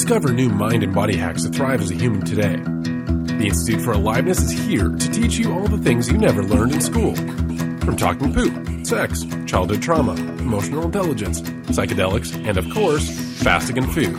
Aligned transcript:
Discover 0.00 0.32
new 0.32 0.48
mind 0.48 0.82
and 0.82 0.94
body 0.94 1.14
hacks 1.14 1.42
to 1.42 1.50
thrive 1.50 1.82
as 1.82 1.90
a 1.90 1.94
human 1.94 2.24
today. 2.24 2.56
The 2.56 3.44
Institute 3.48 3.82
for 3.82 3.92
Aliveness 3.92 4.40
is 4.40 4.50
here 4.50 4.88
to 4.88 5.10
teach 5.10 5.36
you 5.36 5.52
all 5.52 5.68
the 5.68 5.76
things 5.76 6.10
you 6.10 6.16
never 6.16 6.42
learned 6.42 6.72
in 6.72 6.80
school. 6.80 7.14
From 7.14 7.98
talking 7.98 8.32
poop, 8.32 8.86
sex, 8.86 9.26
childhood 9.44 9.82
trauma, 9.82 10.14
emotional 10.14 10.84
intelligence, 10.84 11.42
psychedelics, 11.42 12.34
and 12.48 12.56
of 12.56 12.66
course, 12.70 13.10
fasting 13.42 13.76
and 13.76 13.92
food. 13.92 14.16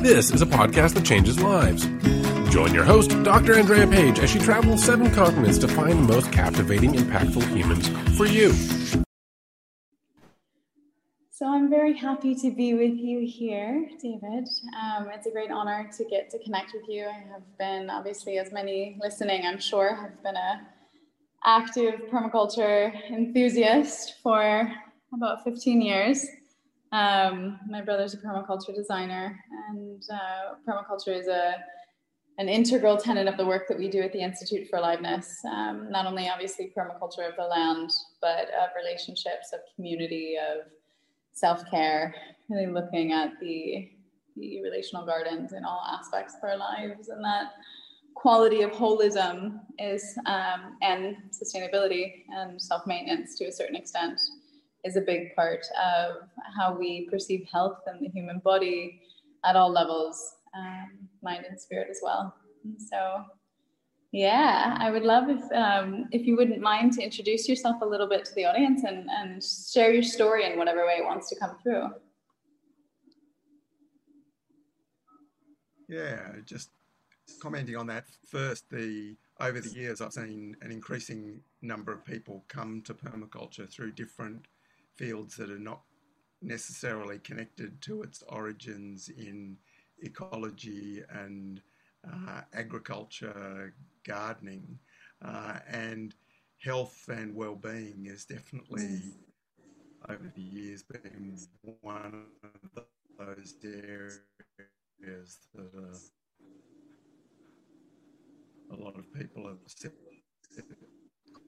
This 0.00 0.30
is 0.30 0.40
a 0.40 0.46
podcast 0.46 0.94
that 0.94 1.04
changes 1.04 1.38
lives. 1.42 1.84
Join 2.50 2.72
your 2.72 2.84
host, 2.84 3.10
Dr. 3.22 3.58
Andrea 3.58 3.86
Page, 3.86 4.18
as 4.20 4.30
she 4.30 4.38
travels 4.38 4.82
seven 4.82 5.10
continents 5.10 5.58
to 5.58 5.68
find 5.68 5.98
the 5.98 6.14
most 6.14 6.32
captivating, 6.32 6.94
impactful 6.94 7.46
humans 7.54 7.88
for 8.16 8.24
you. 8.24 8.54
So 11.40 11.48
I'm 11.48 11.70
very 11.70 11.96
happy 11.96 12.34
to 12.34 12.50
be 12.50 12.74
with 12.74 12.98
you 12.98 13.26
here, 13.26 13.88
David. 13.98 14.46
Um, 14.78 15.08
it's 15.10 15.26
a 15.26 15.30
great 15.30 15.50
honor 15.50 15.88
to 15.96 16.04
get 16.04 16.28
to 16.32 16.38
connect 16.38 16.74
with 16.74 16.82
you. 16.86 17.06
I 17.06 17.24
have 17.32 17.40
been, 17.58 17.88
obviously, 17.88 18.36
as 18.36 18.52
many 18.52 18.98
listening, 19.00 19.46
I'm 19.46 19.58
sure, 19.58 19.96
have 19.96 20.22
been 20.22 20.36
a 20.36 20.60
active 21.46 22.02
permaculture 22.12 22.92
enthusiast 23.08 24.16
for 24.22 24.70
about 25.14 25.42
15 25.42 25.80
years. 25.80 26.26
Um, 26.92 27.58
my 27.70 27.80
brother's 27.80 28.12
a 28.12 28.18
permaculture 28.18 28.74
designer, 28.74 29.42
and 29.70 30.02
uh, 30.12 30.56
permaculture 30.68 31.18
is 31.18 31.26
a 31.26 31.54
an 32.36 32.50
integral 32.50 32.96
tenet 32.98 33.26
of 33.26 33.36
the 33.38 33.44
work 33.46 33.66
that 33.68 33.78
we 33.78 33.88
do 33.88 34.00
at 34.00 34.12
the 34.12 34.20
Institute 34.20 34.68
for 34.68 34.78
Aliveness. 34.78 35.42
Um, 35.50 35.90
not 35.90 36.04
only 36.04 36.28
obviously 36.28 36.72
permaculture 36.76 37.28
of 37.28 37.36
the 37.36 37.44
land, 37.44 37.90
but 38.20 38.48
of 38.48 38.70
relationships, 38.76 39.52
of 39.52 39.60
community, 39.76 40.36
of 40.36 40.66
self-care, 41.40 42.14
really 42.48 42.70
looking 42.70 43.12
at 43.12 43.32
the, 43.40 43.90
the 44.36 44.62
relational 44.62 45.06
gardens 45.06 45.52
in 45.52 45.64
all 45.64 45.82
aspects 45.98 46.34
of 46.34 46.48
our 46.48 46.56
lives 46.56 47.08
and 47.08 47.24
that 47.24 47.52
quality 48.14 48.62
of 48.62 48.70
holism 48.72 49.60
is 49.78 50.18
um, 50.26 50.76
and 50.82 51.16
sustainability 51.30 52.24
and 52.28 52.60
self-maintenance 52.60 53.36
to 53.38 53.46
a 53.46 53.52
certain 53.52 53.76
extent 53.76 54.20
is 54.84 54.96
a 54.96 55.00
big 55.00 55.34
part 55.34 55.64
of 55.82 56.16
how 56.56 56.76
we 56.76 57.08
perceive 57.10 57.46
health 57.50 57.78
and 57.86 58.00
the 58.00 58.08
human 58.10 58.38
body 58.40 59.00
at 59.44 59.56
all 59.56 59.70
levels 59.70 60.34
um, 60.56 60.90
mind 61.22 61.44
and 61.48 61.58
spirit 61.60 61.88
as 61.90 62.00
well. 62.02 62.34
And 62.64 62.76
so, 62.80 63.24
yeah, 64.12 64.76
I 64.80 64.90
would 64.90 65.04
love 65.04 65.28
if 65.28 65.52
um, 65.52 66.08
if 66.10 66.26
you 66.26 66.36
wouldn't 66.36 66.60
mind 66.60 66.94
to 66.94 67.02
introduce 67.02 67.48
yourself 67.48 67.80
a 67.80 67.86
little 67.86 68.08
bit 68.08 68.24
to 68.24 68.34
the 68.34 68.44
audience 68.44 68.82
and, 68.82 69.08
and 69.08 69.42
share 69.42 69.92
your 69.92 70.02
story 70.02 70.50
in 70.50 70.58
whatever 70.58 70.84
way 70.84 70.94
it 70.98 71.04
wants 71.04 71.28
to 71.30 71.36
come 71.38 71.56
through. 71.62 71.88
Yeah, 75.88 76.32
just 76.44 76.70
commenting 77.40 77.76
on 77.76 77.86
that 77.86 78.06
first. 78.28 78.68
The 78.70 79.16
over 79.38 79.60
the 79.60 79.70
years, 79.70 80.00
I've 80.00 80.12
seen 80.12 80.56
an 80.60 80.72
increasing 80.72 81.40
number 81.62 81.92
of 81.92 82.04
people 82.04 82.44
come 82.48 82.82
to 82.82 82.94
permaculture 82.94 83.70
through 83.70 83.92
different 83.92 84.46
fields 84.96 85.36
that 85.36 85.50
are 85.50 85.58
not 85.58 85.82
necessarily 86.42 87.18
connected 87.18 87.80
to 87.82 88.02
its 88.02 88.24
origins 88.28 89.08
in 89.08 89.56
ecology 90.02 91.02
and 91.10 91.60
agriculture, 92.52 93.74
gardening, 94.06 94.78
uh, 95.24 95.58
and 95.68 96.14
health 96.62 97.08
and 97.08 97.34
well-being 97.34 98.06
is 98.06 98.24
definitely 98.24 99.14
over 100.08 100.32
the 100.34 100.42
years 100.42 100.82
been 100.82 101.38
one 101.82 102.24
of 102.44 102.84
those 103.18 103.54
areas 103.64 104.20
that 105.54 105.74
uh, 105.78 105.96
a 108.72 108.76
lot 108.76 108.96
of 108.98 109.12
people 109.12 109.46
have 109.46 109.58
said, 109.66 109.92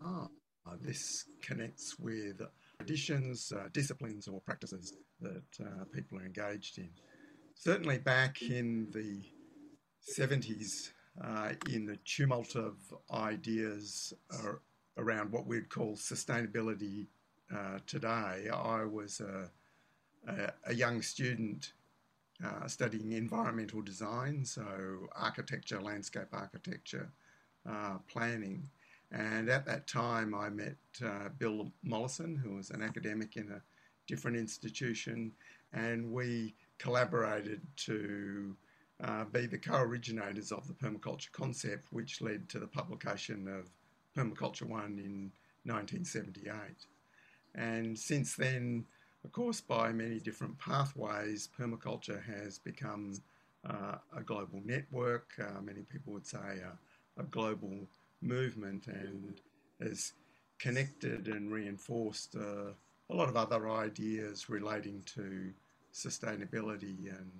ah, 0.04 0.28
this 0.80 1.24
connects 1.40 1.98
with 1.98 2.40
traditions, 2.78 3.52
uh, 3.56 3.68
disciplines, 3.72 4.28
or 4.28 4.40
practices 4.40 4.94
that 5.20 5.42
uh, 5.60 5.84
people 5.92 6.18
are 6.18 6.24
engaged 6.24 6.78
in. 6.78 6.90
Certainly 7.54 7.98
back 7.98 8.42
in 8.42 8.88
the 8.92 9.22
70s, 10.10 10.90
uh, 11.22 11.52
in 11.70 11.86
the 11.86 11.96
tumult 12.04 12.56
of 12.56 12.76
ideas 13.12 14.14
uh, 14.32 14.52
around 14.96 15.30
what 15.30 15.46
we'd 15.46 15.68
call 15.68 15.94
sustainability 15.96 17.06
uh, 17.54 17.78
today, 17.86 18.48
I 18.52 18.84
was 18.84 19.20
a, 19.20 19.50
a, 20.26 20.52
a 20.66 20.74
young 20.74 21.02
student 21.02 21.72
uh, 22.44 22.66
studying 22.66 23.12
environmental 23.12 23.82
design, 23.82 24.44
so 24.44 24.64
architecture, 25.14 25.80
landscape 25.80 26.28
architecture, 26.32 27.10
uh, 27.68 27.98
planning. 28.08 28.68
And 29.10 29.50
at 29.50 29.66
that 29.66 29.86
time, 29.86 30.34
I 30.34 30.48
met 30.48 30.76
uh, 31.04 31.28
Bill 31.38 31.70
Mollison, 31.82 32.34
who 32.34 32.54
was 32.54 32.70
an 32.70 32.82
academic 32.82 33.36
in 33.36 33.50
a 33.50 33.62
different 34.06 34.38
institution, 34.38 35.32
and 35.72 36.10
we 36.10 36.54
collaborated 36.78 37.60
to 37.76 38.56
uh, 39.02 39.24
be 39.24 39.46
the 39.46 39.58
co-originators 39.58 40.52
of 40.52 40.66
the 40.68 40.74
permaculture 40.74 41.32
concept, 41.32 41.86
which 41.90 42.20
led 42.20 42.48
to 42.48 42.58
the 42.58 42.66
publication 42.66 43.48
of 43.48 43.68
Permaculture 44.16 44.68
One 44.68 44.98
in 44.98 45.32
1978. 45.64 46.52
And 47.54 47.98
since 47.98 48.34
then, 48.36 48.84
of 49.24 49.32
course, 49.32 49.60
by 49.60 49.92
many 49.92 50.18
different 50.18 50.58
pathways, 50.58 51.48
permaculture 51.58 52.22
has 52.24 52.58
become 52.58 53.20
uh, 53.68 53.96
a 54.16 54.22
global 54.22 54.60
network. 54.64 55.30
Uh, 55.40 55.60
many 55.60 55.82
people 55.82 56.12
would 56.12 56.26
say 56.26 56.38
a, 56.38 57.20
a, 57.20 57.24
global 57.24 57.86
movement, 58.20 58.88
and 58.88 59.40
has 59.80 60.12
connected 60.58 61.28
and 61.28 61.52
reinforced 61.52 62.34
uh, 62.36 62.72
a 63.10 63.14
lot 63.14 63.28
of 63.28 63.36
other 63.36 63.70
ideas 63.70 64.48
relating 64.48 65.02
to 65.14 65.52
sustainability 65.92 67.08
and 67.08 67.30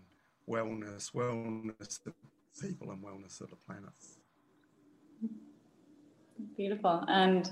wellness, 0.48 1.12
wellness 1.12 2.06
of 2.06 2.14
people 2.60 2.90
and 2.90 3.02
wellness 3.02 3.40
of 3.40 3.50
the 3.50 3.56
planet. 3.56 3.90
Beautiful. 6.56 7.04
And 7.08 7.48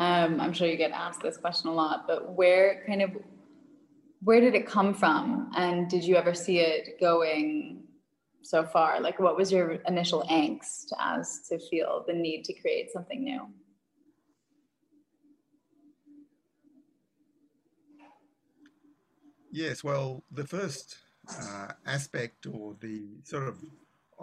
um, 0.00 0.40
I'm 0.40 0.52
sure 0.52 0.68
you 0.68 0.76
get 0.76 0.90
asked 0.90 1.20
this 1.20 1.36
question 1.36 1.68
a 1.70 1.74
lot, 1.74 2.06
but 2.06 2.32
where 2.32 2.82
kind 2.86 3.02
of 3.02 3.10
where 4.22 4.40
did 4.40 4.54
it 4.54 4.66
come 4.66 4.94
from? 4.94 5.50
And 5.56 5.88
did 5.88 6.02
you 6.04 6.16
ever 6.16 6.34
see 6.34 6.58
it 6.58 6.98
going 7.00 7.84
so 8.42 8.64
far? 8.64 9.00
Like 9.00 9.20
what 9.20 9.36
was 9.36 9.52
your 9.52 9.72
initial 9.86 10.24
angst 10.30 10.92
as 10.98 11.40
to 11.48 11.58
feel 11.58 12.04
the 12.06 12.14
need 12.14 12.44
to 12.44 12.52
create 12.54 12.90
something 12.90 13.22
new? 13.22 13.46
Yes, 19.52 19.84
well, 19.84 20.24
the 20.32 20.44
first 20.44 20.96
uh, 21.28 21.68
aspect 21.86 22.46
or 22.46 22.74
the 22.80 23.02
sort 23.24 23.48
of 23.48 23.56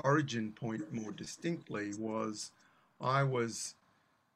origin 0.03 0.51
point 0.51 0.91
more 0.93 1.11
distinctly 1.11 1.91
was 1.97 2.51
I 2.99 3.23
was 3.23 3.75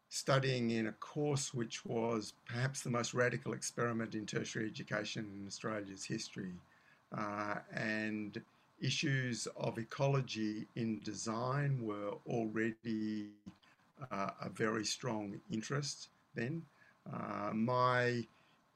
studying 0.10 0.72
in 0.72 0.88
a 0.88 0.92
course 0.94 1.54
which 1.54 1.86
was 1.86 2.34
perhaps 2.46 2.82
the 2.82 2.90
most 2.90 3.14
radical 3.14 3.54
experiment 3.54 4.16
in 4.16 4.26
tertiary 4.26 4.66
education 4.66 5.26
in 5.40 5.48
Australia's 5.48 6.06
history. 6.06 6.54
Uh, 7.16 7.56
and 7.74 8.42
issues 8.82 9.48
of 9.58 9.78
ecology 9.78 10.68
in 10.76 11.00
design 11.04 11.80
were 11.82 12.12
already 12.28 13.28
uh, 14.12 14.30
a 14.42 14.50
very 14.50 14.86
strong 14.86 15.40
interest 15.52 16.10
then. 16.34 16.62
Uh, 17.12 17.52
my 17.54 18.26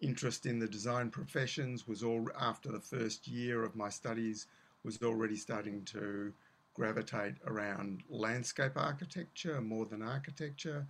interest 0.01 0.45
in 0.45 0.59
the 0.59 0.67
design 0.67 1.09
professions 1.09 1.87
was 1.87 2.03
all 2.03 2.27
after 2.39 2.71
the 2.71 2.79
first 2.79 3.27
year 3.27 3.63
of 3.63 3.75
my 3.75 3.89
studies 3.89 4.47
was 4.83 5.01
already 5.03 5.35
starting 5.35 5.83
to 5.83 6.31
gravitate 6.73 7.35
around 7.45 8.03
landscape 8.09 8.71
architecture 8.75 9.59
more 9.59 9.85
than 9.85 10.01
architecture. 10.01 10.85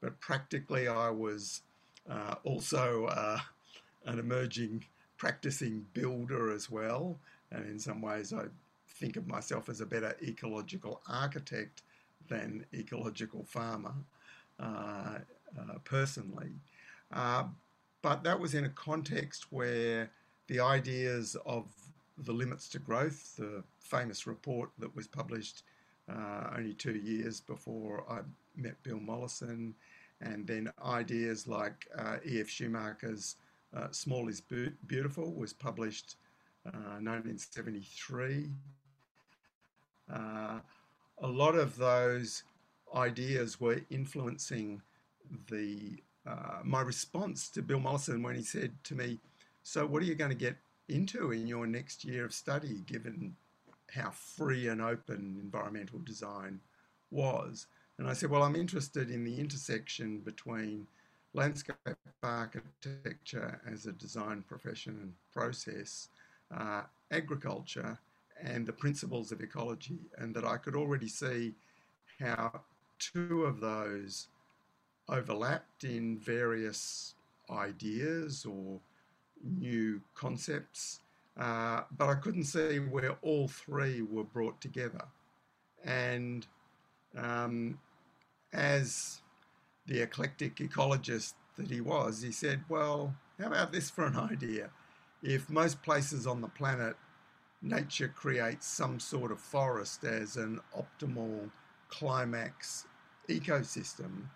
But 0.00 0.18
practically 0.20 0.88
I 0.88 1.10
was 1.10 1.62
uh, 2.10 2.34
also 2.42 3.06
uh, 3.06 3.38
an 4.06 4.18
emerging 4.18 4.84
practicing 5.16 5.86
builder 5.92 6.50
as 6.50 6.70
well. 6.70 7.18
And 7.52 7.64
in 7.66 7.78
some 7.78 8.00
ways 8.00 8.32
I 8.32 8.46
think 8.88 9.16
of 9.16 9.28
myself 9.28 9.68
as 9.68 9.80
a 9.80 9.86
better 9.86 10.16
ecological 10.22 11.00
architect 11.08 11.82
than 12.28 12.64
ecological 12.74 13.44
farmer 13.44 13.94
uh, 14.60 15.18
uh 15.56 15.78
personally. 15.84 16.50
Uh, 17.12 17.44
but 18.02 18.22
that 18.24 18.38
was 18.38 18.54
in 18.54 18.64
a 18.64 18.70
context 18.70 19.46
where 19.50 20.10
the 20.46 20.60
ideas 20.60 21.36
of 21.46 21.66
the 22.18 22.32
limits 22.32 22.68
to 22.70 22.78
growth, 22.78 23.36
the 23.36 23.62
famous 23.80 24.26
report 24.26 24.70
that 24.78 24.94
was 24.94 25.06
published 25.06 25.62
uh, 26.08 26.50
only 26.56 26.74
two 26.74 26.94
years 26.96 27.40
before 27.40 28.04
I 28.10 28.20
met 28.56 28.82
Bill 28.82 28.98
Mollison, 28.98 29.74
and 30.20 30.46
then 30.46 30.72
ideas 30.84 31.46
like 31.46 31.86
uh, 31.96 32.16
E.F. 32.26 32.48
Schumacher's 32.48 33.36
uh, 33.76 33.88
Small 33.90 34.28
is 34.28 34.40
Beautiful 34.86 35.34
was 35.34 35.52
published 35.52 36.16
1973. 36.64 38.50
uh, 40.12 40.58
a 41.20 41.26
lot 41.26 41.54
of 41.54 41.76
those 41.76 42.42
ideas 42.94 43.60
were 43.60 43.80
influencing 43.90 44.82
the 45.50 46.02
uh, 46.28 46.60
my 46.64 46.80
response 46.82 47.48
to 47.50 47.62
Bill 47.62 47.80
Mollison 47.80 48.22
when 48.22 48.34
he 48.34 48.42
said 48.42 48.72
to 48.84 48.94
me, 48.94 49.18
"So, 49.62 49.86
what 49.86 50.02
are 50.02 50.06
you 50.06 50.14
going 50.14 50.30
to 50.30 50.36
get 50.36 50.56
into 50.88 51.32
in 51.32 51.46
your 51.46 51.66
next 51.66 52.04
year 52.04 52.24
of 52.24 52.34
study, 52.34 52.82
given 52.86 53.34
how 53.94 54.10
free 54.10 54.68
and 54.68 54.82
open 54.82 55.38
environmental 55.40 56.00
design 56.00 56.60
was?" 57.10 57.66
And 57.98 58.08
I 58.08 58.12
said, 58.12 58.30
"Well, 58.30 58.42
I'm 58.42 58.56
interested 58.56 59.10
in 59.10 59.24
the 59.24 59.38
intersection 59.38 60.18
between 60.18 60.86
landscape 61.34 61.76
architecture 62.22 63.60
as 63.70 63.86
a 63.86 63.92
design 63.92 64.42
profession 64.42 64.98
and 65.02 65.12
process, 65.32 66.08
uh, 66.50 66.82
agriculture, 67.10 67.98
and 68.42 68.66
the 68.66 68.72
principles 68.72 69.32
of 69.32 69.40
ecology, 69.40 69.98
and 70.18 70.34
that 70.34 70.44
I 70.44 70.56
could 70.56 70.76
already 70.76 71.08
see 71.08 71.54
how 72.20 72.60
two 72.98 73.44
of 73.44 73.60
those 73.60 74.28
overlapped 75.08 75.84
in 75.84 76.18
various 76.18 77.14
ideas 77.50 78.44
or 78.44 78.80
new 79.42 80.00
concepts, 80.14 81.00
uh, 81.38 81.82
but 81.96 82.08
I 82.08 82.14
couldn't 82.14 82.44
see 82.44 82.78
where 82.78 83.16
all 83.22 83.48
three 83.48 84.02
were 84.02 84.24
brought 84.24 84.60
together. 84.60 85.04
And 85.84 86.46
um, 87.16 87.78
as 88.52 89.20
the 89.86 90.00
eclectic 90.00 90.56
ecologist 90.56 91.34
that 91.56 91.70
he 91.70 91.80
was, 91.80 92.22
he 92.22 92.32
said, 92.32 92.64
Well, 92.68 93.14
how 93.38 93.46
about 93.46 93.72
this 93.72 93.90
for 93.90 94.06
an 94.06 94.16
idea? 94.16 94.70
If 95.22 95.48
most 95.48 95.82
places 95.82 96.26
on 96.26 96.40
the 96.40 96.48
planet 96.48 96.96
nature 97.62 98.08
creates 98.08 98.66
some 98.66 99.00
sort 99.00 99.32
of 99.32 99.40
forest 99.40 100.04
as 100.04 100.36
an 100.36 100.60
optimal 100.76 101.50
climax 101.88 102.86
ecosystem, 103.28 104.28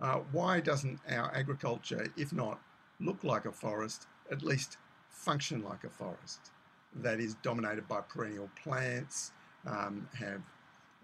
uh, 0.00 0.20
why 0.32 0.60
doesn't 0.60 1.00
our 1.10 1.34
agriculture, 1.34 2.06
if 2.16 2.32
not 2.32 2.60
look 3.00 3.24
like 3.24 3.44
a 3.44 3.52
forest, 3.52 4.06
at 4.30 4.42
least 4.42 4.78
function 5.10 5.62
like 5.62 5.84
a 5.84 5.88
forest 5.88 6.50
that 6.94 7.20
is 7.20 7.34
dominated 7.42 7.86
by 7.88 8.00
perennial 8.00 8.50
plants, 8.62 9.32
um, 9.66 10.08
have 10.18 10.40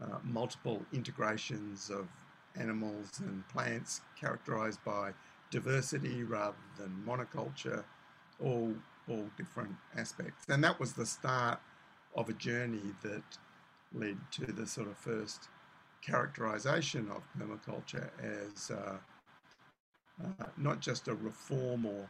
uh, 0.02 0.18
multiple 0.22 0.82
integrations 0.92 1.90
of 1.90 2.08
animals 2.56 3.20
and 3.20 3.46
plants 3.48 4.00
characterized 4.18 4.82
by 4.84 5.12
diversity 5.50 6.22
rather 6.22 6.56
than 6.78 7.02
monoculture, 7.06 7.84
all, 8.42 8.74
all 9.08 9.26
different 9.36 9.74
aspects. 9.96 10.44
And 10.48 10.62
that 10.64 10.78
was 10.80 10.92
the 10.92 11.06
start 11.06 11.60
of 12.14 12.28
a 12.28 12.32
journey 12.32 12.94
that 13.02 13.22
led 13.92 14.16
to 14.32 14.46
the 14.46 14.66
sort 14.66 14.88
of 14.88 14.96
first 14.96 15.48
characterization 16.04 17.10
of 17.10 17.22
permaculture 17.38 18.10
as 18.22 18.70
uh, 18.70 18.96
uh, 20.22 20.44
not 20.56 20.80
just 20.80 21.08
a 21.08 21.14
reform 21.14 21.86
or 21.86 22.08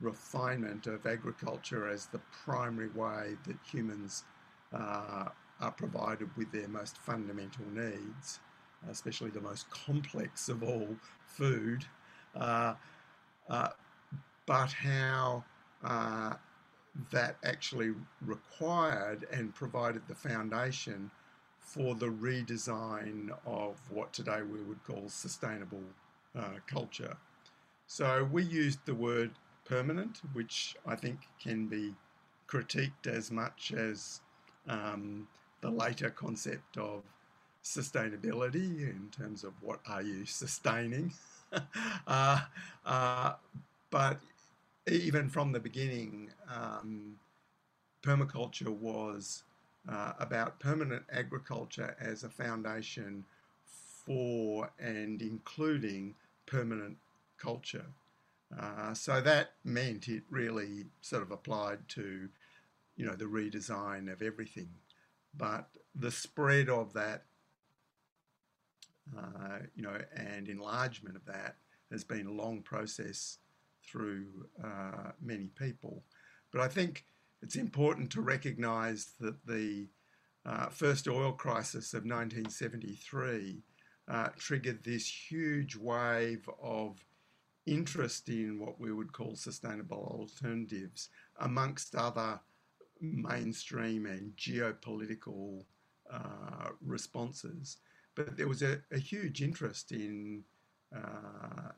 refinement 0.00 0.86
of 0.86 1.06
agriculture 1.06 1.88
as 1.88 2.06
the 2.06 2.20
primary 2.44 2.88
way 2.90 3.36
that 3.46 3.56
humans 3.70 4.24
uh, 4.72 5.28
are 5.60 5.72
provided 5.72 6.28
with 6.36 6.50
their 6.52 6.68
most 6.68 6.96
fundamental 6.98 7.64
needs, 7.74 8.40
especially 8.88 9.30
the 9.30 9.40
most 9.40 9.68
complex 9.70 10.48
of 10.48 10.62
all, 10.62 10.88
food, 11.26 11.84
uh, 12.36 12.74
uh, 13.48 13.68
but 14.46 14.72
how 14.72 15.44
uh, 15.84 16.34
that 17.10 17.36
actually 17.44 17.92
required 18.24 19.26
and 19.32 19.54
provided 19.54 20.02
the 20.08 20.14
foundation 20.14 21.10
for 21.60 21.94
the 21.94 22.06
redesign 22.06 23.30
of 23.46 23.76
what 23.90 24.12
today 24.12 24.40
we 24.42 24.60
would 24.62 24.82
call 24.84 25.04
sustainable 25.08 25.82
uh, 26.36 26.58
culture. 26.66 27.16
So 27.86 28.28
we 28.30 28.42
used 28.44 28.84
the 28.86 28.94
word 28.94 29.30
permanent, 29.64 30.20
which 30.32 30.76
I 30.86 30.96
think 30.96 31.28
can 31.40 31.66
be 31.66 31.94
critiqued 32.48 33.06
as 33.06 33.30
much 33.30 33.72
as 33.76 34.20
um, 34.68 35.28
the 35.60 35.70
later 35.70 36.10
concept 36.10 36.76
of 36.76 37.02
sustainability 37.62 38.80
in 38.82 39.08
terms 39.16 39.44
of 39.44 39.52
what 39.60 39.80
are 39.86 40.02
you 40.02 40.24
sustaining. 40.24 41.12
uh, 42.06 42.40
uh, 42.84 43.34
but 43.90 44.18
even 44.88 45.28
from 45.28 45.52
the 45.52 45.60
beginning, 45.60 46.30
um, 46.52 47.16
permaculture 48.02 48.72
was 48.72 49.42
uh, 49.88 50.12
about 50.18 50.60
permanent 50.60 51.04
agriculture 51.12 51.96
as 52.00 52.22
a 52.22 52.28
foundation 52.28 53.24
for 54.04 54.70
and 54.78 55.22
including 55.22 56.14
permanent 56.46 56.96
culture. 57.38 57.86
Uh, 58.58 58.92
so 58.94 59.20
that 59.20 59.52
meant 59.64 60.08
it 60.08 60.24
really 60.28 60.86
sort 61.00 61.22
of 61.22 61.30
applied 61.30 61.78
to, 61.88 62.28
you 62.96 63.06
know, 63.06 63.14
the 63.14 63.24
redesign 63.24 64.12
of 64.12 64.22
everything. 64.22 64.68
But 65.36 65.68
the 65.94 66.10
spread 66.10 66.68
of 66.68 66.92
that, 66.94 67.24
uh, 69.16 69.60
you 69.76 69.82
know, 69.82 69.96
and 70.16 70.48
enlargement 70.48 71.16
of 71.16 71.24
that 71.26 71.56
has 71.90 72.04
been 72.04 72.26
a 72.26 72.32
long 72.32 72.62
process 72.62 73.38
through 73.84 74.26
uh, 74.62 75.12
many 75.22 75.46
people. 75.56 76.02
But 76.52 76.60
I 76.60 76.68
think 76.68 77.04
it's 77.42 77.56
important 77.56 78.10
to 78.12 78.20
recognise 78.20 79.12
that 79.20 79.46
the 79.46 79.88
uh, 80.46 80.68
first 80.68 81.08
oil 81.08 81.32
crisis 81.32 81.92
of 81.92 82.04
1973 82.04 83.62
uh, 84.08 84.28
triggered 84.36 84.82
this 84.82 85.06
huge 85.06 85.76
wave 85.76 86.48
of 86.62 87.04
interest 87.66 88.28
in 88.28 88.58
what 88.58 88.80
we 88.80 88.92
would 88.92 89.12
call 89.12 89.36
sustainable 89.36 90.16
alternatives, 90.18 91.10
amongst 91.40 91.94
other 91.94 92.40
mainstream 93.00 94.06
and 94.06 94.32
geopolitical 94.36 95.64
uh, 96.12 96.70
responses. 96.84 97.78
But 98.14 98.36
there 98.36 98.48
was 98.48 98.62
a, 98.62 98.80
a 98.90 98.98
huge 98.98 99.42
interest 99.42 99.92
in 99.92 100.42
uh, 100.94 101.70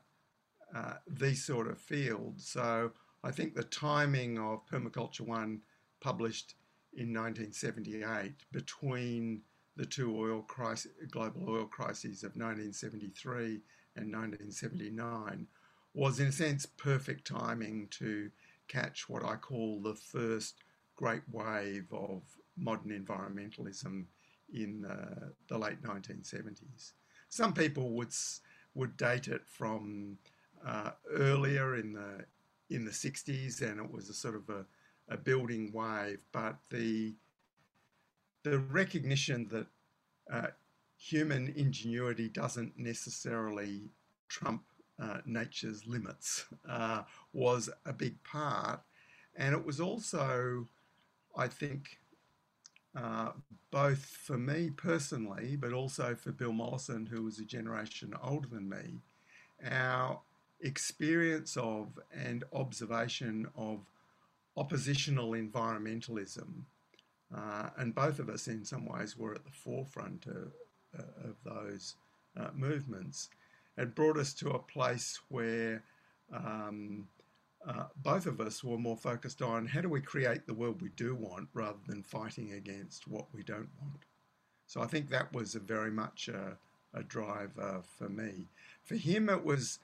uh, 0.75 0.93
these 1.07 1.45
sort 1.45 1.67
of 1.67 1.77
fields. 1.77 2.47
So 2.47 2.91
I 3.23 3.31
think 3.31 3.55
the 3.55 3.63
timing 3.63 4.37
of 4.37 4.65
Permaculture 4.67 5.21
One, 5.21 5.61
published 6.01 6.55
in 6.93 7.13
1978, 7.13 8.33
between 8.51 9.41
the 9.77 9.85
two 9.85 10.15
oil 10.15 10.41
crisis, 10.41 10.91
global 11.09 11.49
oil 11.49 11.65
crises 11.65 12.23
of 12.23 12.35
1973 12.35 13.61
and 13.95 14.11
1979, 14.11 15.47
was 15.93 16.19
in 16.19 16.27
a 16.27 16.31
sense 16.31 16.65
perfect 16.65 17.25
timing 17.25 17.87
to 17.91 18.29
catch 18.67 19.07
what 19.07 19.23
I 19.23 19.35
call 19.35 19.81
the 19.81 19.93
first 19.93 20.55
great 20.95 21.23
wave 21.31 21.87
of 21.91 22.23
modern 22.57 22.91
environmentalism 22.91 24.05
in 24.53 24.85
the 25.47 25.57
late 25.57 25.81
1970s. 25.81 26.91
Some 27.29 27.53
people 27.53 27.91
would 27.91 28.13
would 28.75 28.97
date 28.97 29.27
it 29.27 29.45
from 29.45 30.17
uh, 30.65 30.91
earlier 31.11 31.75
in 31.75 31.93
the 31.93 32.25
in 32.69 32.85
the 32.85 32.93
60s, 32.93 33.61
and 33.61 33.79
it 33.79 33.91
was 33.91 34.09
a 34.09 34.13
sort 34.13 34.35
of 34.35 34.49
a, 34.49 34.65
a 35.09 35.17
building 35.17 35.71
wave. 35.73 36.19
But 36.31 36.57
the 36.69 37.15
the 38.43 38.59
recognition 38.59 39.47
that 39.49 39.67
uh, 40.31 40.47
human 40.97 41.53
ingenuity 41.55 42.29
doesn't 42.29 42.77
necessarily 42.77 43.89
trump 44.27 44.63
uh, 45.01 45.19
nature's 45.25 45.85
limits 45.87 46.45
uh, 46.69 47.03
was 47.33 47.69
a 47.85 47.93
big 47.93 48.21
part, 48.23 48.81
and 49.35 49.55
it 49.55 49.65
was 49.65 49.79
also, 49.79 50.67
I 51.35 51.47
think, 51.47 51.97
uh, 52.95 53.31
both 53.71 54.05
for 54.05 54.37
me 54.37 54.69
personally, 54.69 55.55
but 55.55 55.73
also 55.73 56.15
for 56.15 56.31
Bill 56.31 56.53
Mollison, 56.53 57.07
who 57.07 57.23
was 57.23 57.39
a 57.39 57.45
generation 57.45 58.13
older 58.21 58.47
than 58.47 58.69
me, 58.69 59.01
our 59.65 60.21
experience 60.63 61.57
of 61.57 61.99
and 62.11 62.43
observation 62.53 63.47
of 63.55 63.79
oppositional 64.57 65.31
environmentalism. 65.31 66.63
Uh, 67.35 67.69
and 67.77 67.93
both 67.93 68.19
of 68.19 68.29
us, 68.29 68.47
in 68.47 68.63
some 68.63 68.85
ways, 68.85 69.17
were 69.17 69.33
at 69.33 69.43
the 69.43 69.51
forefront 69.51 70.25
of, 70.27 70.51
uh, 70.97 71.29
of 71.29 71.35
those 71.43 71.95
uh, 72.39 72.49
movements. 72.55 73.29
It 73.77 73.95
brought 73.95 74.17
us 74.17 74.33
to 74.35 74.51
a 74.51 74.59
place 74.59 75.19
where 75.29 75.83
um, 76.31 77.07
uh, 77.67 77.85
both 78.03 78.25
of 78.25 78.39
us 78.39 78.63
were 78.63 78.77
more 78.77 78.97
focused 78.97 79.41
on 79.41 79.65
how 79.65 79.81
do 79.81 79.89
we 79.89 80.01
create 80.01 80.45
the 80.45 80.53
world 80.53 80.81
we 80.81 80.89
do 80.89 81.15
want 81.15 81.47
rather 81.53 81.79
than 81.87 82.03
fighting 82.03 82.53
against 82.53 83.07
what 83.07 83.25
we 83.33 83.41
don't 83.41 83.69
want. 83.81 84.03
So 84.67 84.81
I 84.81 84.87
think 84.87 85.09
that 85.09 85.33
was 85.33 85.55
very 85.55 85.91
much 85.91 86.27
a, 86.27 86.57
a 86.93 87.03
driver 87.03 87.81
for 87.97 88.09
me. 88.09 88.47
For 88.83 88.95
him, 88.95 89.29
it 89.29 89.43
was 89.43 89.79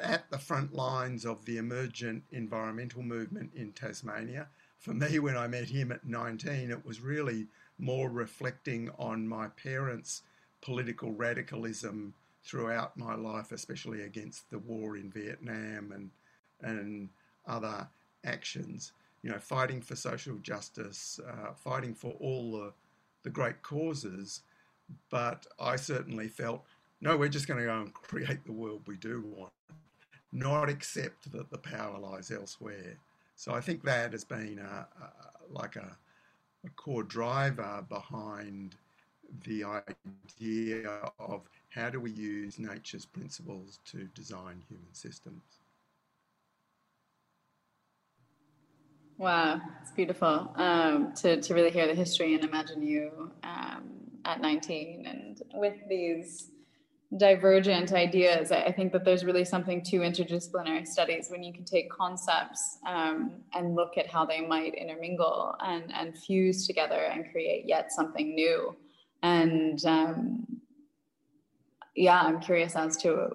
at 0.00 0.30
the 0.30 0.38
front 0.38 0.74
lines 0.74 1.24
of 1.24 1.44
the 1.44 1.58
emergent 1.58 2.24
environmental 2.30 3.02
movement 3.02 3.52
in 3.54 3.72
Tasmania. 3.72 4.48
For 4.78 4.94
me, 4.94 5.18
when 5.18 5.36
I 5.36 5.46
met 5.46 5.68
him 5.68 5.92
at 5.92 6.06
19, 6.06 6.70
it 6.70 6.84
was 6.86 7.00
really 7.00 7.48
more 7.78 8.08
reflecting 8.08 8.90
on 8.98 9.28
my 9.28 9.48
parents' 9.48 10.22
political 10.60 11.12
radicalism 11.12 12.14
throughout 12.44 12.96
my 12.96 13.14
life, 13.14 13.52
especially 13.52 14.02
against 14.02 14.50
the 14.50 14.58
war 14.58 14.96
in 14.96 15.10
Vietnam 15.10 15.92
and 15.92 16.10
and 16.62 17.08
other 17.46 17.88
actions. 18.24 18.92
You 19.22 19.30
know, 19.30 19.38
fighting 19.38 19.80
for 19.82 19.96
social 19.96 20.36
justice, 20.36 21.20
uh, 21.26 21.52
fighting 21.52 21.94
for 21.94 22.12
all 22.20 22.52
the 22.52 22.72
the 23.22 23.30
great 23.30 23.62
causes. 23.62 24.42
But 25.10 25.46
I 25.58 25.76
certainly 25.76 26.28
felt, 26.28 26.64
no, 27.00 27.16
we're 27.16 27.28
just 27.28 27.46
going 27.46 27.60
to 27.60 27.66
go 27.66 27.80
and 27.80 27.92
create 27.94 28.44
the 28.44 28.52
world 28.52 28.82
we 28.86 28.96
do 28.96 29.24
want, 29.34 29.52
not 30.32 30.68
accept 30.68 31.32
that 31.32 31.50
the 31.50 31.58
power 31.58 31.98
lies 31.98 32.30
elsewhere. 32.30 32.96
So 33.36 33.54
I 33.54 33.60
think 33.60 33.82
that 33.84 34.12
has 34.12 34.24
been 34.24 34.58
a, 34.58 34.86
a, 35.02 35.10
like 35.50 35.76
a, 35.76 35.96
a 36.64 36.70
core 36.76 37.02
driver 37.02 37.84
behind 37.88 38.76
the 39.44 39.64
idea 39.64 40.88
of 41.18 41.48
how 41.70 41.88
do 41.88 42.00
we 42.00 42.10
use 42.10 42.58
nature's 42.58 43.06
principles 43.06 43.78
to 43.86 44.08
design 44.14 44.62
human 44.68 44.92
systems. 44.92 45.42
Wow, 49.16 49.60
it's 49.82 49.90
beautiful 49.92 50.52
um, 50.56 51.12
to, 51.16 51.40
to 51.40 51.54
really 51.54 51.70
hear 51.70 51.86
the 51.86 51.94
history 51.94 52.34
and 52.34 52.42
imagine 52.42 52.82
you 52.82 53.30
um, 53.42 53.90
at 54.24 54.40
19 54.40 55.06
and 55.06 55.42
with 55.52 55.76
these 55.88 56.50
divergent 57.16 57.92
ideas. 57.92 58.52
I 58.52 58.70
think 58.70 58.92
that 58.92 59.04
there's 59.04 59.24
really 59.24 59.44
something 59.44 59.82
to 59.82 60.00
interdisciplinary 60.00 60.86
studies 60.86 61.28
when 61.28 61.42
you 61.42 61.52
can 61.52 61.64
take 61.64 61.90
concepts 61.90 62.78
um, 62.86 63.32
and 63.52 63.74
look 63.74 63.98
at 63.98 64.06
how 64.06 64.24
they 64.24 64.40
might 64.40 64.74
intermingle 64.74 65.56
and, 65.60 65.92
and 65.92 66.16
fuse 66.16 66.66
together 66.66 67.02
and 67.12 67.30
create 67.32 67.64
yet 67.66 67.90
something 67.90 68.34
new. 68.34 68.76
And 69.24 69.84
um, 69.84 70.46
yeah, 71.96 72.20
I'm 72.20 72.40
curious 72.40 72.76
as 72.76 72.96
to 72.98 73.30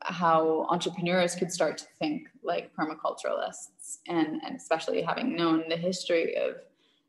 how 0.00 0.66
entrepreneurs 0.70 1.34
could 1.34 1.52
start 1.52 1.76
to 1.78 1.84
think 1.98 2.28
like 2.42 2.70
permaculturalists, 2.74 3.98
and, 4.06 4.40
and 4.42 4.56
especially 4.56 5.02
having 5.02 5.36
known 5.36 5.64
the 5.68 5.76
history 5.76 6.34
of 6.36 6.56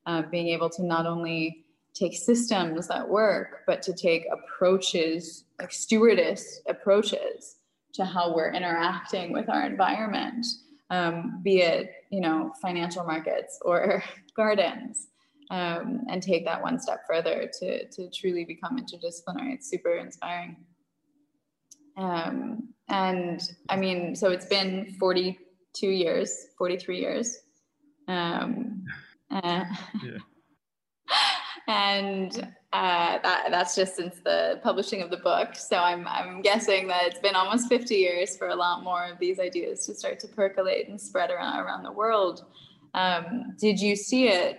uh, 0.06 0.24
being 0.24 0.50
able 0.50 0.70
to 0.72 0.84
not 0.84 1.06
only 1.06 1.66
take 1.94 2.16
systems 2.16 2.88
that 2.88 3.08
work, 3.08 3.64
but 3.68 3.82
to 3.84 3.94
take 3.94 4.26
approaches, 4.32 5.46
like 5.60 5.72
stewardess 5.72 6.62
approaches 6.68 7.58
to 7.94 8.06
how 8.06 8.34
we're 8.34 8.52
interacting 8.54 9.34
with 9.34 9.50
our 9.50 9.66
environment, 9.66 10.46
um, 10.90 11.42
be 11.44 11.62
it, 11.62 11.92
you 12.10 12.22
know, 12.22 12.52
financial 12.62 13.04
markets 13.04 13.60
or 13.64 14.04
gardens, 14.36 15.08
um, 15.52 16.02
and 16.10 16.22
take 16.22 16.46
that 16.46 16.62
one 16.62 16.80
step 16.80 17.02
further 17.08 17.50
to, 17.60 17.88
to 17.90 18.10
truly 18.12 18.46
become 18.46 18.78
interdisciplinary. 18.78 19.56
It's 19.56 19.70
super 19.70 19.96
inspiring. 19.96 20.58
Um, 21.98 22.70
and 22.88 23.42
I 23.68 23.76
mean, 23.76 24.16
so 24.16 24.32
it's 24.32 24.46
been 24.46 24.96
42 25.00 25.88
years, 25.88 26.48
43 26.58 27.00
years. 27.00 27.40
Um, 28.08 28.86
uh, 29.32 29.66
yeah. 30.04 30.18
And 31.70 32.48
uh, 32.74 33.20
that, 33.22 33.48
that's 33.52 33.76
just 33.76 33.96
since 33.96 34.16
the 34.24 34.60
publishing 34.64 35.04
of 35.04 35.12
the 35.12 35.18
book. 35.18 35.56
So 35.56 35.78
I'm, 35.78 36.08
I'm 36.08 36.42
guessing 36.42 36.88
that 36.88 37.06
it's 37.06 37.20
been 37.20 37.36
almost 37.36 37.70
50 37.70 37.96
years 37.96 38.36
for 38.36 38.50
a 38.50 38.56
lot 38.56 38.84
more 38.84 39.06
of 39.06 39.20
these 39.20 39.40
ideas 39.40 39.86
to 39.86 39.94
start 39.94 40.20
to 40.22 40.28
percolate 40.28 40.90
and 40.90 41.00
spread 41.00 41.30
around, 41.30 41.60
around 41.60 41.84
the 41.84 41.92
world. 41.92 42.44
Um, 42.96 43.56
did 43.60 43.80
you 43.80 43.96
see 43.96 44.30
it 44.30 44.58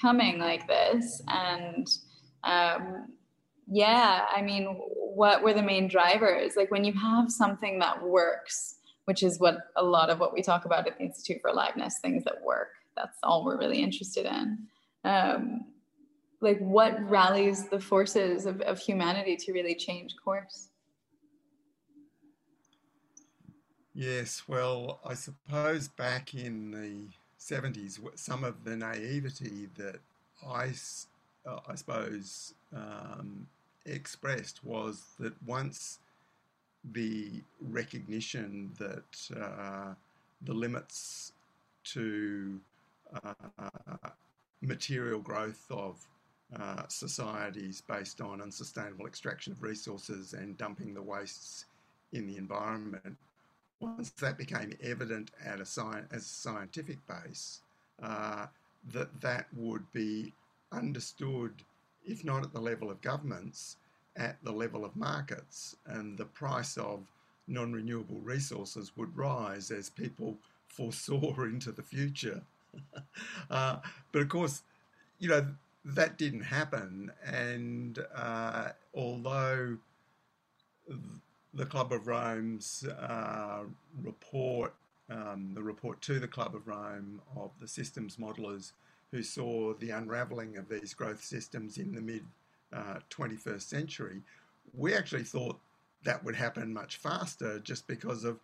coming 0.00 0.38
like 0.38 0.68
this? 0.68 1.20
And 1.26 1.88
um, 2.44 3.08
yeah, 3.68 4.26
I 4.34 4.40
mean, 4.40 4.66
what 4.66 5.42
were 5.42 5.54
the 5.54 5.62
main 5.62 5.88
drivers? 5.88 6.54
Like 6.56 6.70
when 6.70 6.84
you 6.84 6.92
have 6.92 7.30
something 7.30 7.80
that 7.80 8.00
works, 8.00 8.76
which 9.06 9.24
is 9.24 9.40
what 9.40 9.58
a 9.76 9.82
lot 9.82 10.10
of 10.10 10.20
what 10.20 10.32
we 10.32 10.42
talk 10.42 10.64
about 10.64 10.86
at 10.86 10.96
the 10.96 11.04
Institute 11.04 11.40
for 11.42 11.50
Aliveness, 11.50 11.98
things 12.00 12.22
that 12.22 12.40
work. 12.40 12.68
That's 12.96 13.18
all 13.24 13.44
we're 13.44 13.58
really 13.58 13.82
interested 13.82 14.26
in. 14.26 14.58
Um, 15.04 15.64
like 16.42 16.58
what 16.58 17.00
rallies 17.08 17.68
the 17.68 17.80
forces 17.80 18.46
of, 18.46 18.60
of 18.62 18.78
humanity 18.78 19.36
to 19.36 19.52
really 19.52 19.74
change 19.74 20.14
course? 20.22 20.68
Yes, 23.94 24.42
well, 24.48 25.00
I 25.04 25.14
suppose 25.14 25.88
back 25.88 26.34
in 26.34 26.70
the 26.70 27.08
70s, 27.38 28.00
some 28.14 28.42
of 28.42 28.64
the 28.64 28.76
naivety 28.76 29.68
that 29.76 29.98
I, 30.46 30.72
uh, 31.46 31.60
I 31.68 31.74
suppose, 31.74 32.54
um, 32.74 33.46
expressed 33.84 34.64
was 34.64 35.02
that 35.20 35.34
once 35.46 35.98
the 36.92 37.42
recognition 37.60 38.72
that 38.78 39.40
uh, 39.40 39.94
the 40.42 40.54
limits 40.54 41.32
to 41.84 42.58
uh, 43.22 43.34
material 44.62 45.20
growth 45.20 45.66
of 45.70 45.96
uh, 46.58 46.82
societies 46.88 47.82
based 47.88 48.20
on 48.20 48.42
unsustainable 48.42 49.06
extraction 49.06 49.52
of 49.52 49.62
resources 49.62 50.34
and 50.34 50.56
dumping 50.58 50.94
the 50.94 51.02
wastes 51.02 51.66
in 52.12 52.26
the 52.26 52.36
environment, 52.36 53.16
once 53.80 54.10
that 54.10 54.38
became 54.38 54.72
evident 54.82 55.30
at 55.44 55.60
a 55.60 55.64
sci- 55.64 56.04
as 56.10 56.22
a 56.22 56.28
scientific 56.28 56.98
base, 57.06 57.60
uh, 58.02 58.46
that 58.92 59.20
that 59.20 59.46
would 59.54 59.84
be 59.92 60.32
understood 60.72 61.52
if 62.04 62.24
not 62.24 62.42
at 62.42 62.52
the 62.52 62.60
level 62.60 62.90
of 62.90 63.00
governments, 63.00 63.76
at 64.16 64.36
the 64.42 64.52
level 64.52 64.84
of 64.84 64.94
markets. 64.96 65.76
And 65.86 66.16
the 66.18 66.24
price 66.24 66.76
of 66.76 67.00
non 67.46 67.72
renewable 67.72 68.20
resources 68.20 68.92
would 68.96 69.16
rise 69.16 69.70
as 69.70 69.90
people 69.90 70.36
foresaw 70.66 71.42
into 71.44 71.72
the 71.72 71.82
future. 71.82 72.42
uh, 73.50 73.76
but 74.10 74.22
of 74.22 74.28
course, 74.28 74.62
you 75.18 75.28
know, 75.28 75.46
that 75.84 76.18
didn't 76.18 76.42
happen. 76.42 77.10
And 77.24 77.98
uh, 78.14 78.70
although 78.94 79.76
the 81.54 81.66
Club 81.66 81.92
of 81.92 82.06
Rome's 82.06 82.84
uh, 82.84 83.64
report, 84.02 84.74
um, 85.10 85.52
the 85.54 85.62
report 85.62 86.00
to 86.02 86.18
the 86.18 86.28
Club 86.28 86.54
of 86.54 86.66
Rome 86.66 87.20
of 87.36 87.50
the 87.60 87.68
systems 87.68 88.16
modelers 88.16 88.72
who 89.10 89.22
saw 89.22 89.74
the 89.74 89.90
unraveling 89.90 90.56
of 90.56 90.68
these 90.68 90.94
growth 90.94 91.22
systems 91.22 91.76
in 91.78 91.94
the 91.94 92.00
mid 92.00 92.24
uh, 92.72 92.98
21st 93.10 93.62
century, 93.62 94.22
we 94.74 94.94
actually 94.94 95.24
thought 95.24 95.58
that 96.04 96.24
would 96.24 96.34
happen 96.34 96.72
much 96.72 96.96
faster 96.96 97.58
just 97.60 97.86
because 97.86 98.24
of, 98.24 98.38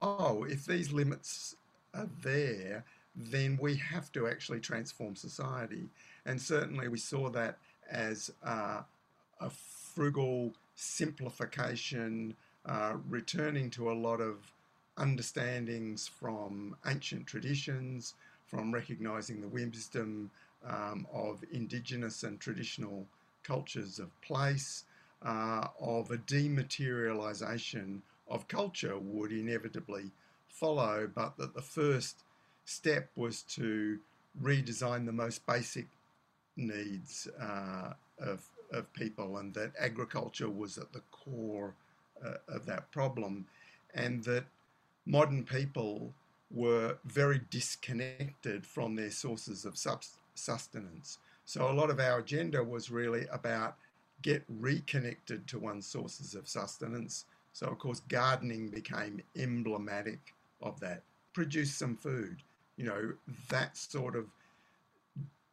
oh, 0.00 0.44
if 0.44 0.64
these 0.64 0.92
limits 0.92 1.56
are 1.94 2.08
there, 2.22 2.84
then 3.16 3.58
we 3.60 3.76
have 3.76 4.12
to 4.12 4.28
actually 4.28 4.60
transform 4.60 5.16
society. 5.16 5.88
And 6.26 6.40
certainly 6.40 6.88
we 6.88 6.98
saw 6.98 7.30
that 7.30 7.58
as 7.90 8.30
uh, 8.44 8.82
a 9.40 9.50
frugal 9.50 10.52
simplification, 10.76 12.34
uh, 12.66 12.94
returning 13.08 13.70
to 13.70 13.90
a 13.90 13.94
lot 13.94 14.20
of 14.20 14.52
understandings 14.96 16.08
from 16.08 16.76
ancient 16.86 17.26
traditions, 17.26 18.14
from 18.46 18.72
recognizing 18.72 19.40
the 19.40 19.48
wisdom 19.48 20.30
um, 20.66 21.06
of 21.12 21.44
indigenous 21.52 22.22
and 22.24 22.40
traditional 22.40 23.06
cultures 23.42 23.98
of 23.98 24.20
place, 24.20 24.84
uh, 25.22 25.66
of 25.80 26.10
a 26.10 26.18
dematerialization 26.18 28.00
of 28.28 28.46
culture 28.48 28.98
would 28.98 29.32
inevitably 29.32 30.10
follow, 30.48 31.08
but 31.14 31.36
that 31.38 31.54
the 31.54 31.62
first 31.62 32.24
step 32.68 33.08
was 33.16 33.42
to 33.42 33.98
redesign 34.42 35.06
the 35.06 35.12
most 35.12 35.44
basic 35.46 35.86
needs 36.56 37.26
uh, 37.40 37.94
of, 38.20 38.46
of 38.72 38.92
people, 38.92 39.38
and 39.38 39.54
that 39.54 39.72
agriculture 39.78 40.50
was 40.50 40.76
at 40.76 40.92
the 40.92 41.02
core 41.10 41.74
uh, 42.24 42.34
of 42.48 42.66
that 42.66 42.90
problem, 42.90 43.46
and 43.94 44.22
that 44.24 44.44
modern 45.06 45.44
people 45.44 46.12
were 46.50 46.96
very 47.06 47.40
disconnected 47.50 48.66
from 48.66 48.94
their 48.94 49.10
sources 49.10 49.64
of 49.64 49.78
sustenance. 50.34 51.18
So 51.46 51.70
a 51.70 51.72
lot 51.72 51.90
of 51.90 52.00
our 52.00 52.18
agenda 52.18 52.62
was 52.62 52.90
really 52.90 53.26
about 53.32 53.76
get 54.20 54.42
reconnected 54.48 55.46
to 55.48 55.58
one's 55.58 55.86
sources 55.86 56.34
of 56.34 56.48
sustenance. 56.48 57.24
So 57.54 57.66
of 57.66 57.78
course 57.78 58.02
gardening 58.08 58.68
became 58.68 59.22
emblematic 59.36 60.34
of 60.60 60.78
that. 60.80 61.02
Produce 61.32 61.72
some 61.72 61.96
food, 61.96 62.42
you 62.78 62.84
know, 62.84 63.12
that 63.50 63.76
sort 63.76 64.16
of 64.16 64.26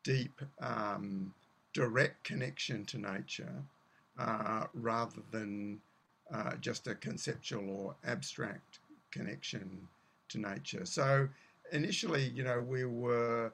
deep, 0.03 0.39
um, 0.61 1.33
direct 1.73 2.23
connection 2.23 2.85
to 2.85 2.99
nature, 2.99 3.51
uh, 4.17 4.65
rather 4.73 5.21
than 5.31 5.81
uh, 6.33 6.55
just 6.61 6.87
a 6.87 6.95
conceptual 6.95 7.69
or 7.69 7.95
abstract 8.05 8.79
connection 9.11 9.87
to 10.29 10.39
nature. 10.39 10.85
So 10.85 11.27
initially, 11.71 12.29
you 12.29 12.43
know, 12.43 12.61
we 12.61 12.85
were, 12.85 13.51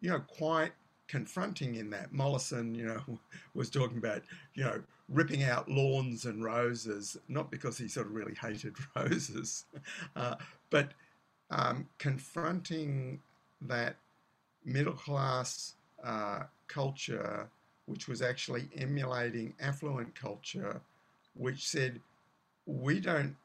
you 0.00 0.10
know, 0.10 0.20
quite 0.20 0.72
confronting 1.08 1.76
in 1.76 1.88
that. 1.90 2.12
Mollison, 2.12 2.74
you 2.74 2.84
know, 2.84 3.18
was 3.54 3.70
talking 3.70 3.98
about, 3.98 4.22
you 4.54 4.62
know, 4.62 4.82
ripping 5.08 5.44
out 5.44 5.70
lawns 5.70 6.26
and 6.26 6.44
roses, 6.44 7.16
not 7.28 7.50
because 7.50 7.78
he 7.78 7.88
sort 7.88 8.06
of 8.06 8.12
really 8.12 8.34
hated 8.34 8.74
roses, 8.96 9.64
uh, 10.16 10.34
but 10.68 10.92
um, 11.50 11.86
confronting 11.98 13.20
that 13.62 13.96
middle 14.64 14.92
class 14.92 15.74
uh, 16.04 16.42
culture, 16.68 17.48
which 17.86 18.08
was 18.08 18.22
actually 18.22 18.68
emulating 18.76 19.54
affluent 19.60 20.14
culture, 20.14 20.80
which 21.34 21.68
said, 21.68 22.00
we 22.66 23.00
don't 23.00 23.36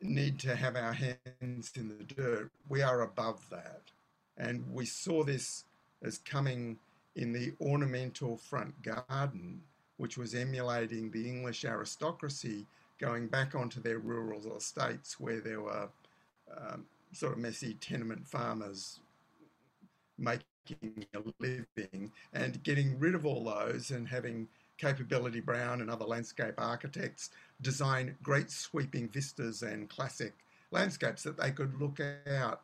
need 0.00 0.38
to 0.40 0.56
have 0.56 0.76
our 0.76 0.92
hands 0.92 1.72
in 1.76 1.88
the 1.98 2.04
dirt. 2.14 2.50
We 2.68 2.82
are 2.82 3.02
above 3.02 3.48
that. 3.50 3.82
And 4.36 4.64
we 4.72 4.86
saw 4.86 5.22
this 5.22 5.64
as 6.02 6.18
coming 6.18 6.78
in 7.14 7.32
the 7.32 7.52
ornamental 7.60 8.36
front 8.38 8.74
garden, 8.82 9.60
which 9.98 10.16
was 10.16 10.34
emulating 10.34 11.10
the 11.10 11.28
English 11.28 11.64
aristocracy 11.64 12.66
going 12.98 13.26
back 13.28 13.54
onto 13.54 13.80
their 13.80 13.98
rural 13.98 14.56
estates 14.56 15.20
where 15.20 15.40
there 15.40 15.60
were 15.60 15.88
um, 16.56 16.84
sort 17.12 17.32
of 17.32 17.38
messy 17.38 17.74
tenement 17.74 18.26
farmers 18.26 19.00
making 20.18 21.06
a 21.14 21.18
living 21.38 22.12
and 22.32 22.62
getting 22.62 22.98
rid 22.98 23.14
of 23.14 23.26
all 23.26 23.44
those 23.44 23.90
and 23.90 24.08
having 24.08 24.48
Capability 24.78 25.40
Brown 25.40 25.80
and 25.80 25.90
other 25.90 26.04
landscape 26.04 26.54
architects 26.58 27.30
design 27.60 28.16
great 28.22 28.50
sweeping 28.50 29.08
vistas 29.08 29.62
and 29.62 29.88
classic 29.88 30.32
landscapes 30.70 31.22
that 31.22 31.36
they 31.36 31.50
could 31.50 31.80
look 31.80 32.00
out 32.26 32.62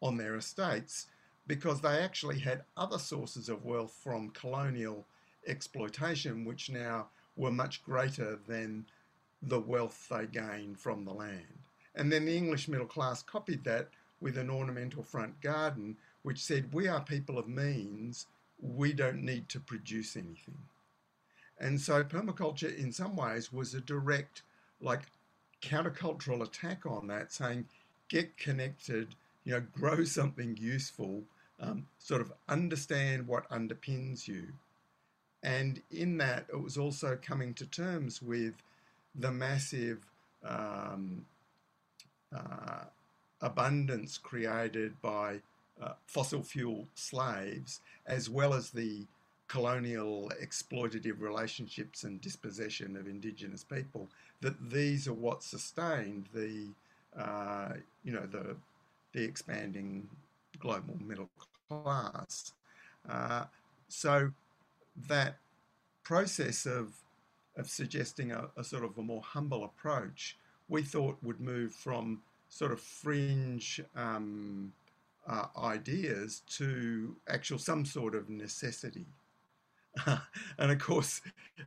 on 0.00 0.16
their 0.16 0.36
estates 0.36 1.06
because 1.46 1.80
they 1.80 1.98
actually 1.98 2.38
had 2.38 2.62
other 2.76 2.98
sources 2.98 3.48
of 3.48 3.64
wealth 3.64 3.98
from 4.02 4.30
colonial 4.30 5.04
exploitation, 5.46 6.44
which 6.44 6.70
now 6.70 7.08
were 7.36 7.50
much 7.50 7.82
greater 7.82 8.38
than 8.46 8.86
the 9.42 9.60
wealth 9.60 10.08
they 10.10 10.26
gained 10.26 10.78
from 10.78 11.04
the 11.04 11.12
land. 11.12 11.67
And 11.98 12.12
then 12.12 12.24
the 12.24 12.36
English 12.36 12.68
middle 12.68 12.86
class 12.86 13.22
copied 13.22 13.64
that 13.64 13.88
with 14.20 14.38
an 14.38 14.48
ornamental 14.48 15.02
front 15.02 15.40
garden, 15.40 15.96
which 16.22 16.42
said, 16.42 16.72
We 16.72 16.88
are 16.88 17.00
people 17.00 17.38
of 17.38 17.48
means, 17.48 18.26
we 18.60 18.92
don't 18.92 19.22
need 19.22 19.48
to 19.50 19.60
produce 19.60 20.16
anything. 20.16 20.58
And 21.58 21.80
so 21.80 22.04
permaculture, 22.04 22.74
in 22.76 22.92
some 22.92 23.16
ways, 23.16 23.52
was 23.52 23.74
a 23.74 23.80
direct, 23.80 24.42
like, 24.80 25.02
countercultural 25.60 26.42
attack 26.42 26.86
on 26.86 27.08
that, 27.08 27.32
saying, 27.32 27.66
Get 28.08 28.36
connected, 28.36 29.16
you 29.44 29.54
know, 29.54 29.62
grow 29.72 30.04
something 30.18 30.56
useful 30.56 31.24
um, 31.60 31.86
sort 31.98 32.20
of 32.20 32.32
understand 32.48 33.26
what 33.26 33.50
underpins 33.50 34.28
you. 34.28 34.52
And 35.42 35.82
in 35.90 36.18
that, 36.18 36.46
it 36.48 36.60
was 36.60 36.76
also 36.76 37.18
coming 37.20 37.54
to 37.54 37.66
terms 37.66 38.22
with 38.22 38.54
the 39.14 39.32
massive 39.32 40.06
um, 40.44 41.24
uh, 42.34 42.84
abundance 43.40 44.18
created 44.18 45.00
by 45.00 45.40
uh, 45.82 45.92
fossil 46.06 46.42
fuel 46.42 46.86
slaves, 46.94 47.80
as 48.06 48.28
well 48.28 48.54
as 48.54 48.70
the 48.70 49.06
colonial 49.46 50.30
exploitative 50.42 51.20
relationships 51.20 52.04
and 52.04 52.20
dispossession 52.20 52.96
of 52.96 53.06
indigenous 53.06 53.64
people, 53.64 54.08
that 54.40 54.70
these 54.70 55.08
are 55.08 55.14
what 55.14 55.42
sustained 55.42 56.26
the, 56.34 56.66
uh, 57.18 57.72
you 58.04 58.12
know, 58.12 58.26
the, 58.26 58.56
the 59.12 59.22
expanding 59.22 60.06
global 60.58 60.96
middle 61.06 61.30
class. 61.68 62.52
Uh, 63.08 63.44
so 63.88 64.30
that 65.08 65.36
process 66.02 66.66
of 66.66 66.92
of 67.58 67.68
suggesting 67.68 68.30
a, 68.32 68.48
a, 68.56 68.62
sort 68.62 68.84
of 68.84 68.96
a 68.98 69.02
more 69.02 69.20
humble 69.20 69.64
approach, 69.64 70.36
we 70.68 70.82
thought 70.82 71.16
would 71.22 71.40
move 71.40 71.72
from 71.72 72.20
sort 72.48 72.72
of 72.72 72.80
fringe 72.80 73.80
um, 73.96 74.72
uh, 75.26 75.46
ideas 75.58 76.42
to 76.48 77.16
actual 77.28 77.58
some 77.58 77.84
sort 77.84 78.14
of 78.14 78.28
necessity. 78.28 79.06
and 80.06 80.70
of 80.70 80.78
course, 80.78 81.20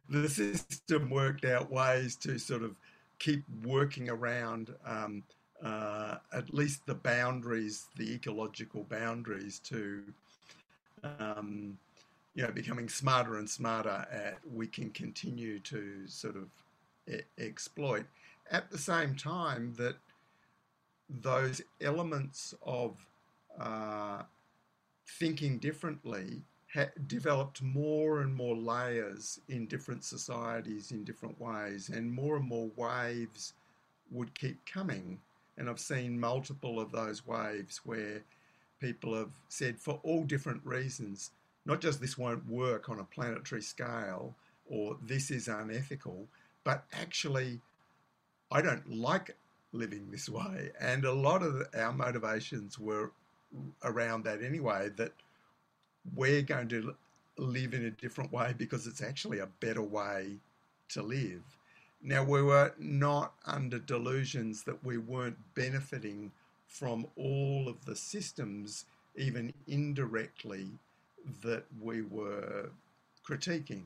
the 0.10 0.30
system 0.30 1.10
worked 1.10 1.46
out 1.46 1.72
ways 1.72 2.16
to 2.16 2.38
sort 2.38 2.64
of 2.64 2.76
keep 3.20 3.44
working 3.64 4.10
around 4.10 4.74
um, 4.86 5.24
uh, 5.64 6.18
at 6.34 6.54
least 6.54 6.86
the 6.86 6.96
boundaries, 6.96 7.86
the 7.98 8.14
ecological 8.14 8.84
boundaries 8.90 9.60
to, 9.60 10.02
um, 11.20 11.78
you 12.34 12.44
know, 12.44 12.52
becoming 12.52 12.90
smarter 12.90 13.38
and 13.38 13.50
smarter 13.50 14.06
at 14.12 14.40
we 14.52 14.66
can 14.66 14.90
continue 14.90 15.60
to 15.60 16.08
sort 16.08 16.36
of 16.36 16.48
e- 17.08 17.22
exploit. 17.38 18.06
At 18.52 18.70
the 18.70 18.78
same 18.78 19.16
time 19.16 19.74
that 19.78 19.96
those 21.10 21.62
elements 21.80 22.54
of 22.62 22.98
uh, 23.58 24.24
thinking 25.08 25.58
differently 25.58 26.44
developed 27.08 27.62
more 27.62 28.22
and 28.22 28.34
more 28.34 28.56
layers 28.56 29.40
in 29.48 29.68
different 29.68 30.04
societies 30.04 30.92
in 30.92 31.04
different 31.04 31.40
ways, 31.40 31.90
and 31.90 32.12
more 32.12 32.38
and 32.38 32.48
more 32.48 32.70
waves 32.76 33.54
would 34.10 34.34
keep 34.36 34.66
coming. 34.66 35.20
And 35.58 35.70
I've 35.70 35.80
seen 35.80 36.20
multiple 36.20 36.80
of 36.80 36.92
those 36.92 37.26
waves 37.26 37.82
where 37.86 38.22
people 38.80 39.16
have 39.16 39.32
said, 39.48 39.80
for 39.80 40.00
all 40.04 40.24
different 40.24 40.66
reasons, 40.66 41.32
not 41.66 41.82
just 41.82 42.02
this 42.02 42.18
won't 42.18 42.50
work 42.50 42.90
on 42.90 43.00
a 43.00 43.04
planetary 43.06 43.62
scale 43.62 44.36
or 44.66 44.98
this 45.06 45.30
is 45.30 45.48
unethical, 45.48 46.28
but 46.64 46.86
actually, 46.94 47.60
I 48.52 48.62
don't 48.62 48.92
like 48.92 49.36
living 49.72 50.10
this 50.12 50.28
way. 50.28 50.72
And 50.80 51.06
a 51.06 51.14
lot 51.14 51.42
of 51.42 51.64
our 51.76 51.94
motivations 51.94 52.78
were 52.78 53.12
around 53.84 54.26
that 54.26 54.44
anyway, 54.44 54.90
that 54.98 55.14
we're 56.16 56.42
going 56.42 56.68
to 56.70 56.96
live 57.38 57.74
in 57.74 57.86
a 57.86 57.92
different 57.92 58.32
way 58.32 58.54
because 58.58 58.88
it's 58.88 59.02
actually 59.02 59.40
a 59.40 59.48
better 59.60 59.82
way 59.82 60.38
to 60.90 61.02
live. 61.02 61.42
Now, 62.04 62.24
we 62.24 62.42
were 62.42 62.74
not 62.80 63.34
under 63.46 63.80
delusions 63.80 64.64
that 64.64 64.84
we 64.84 64.98
weren't 64.98 65.38
benefiting 65.56 66.32
from 66.68 67.06
all 67.16 67.68
of 67.68 67.86
the 67.86 67.96
systems, 67.96 68.86
even 69.16 69.54
indirectly, 69.68 70.72
that 71.44 71.66
we 71.80 72.02
were 72.02 72.70
critiquing. 73.26 73.84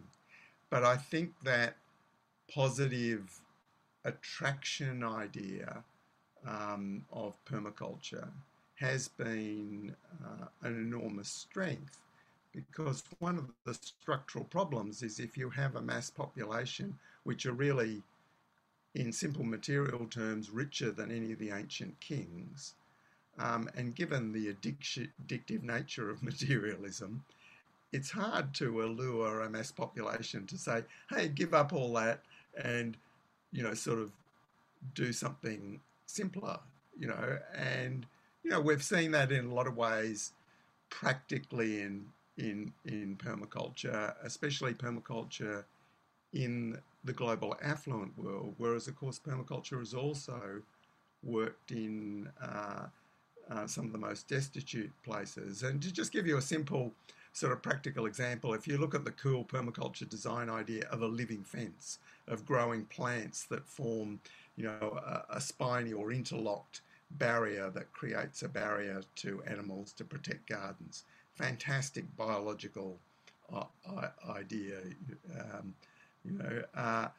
But 0.69 0.83
I 0.83 0.95
think 0.95 1.33
that 1.43 1.75
positive 2.53 3.41
attraction 4.05 5.03
idea 5.03 5.83
um, 6.47 7.03
of 7.11 7.35
permaculture 7.45 8.27
has 8.75 9.07
been 9.07 9.95
uh, 10.23 10.45
an 10.61 10.75
enormous 10.75 11.29
strength 11.29 12.01
because 12.53 13.03
one 13.19 13.37
of 13.37 13.49
the 13.65 13.73
structural 13.73 14.45
problems 14.45 15.01
is 15.01 15.19
if 15.19 15.37
you 15.37 15.49
have 15.49 15.75
a 15.75 15.81
mass 15.81 16.09
population 16.09 16.97
which 17.23 17.45
are 17.45 17.53
really, 17.53 18.01
in 18.93 19.11
simple 19.11 19.43
material 19.43 20.05
terms, 20.05 20.49
richer 20.49 20.91
than 20.91 21.11
any 21.11 21.33
of 21.33 21.39
the 21.39 21.51
ancient 21.51 21.99
kings. 21.99 22.75
Um, 23.37 23.69
and 23.75 23.95
given 23.95 24.31
the 24.31 24.53
addictive 24.53 25.63
nature 25.63 26.09
of 26.09 26.23
materialism, 26.23 27.23
it's 27.91 28.11
hard 28.11 28.53
to 28.55 28.83
allure 28.83 29.41
a 29.41 29.49
mass 29.49 29.71
population 29.71 30.45
to 30.47 30.57
say, 30.57 30.83
hey, 31.09 31.27
give 31.27 31.53
up 31.53 31.73
all 31.73 31.93
that 31.93 32.21
and, 32.63 32.97
you 33.55 33.63
know, 33.63 33.73
sort 33.73 33.99
of 33.99 34.11
do 34.93 35.13
something 35.13 35.79
simpler, 36.05 36.59
you 36.99 37.07
know. 37.07 37.39
And, 37.55 38.05
you 38.43 38.51
know, 38.51 38.59
we've 38.59 38.83
seen 38.83 39.11
that 39.11 39.31
in 39.31 39.45
a 39.45 39.53
lot 39.53 39.65
of 39.65 39.77
ways 39.77 40.33
practically 40.89 41.81
in 41.81 42.05
in 42.37 42.73
in 42.83 43.15
permaculture, 43.15 44.13
especially 44.23 44.73
permaculture 44.73 45.63
in 46.33 46.77
the 47.05 47.13
global 47.13 47.55
affluent 47.63 48.17
world, 48.17 48.55
whereas, 48.57 48.87
of 48.89 48.95
course, 48.97 49.19
permaculture 49.19 49.79
has 49.79 49.93
also 49.93 50.61
worked 51.23 51.71
in 51.71 52.29
uh, 52.41 52.87
uh, 53.49 53.67
some 53.67 53.85
of 53.85 53.93
the 53.93 53.97
most 53.97 54.27
destitute 54.27 54.91
places. 55.03 55.63
And 55.63 55.81
to 55.81 55.93
just 55.93 56.11
give 56.11 56.27
you 56.27 56.37
a 56.37 56.41
simple 56.41 56.91
sort 57.35 57.51
of 57.51 57.61
practical 57.61 58.05
example, 58.05 58.53
if 58.53 58.65
you 58.65 58.77
look 58.77 58.95
at 58.95 59.03
the 59.03 59.11
cool 59.11 59.43
permaculture 59.43 60.07
design 60.07 60.49
idea 60.49 60.87
of 60.89 61.01
a 61.01 61.05
living 61.05 61.43
fence, 61.43 61.99
of 62.29 62.45
growing 62.45 62.85
plants 62.85 63.43
that 63.43 63.67
form, 63.67 64.21
you 64.55 64.63
know, 64.63 64.97
a, 65.05 65.35
a 65.35 65.41
spiny 65.41 65.91
or 65.91 66.13
interlocked 66.13 66.79
barrier 67.11 67.69
that 67.71 67.91
creates 67.91 68.41
a 68.41 68.47
barrier 68.47 69.01
to 69.15 69.43
animals 69.47 69.91
to 69.91 70.05
protect 70.05 70.47
gardens. 70.47 71.03
Fantastic 71.33 72.05
biological 72.15 72.97
uh, 73.53 73.65
idea. 74.29 74.77
Um, 75.37 75.75
you 76.23 76.31
know, 76.37 76.63
uh, 76.73 77.09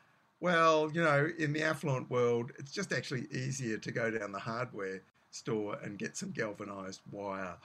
well, 0.41 0.91
you 0.95 1.03
know, 1.03 1.29
in 1.39 1.53
the 1.53 1.63
affluent 1.63 2.11
world, 2.11 2.53
it's 2.59 2.73
just 2.73 2.91
actually 2.91 3.27
easier 3.31 3.77
to 3.77 3.93
go 3.93 4.11
down 4.11 4.33
the 4.33 4.39
hardware 4.39 5.03
store 5.31 5.77
and 5.83 5.99
get 5.99 6.17
some 6.17 6.31
galvanized 6.31 7.03
wire. 7.13 7.57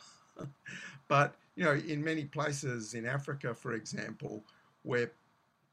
But 1.08 1.36
you 1.56 1.64
know, 1.64 1.74
in 1.74 2.04
many 2.04 2.26
places 2.26 2.94
in 2.94 3.06
Africa, 3.06 3.54
for 3.54 3.74
example, 3.74 4.44
where 4.84 5.12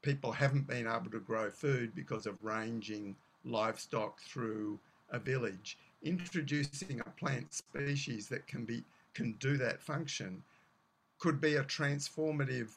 people 0.01 0.31
haven't 0.31 0.67
been 0.67 0.87
able 0.87 1.09
to 1.11 1.19
grow 1.19 1.49
food 1.49 1.93
because 1.95 2.25
of 2.25 2.37
ranging 2.43 3.15
livestock 3.45 4.19
through 4.21 4.79
a 5.11 5.19
village, 5.19 5.77
introducing 6.03 6.99
a 6.99 7.09
plant 7.11 7.53
species 7.53 8.27
that 8.27 8.47
can 8.47 8.65
be 8.65 8.83
can 9.13 9.33
do 9.39 9.57
that 9.57 9.81
function 9.81 10.43
could 11.19 11.41
be 11.41 11.55
a 11.55 11.63
transformative 11.63 12.69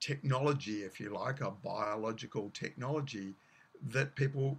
technology, 0.00 0.82
if 0.82 0.98
you 0.98 1.10
like, 1.10 1.40
a 1.40 1.50
biological 1.50 2.50
technology 2.52 3.34
that 3.90 4.14
people 4.16 4.58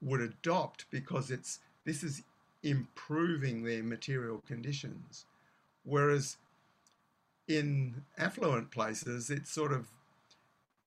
would 0.00 0.20
adopt 0.20 0.86
because 0.90 1.30
it's 1.30 1.60
this 1.84 2.02
is 2.02 2.22
improving 2.62 3.62
their 3.62 3.82
material 3.82 4.42
conditions. 4.46 5.26
Whereas 5.84 6.36
in 7.48 8.04
affluent 8.18 8.70
places, 8.70 9.30
it's 9.30 9.50
sort 9.50 9.72
of 9.72 9.88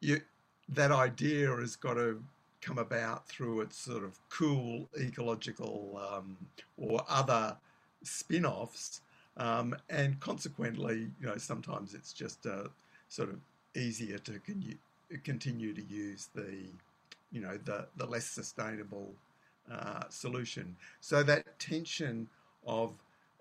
you, 0.01 0.21
that 0.69 0.91
idea 0.91 1.49
has 1.55 1.75
got 1.75 1.95
to 1.95 2.21
come 2.62 2.77
about 2.77 3.27
through 3.27 3.62
its 3.62 3.77
sort 3.77 4.03
of 4.03 4.17
cool 4.29 4.89
ecological 4.99 6.01
um, 6.12 6.38
or 6.77 7.03
other 7.08 7.55
spin-offs, 8.03 9.01
um, 9.38 9.75
and 9.89 10.19
consequently, 10.19 11.10
you 11.19 11.27
know, 11.27 11.38
sometimes 11.38 11.93
it's 11.93 12.13
just 12.13 12.45
uh, 12.45 12.67
sort 13.10 13.29
of 13.29 13.39
easier 13.75 14.17
to 14.19 14.39
con- 14.39 14.79
continue 15.23 15.73
to 15.73 15.84
use 15.84 16.29
the, 16.34 16.69
you 17.31 17.41
know, 17.41 17.58
the 17.65 17.88
the 17.97 18.05
less 18.05 18.25
sustainable 18.25 19.13
uh, 19.71 20.03
solution. 20.10 20.75
So 21.01 21.23
that 21.23 21.60
tension 21.60 22.27
of, 22.65 22.95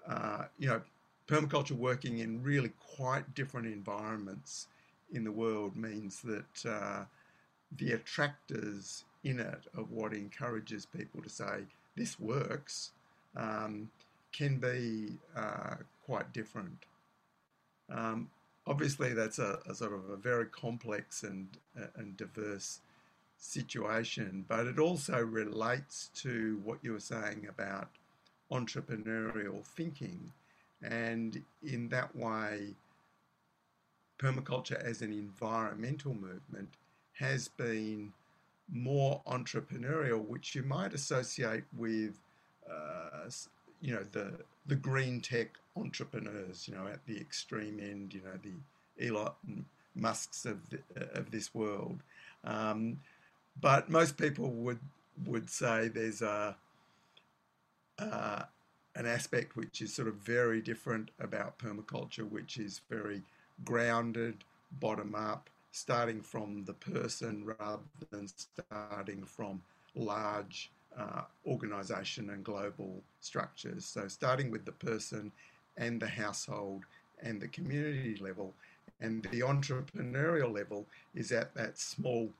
uh, 0.07 0.45
you 0.59 0.69
know, 0.69 0.81
permaculture 1.27 1.73
working 1.73 2.19
in 2.19 2.43
really 2.43 2.73
quite 2.97 3.35
different 3.35 3.67
environments 3.67 4.69
in 5.13 5.25
the 5.25 5.33
world 5.33 5.77
means 5.77 6.21
that 6.23 6.67
uh, 6.69 7.05
the 7.77 7.93
attractors 7.93 9.05
in 9.23 9.41
it 9.41 9.63
of 9.77 9.91
what 9.91 10.13
encourages 10.13 10.87
people 10.87 11.23
to 11.23 11.31
say 11.31 11.65
this 11.97 12.19
works 12.21 12.93
um, 13.37 13.91
can 14.33 14.59
be 14.59 15.17
uh, 15.37 15.77
quite 16.05 16.33
different. 16.33 16.87
Um, 17.91 18.31
obviously, 18.67 19.15
that's 19.15 19.39
a, 19.39 19.59
a, 19.69 19.75
sort 19.75 19.93
of 19.93 20.11
a 20.11 20.17
very 20.17 20.47
complex 20.47 21.23
and, 21.23 21.49
uh, 21.81 21.87
and 21.97 22.17
diverse 22.17 22.81
situation, 23.39 24.45
but 24.49 24.67
it 24.67 24.79
also 24.79 25.19
relates 25.21 26.11
to 26.17 26.61
what 26.65 26.79
you 26.83 26.93
were 26.93 27.01
saying 27.01 27.47
about 27.49 27.89
entrepreneurial 28.51 29.65
thinking 29.65 30.33
and 30.83 31.43
in 31.63 31.89
that 31.89 32.15
way, 32.15 32.75
permaculture 34.19 34.83
as 34.83 35.03
an 35.03 35.13
environmental 35.13 36.15
movement 36.15 36.69
has 37.15 37.49
been 37.49 38.13
more 38.73 39.21
entrepreneurial, 39.27 40.25
which 40.25 40.55
you 40.55 40.63
might 40.63 40.95
associate 40.95 41.65
with, 41.77 42.15
uh, 42.71 43.29
you 43.81 43.95
know, 43.95 44.05
the 44.13 44.33
the 44.67 44.77
green 44.77 45.21
tech 45.21 45.51
entrepreneurs, 45.77 46.67
you 46.67 46.75
know, 46.75 46.87
at 46.87 47.05
the 47.07 47.19
extreme 47.19 47.79
end, 47.81 48.15
you 48.15 48.23
know, 48.23 48.39
the 48.43 49.07
Elon 49.07 49.67
Musk's 49.95 50.47
of 50.47 50.59
the, 50.71 50.79
of 51.13 51.31
this 51.31 51.55
world. 51.55 52.01
Um, 52.45 53.01
but 53.61 53.91
most 53.91 54.17
people 54.17 54.51
would 54.51 54.81
would 55.27 55.49
say 55.49 55.89
there's 55.89 56.23
a, 56.23 56.57
a 57.99 58.47
an 58.97 59.07
aspect 59.07 59.57
which 59.57 59.83
is 59.83 59.93
sort 59.93 60.09
of 60.09 60.15
very 60.15 60.61
different 60.61 61.11
about 61.19 61.59
permaculture, 61.59 62.29
which 62.29 62.59
is 62.59 62.81
very 62.89 63.23
grounded, 63.65 64.45
bottom 64.81 65.15
up, 65.15 65.51
starting 65.73 66.21
from 66.21 66.65
the 66.65 66.73
person 66.75 67.45
rather 67.59 67.83
than 68.11 68.29
starting 68.29 69.25
from 69.25 69.61
large 69.97 70.71
uh, 70.97 71.23
organization 71.47 72.31
and 72.31 72.45
global 72.45 73.03
structures. 73.21 73.85
So, 73.85 74.07
starting 74.07 74.51
with 74.51 74.65
the 74.65 74.73
person 74.73 75.33
and 75.77 76.01
the 76.01 76.07
household 76.07 76.85
and 77.23 77.41
the 77.41 77.49
community 77.49 78.17
level, 78.21 78.55
and 79.01 79.25
the 79.33 79.41
entrepreneurial 79.41 80.55
level 80.55 80.87
is 81.15 81.33
at 81.33 81.53
that 81.55 81.79
small 81.79 82.31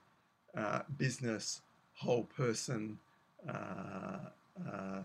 uh, 0.55 0.81
business, 0.97 1.61
whole 1.95 2.23
person 2.23 2.97
uh, 3.49 5.03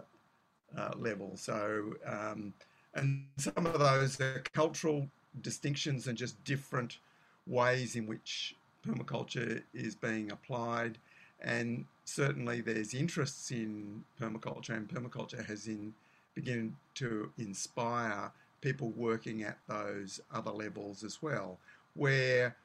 uh 0.77 0.93
level. 0.99 1.33
So, 1.37 1.95
um, 2.07 2.53
and 2.95 3.25
some 3.37 3.67
of 3.67 3.79
those 3.79 4.21
are 4.21 4.43
cultural 4.53 5.09
distinctions 5.43 6.07
and 6.07 6.17
just 6.19 6.43
different 6.45 6.99
ways 7.47 7.97
in 7.97 8.07
which 8.07 8.55
permaculture 8.87 9.63
is 9.75 9.95
being 9.95 10.33
applied. 10.33 10.99
And 11.41 11.85
certainly 12.05 12.61
there's 12.61 12.95
interests 12.95 13.51
in 13.51 14.05
permaculture, 14.21 14.71
and 14.71 14.89
permaculture 14.89 15.45
has 15.47 15.67
in 15.67 15.95
begun 16.35 16.77
to 16.95 17.31
inspire 17.39 18.31
people 18.61 18.91
working 18.91 19.43
at 19.43 19.59
those 19.69 20.21
other 20.33 20.51
levels 20.51 21.03
as 21.03 21.23
well, 21.23 21.59
where 21.95 22.57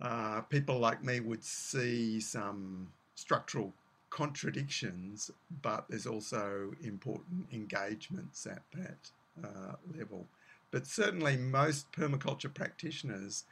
uh, 0.00 0.40
people 0.42 0.78
like 0.78 1.04
me 1.04 1.20
would 1.20 1.44
see 1.44 2.20
some 2.20 2.88
structural 3.14 3.72
contradictions, 4.10 5.30
but 5.62 5.86
there's 5.88 6.06
also 6.06 6.72
important 6.82 7.46
engagements 7.52 8.46
at 8.46 8.62
that 8.74 9.10
uh, 9.42 9.74
level. 9.96 10.26
But 10.70 10.86
certainly, 10.86 11.36
most 11.36 11.90
permaculture 11.92 12.52
practitioners, 12.52 13.44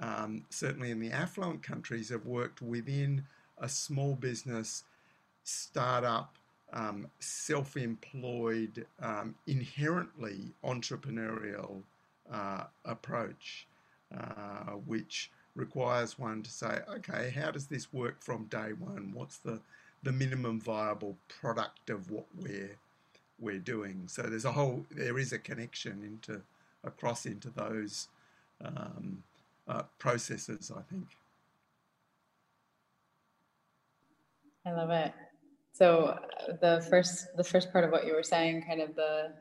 um, 0.00 0.44
certainly 0.50 0.90
in 0.90 1.00
the 1.00 1.10
affluent 1.10 1.62
countries, 1.62 2.08
have 2.10 2.26
worked 2.26 2.60
within 2.60 3.24
a 3.58 3.68
small 3.68 4.14
business, 4.14 4.84
startup, 5.44 6.36
um, 6.72 7.08
self 7.20 7.76
employed, 7.76 8.86
um, 9.00 9.34
inherently 9.46 10.52
entrepreneurial 10.64 11.82
uh, 12.30 12.64
approach, 12.84 13.66
uh, 14.14 14.72
which 14.86 15.30
requires 15.54 16.18
one 16.18 16.42
to 16.42 16.50
say, 16.50 16.80
okay, 16.96 17.32
how 17.34 17.50
does 17.50 17.66
this 17.66 17.92
work 17.92 18.22
from 18.22 18.44
day 18.44 18.72
one? 18.78 19.10
What's 19.12 19.38
the 19.38 19.60
the 20.02 20.12
minimum 20.12 20.60
viable 20.60 21.16
product 21.28 21.90
of 21.90 22.10
what 22.10 22.26
we're 22.36 22.76
we're 23.40 23.58
doing. 23.58 24.04
So 24.06 24.22
there's 24.22 24.44
a 24.44 24.52
whole 24.52 24.84
there 24.90 25.18
is 25.18 25.32
a 25.32 25.38
connection 25.38 26.02
into 26.02 26.42
across 26.84 27.26
into 27.26 27.50
those 27.50 28.08
um, 28.64 29.22
uh, 29.66 29.82
processes. 29.98 30.72
I 30.76 30.82
think. 30.90 31.06
I 34.66 34.72
love 34.72 34.90
it. 34.90 35.12
So 35.72 36.18
the 36.60 36.84
first 36.90 37.28
the 37.36 37.44
first 37.44 37.72
part 37.72 37.84
of 37.84 37.90
what 37.90 38.06
you 38.06 38.14
were 38.14 38.22
saying, 38.22 38.64
kind 38.66 38.80
of 38.80 38.94
the 38.96 39.32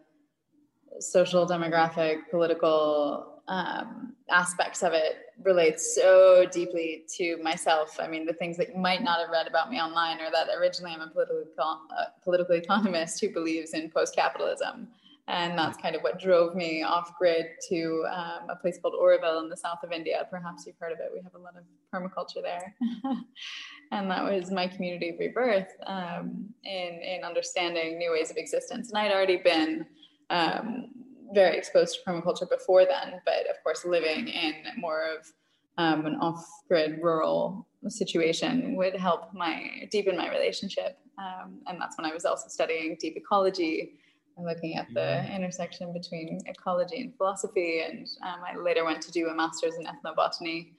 social, 0.99 1.47
demographic, 1.47 2.29
political 2.29 3.36
um, 3.47 4.13
aspects 4.29 4.83
of 4.83 4.93
it 4.93 5.17
relates 5.43 5.95
so 5.95 6.45
deeply 6.51 7.05
to 7.15 7.37
myself. 7.41 7.97
I 7.99 8.07
mean, 8.07 8.25
the 8.25 8.33
things 8.33 8.57
that 8.57 8.69
you 8.69 8.79
might 8.79 9.01
not 9.01 9.19
have 9.19 9.29
read 9.29 9.47
about 9.47 9.69
me 9.69 9.79
online 9.79 10.19
are 10.19 10.31
that 10.31 10.47
originally 10.59 10.93
I'm 10.93 11.01
a 11.01 11.07
political, 11.07 11.47
uh, 11.57 12.05
political 12.23 12.55
economist 12.55 13.21
who 13.21 13.29
believes 13.29 13.73
in 13.73 13.89
post 13.89 14.15
capitalism. 14.15 14.89
And 15.29 15.59
that's 15.59 15.77
kind 15.77 15.93
of 15.93 16.01
what 16.03 16.19
drove 16.19 16.55
me 16.55 16.83
off 16.83 17.17
grid 17.17 17.47
to 17.67 18.05
um, 18.09 18.49
a 18.49 18.55
place 18.55 18.79
called 18.81 18.93
Auroville 18.93 19.43
in 19.43 19.49
the 19.49 19.57
south 19.57 19.79
of 19.83 19.91
India. 19.91 20.25
Perhaps 20.29 20.65
you've 20.65 20.77
heard 20.79 20.93
of 20.93 20.99
it. 20.99 21.11
We 21.13 21.21
have 21.21 21.35
a 21.35 21.37
lot 21.37 21.55
of 21.57 21.63
permaculture 21.93 22.41
there. 22.41 22.73
and 23.91 24.09
that 24.09 24.23
was 24.23 24.51
my 24.51 24.67
community 24.67 25.09
of 25.09 25.19
rebirth 25.19 25.67
um, 25.85 26.45
in, 26.63 27.01
in 27.01 27.25
understanding 27.25 27.97
new 27.97 28.13
ways 28.13 28.31
of 28.31 28.37
existence. 28.37 28.89
And 28.89 28.97
I'd 28.97 29.11
already 29.11 29.35
been 29.35 29.85
um, 30.29 30.91
very 31.33 31.57
exposed 31.57 31.95
to 31.95 32.09
permaculture 32.09 32.49
before 32.49 32.85
then, 32.85 33.21
but 33.25 33.49
of 33.49 33.61
course, 33.63 33.85
living 33.85 34.27
in 34.27 34.53
more 34.77 35.03
of 35.17 35.31
um, 35.77 36.05
an 36.05 36.15
off-grid 36.15 36.99
rural 37.01 37.67
situation 37.87 38.75
would 38.75 38.95
help 38.95 39.33
my 39.33 39.87
deepen 39.91 40.17
my 40.17 40.29
relationship. 40.29 40.97
Um, 41.17 41.59
and 41.67 41.79
that's 41.79 41.97
when 41.97 42.05
I 42.05 42.13
was 42.13 42.25
also 42.25 42.47
studying 42.47 42.97
deep 42.99 43.15
ecology 43.17 43.93
and 44.37 44.45
looking 44.45 44.75
at 44.75 44.87
the 44.93 44.99
mm-hmm. 44.99 45.33
intersection 45.33 45.93
between 45.93 46.39
ecology 46.45 47.01
and 47.01 47.15
philosophy. 47.15 47.81
And 47.87 48.07
um, 48.23 48.39
I 48.45 48.57
later 48.57 48.85
went 48.85 49.01
to 49.03 49.11
do 49.11 49.27
a 49.27 49.35
master's 49.35 49.75
in 49.75 49.85
ethnobotany. 49.85 50.73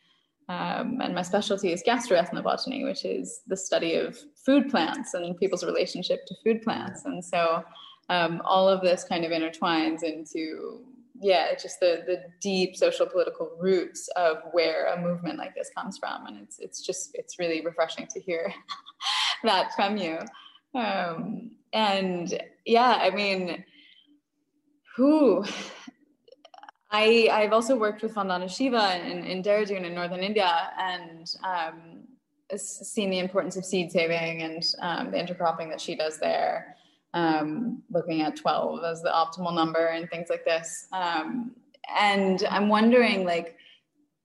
Um, 0.48 1.00
and 1.02 1.14
my 1.14 1.22
specialty 1.22 1.72
is 1.72 1.82
gastroethnobotany, 1.87 2.84
which 2.84 3.04
is 3.04 3.42
the 3.46 3.56
study 3.56 3.94
of 3.96 4.16
food 4.46 4.70
plants 4.70 5.14
and 5.14 5.37
people's 5.37 5.64
relationship 5.64 6.24
to 6.26 6.34
food 6.42 6.62
plants. 6.62 7.04
And 7.04 7.22
so 7.22 7.64
um, 8.09 8.40
all 8.44 8.68
of 8.68 8.81
this 8.81 9.05
kind 9.05 9.25
of 9.25 9.33
intertwines 9.33 10.03
into 10.03 10.85
yeah 11.21 11.53
just 11.55 11.81
the 11.81 12.05
the 12.07 12.23
deep 12.40 12.77
social 12.77 13.05
political 13.05 13.51
roots 13.61 14.09
of 14.16 14.38
where 14.53 14.94
a 14.94 15.01
movement 15.01 15.38
like 15.38 15.55
this 15.55 15.71
comes 15.77 15.99
from. 15.99 16.27
And 16.27 16.38
it's 16.38 16.59
it's 16.59 16.85
just 16.85 17.11
it's 17.14 17.38
really 17.38 17.61
refreshing 17.64 18.07
to 18.09 18.21
hear 18.21 18.53
that 19.44 19.75
from 19.75 19.97
you. 19.97 20.18
Um, 20.75 21.53
and 21.73 22.40
yeah 22.64 22.99
i 23.01 23.11
mean 23.11 23.64
who 24.97 25.44
I, 26.90 27.29
I've 27.31 27.53
also 27.53 27.77
worked 27.77 28.03
with 28.03 28.14
Vandana 28.14 28.49
Shiva 28.49 29.07
in, 29.07 29.23
in 29.25 29.42
Dehradun 29.42 29.85
in 29.85 29.94
northern 29.94 30.21
India 30.21 30.71
and 30.79 31.31
um, 31.44 32.05
seen 32.57 33.11
the 33.11 33.18
importance 33.18 33.59
of 33.59 33.64
seed 33.66 33.92
saving 33.92 34.40
and 34.42 34.62
um, 34.81 35.11
the 35.11 35.18
intercropping 35.18 35.68
that 35.68 35.83
she 35.83 35.94
does 35.94 36.18
there, 36.18 36.77
um, 37.14 37.83
looking 37.90 38.23
at 38.23 38.37
12 38.37 38.85
as 38.85 39.03
the 39.03 39.11
optimal 39.11 39.55
number 39.55 39.87
and 39.87 40.09
things 40.11 40.29
like 40.29 40.44
this. 40.44 40.87
Um, 40.92 41.53
and 41.97 42.44
I'm 42.51 42.68
wondering, 42.68 43.25
like, 43.25 43.57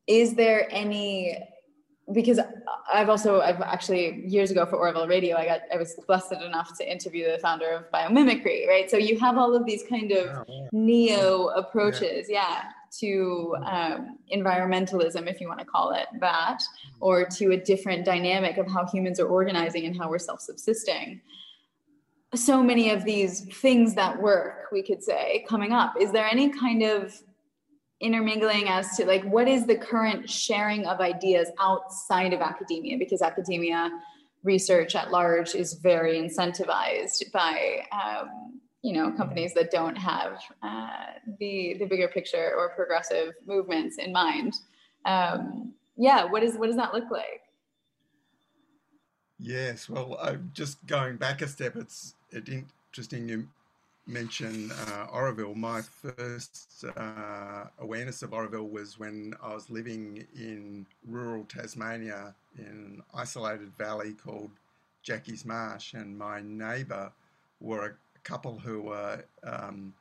is 0.08 0.36
there 0.36 0.67
any 0.69 1.38
because 2.12 2.39
I've 2.93 3.08
also 3.08 3.39
I've 3.39 3.62
actually 3.62 4.28
years 4.28 4.52
ago 4.52 4.65
for 4.65 4.78
Auroville 4.78 5.08
Radio 5.08 5.38
I 5.38 5.46
got 5.46 5.62
I 5.74 5.78
was 5.78 5.98
blessed 6.06 6.34
enough 6.34 6.78
to 6.78 6.91
interview 6.91 7.32
the 7.32 7.38
founder 7.39 7.69
of 7.69 7.89
biomimicry 7.91 8.67
right? 8.67 8.91
So 8.91 8.98
you 8.98 9.17
have 9.19 9.38
all 9.38 9.56
of 9.56 9.65
these 9.65 9.84
kind 9.88 10.12
of 10.12 10.46
neo 10.74 11.48
approaches 11.48 12.28
yeah, 12.30 12.63
yeah 12.63 12.63
to 13.00 13.56
um, 13.65 14.17
environmentalism 14.36 15.28
if 15.28 15.39
you 15.39 15.48
want 15.48 15.60
to 15.60 15.65
call 15.65 15.93
it 15.93 16.08
that 16.19 16.62
or 17.00 17.26
to 17.26 17.54
a 17.54 17.58
different 17.58 18.06
dynamic 18.06 18.58
of 18.58 18.67
how 18.67 18.86
humans 18.86 19.19
are 19.19 19.28
organizing 19.28 19.86
and 19.86 19.98
how 19.98 20.10
we're 20.10 20.19
self-subsisting 20.19 21.22
so 22.36 22.63
many 22.63 22.89
of 22.89 23.04
these 23.04 23.41
things 23.62 23.93
that 23.96 24.22
work 24.22 24.67
we 24.72 24.82
could 24.82 25.04
say 25.04 25.46
coming 25.48 25.72
up. 25.72 25.93
Is 26.00 26.12
there 26.12 26.26
any 26.26 26.50
kind 26.50 26.84
of 26.84 27.13
intermingling 28.02 28.67
as 28.67 28.98
to 28.98 29.06
like 29.06 29.24
what 29.24 29.48
is 29.48 29.65
the 29.65 29.76
current 29.76 30.30
sharing 30.30 30.86
of 30.86 31.00
ideas 31.00 31.50
outside 31.60 32.34
of 32.34 32.41
academia? 32.41 32.98
Because 32.98 33.22
academia 33.22 33.89
research 34.43 34.96
at 34.96 35.10
large 35.10 35.56
is 35.56 35.74
very 35.74 36.19
incentivized 36.19 37.32
by 37.32 37.86
um, 37.91 38.60
you 38.82 38.93
know 38.93 39.12
companies 39.12 39.54
that 39.54 39.72
don't 39.72 39.96
have 39.96 40.39
uh, 40.62 40.88
the 41.39 41.76
the 41.80 41.86
bigger 41.86 42.10
picture 42.10 42.54
or 42.58 42.69
progressive 42.76 43.34
movements 43.46 43.98
in 43.98 44.12
mind. 44.12 44.54
Um, 45.06 45.74
yeah 45.96 46.26
what 46.26 46.43
is 46.43 46.58
what 46.58 46.67
does 46.67 46.76
that 46.76 46.93
look 46.93 47.10
like? 47.10 47.41
Yes 49.39 49.89
well 49.89 50.17
I'm 50.22 50.52
just 50.54 50.86
going 50.86 51.17
back 51.17 51.41
a 51.41 51.48
step. 51.48 51.76
It's 51.76 52.15
it 52.34 52.50
interesting 52.50 53.30
you 53.30 53.48
mention 54.08 54.72
uh, 54.72 55.08
Auroville. 55.13 55.56
My 55.56 55.82
first 55.82 56.84
uh, 56.98 57.65
awareness 57.80 58.22
of 58.22 58.32
Auroville 58.32 58.69
was 58.69 59.00
when 59.00 59.34
I 59.41 59.54
was 59.54 59.69
living 59.69 60.26
in 60.36 60.86
rural 61.08 61.46
Tasmania 61.46 62.34
in 62.58 62.65
an 62.65 63.04
isolated 63.13 63.72
valley 63.78 64.13
called 64.13 64.50
Jackeys 65.04 65.46
Marsh, 65.46 65.93
and 65.93 66.17
my 66.17 66.41
neighbour 66.41 67.12
were 67.62 67.86
a 67.86 68.19
couple 68.24 68.58
who 68.60 68.82
were 68.82 69.24
um, 69.43 69.93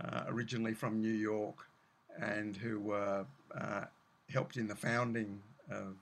uh, 0.00 0.24
originally 0.28 0.74
from 0.74 1.00
New 1.00 1.12
York 1.12 1.56
and 2.20 2.56
who 2.56 2.80
were 2.80 3.24
uh, 3.56 3.84
helped 4.30 4.56
in 4.56 4.66
the 4.66 4.74
founding 4.74 5.40
of 5.70 5.94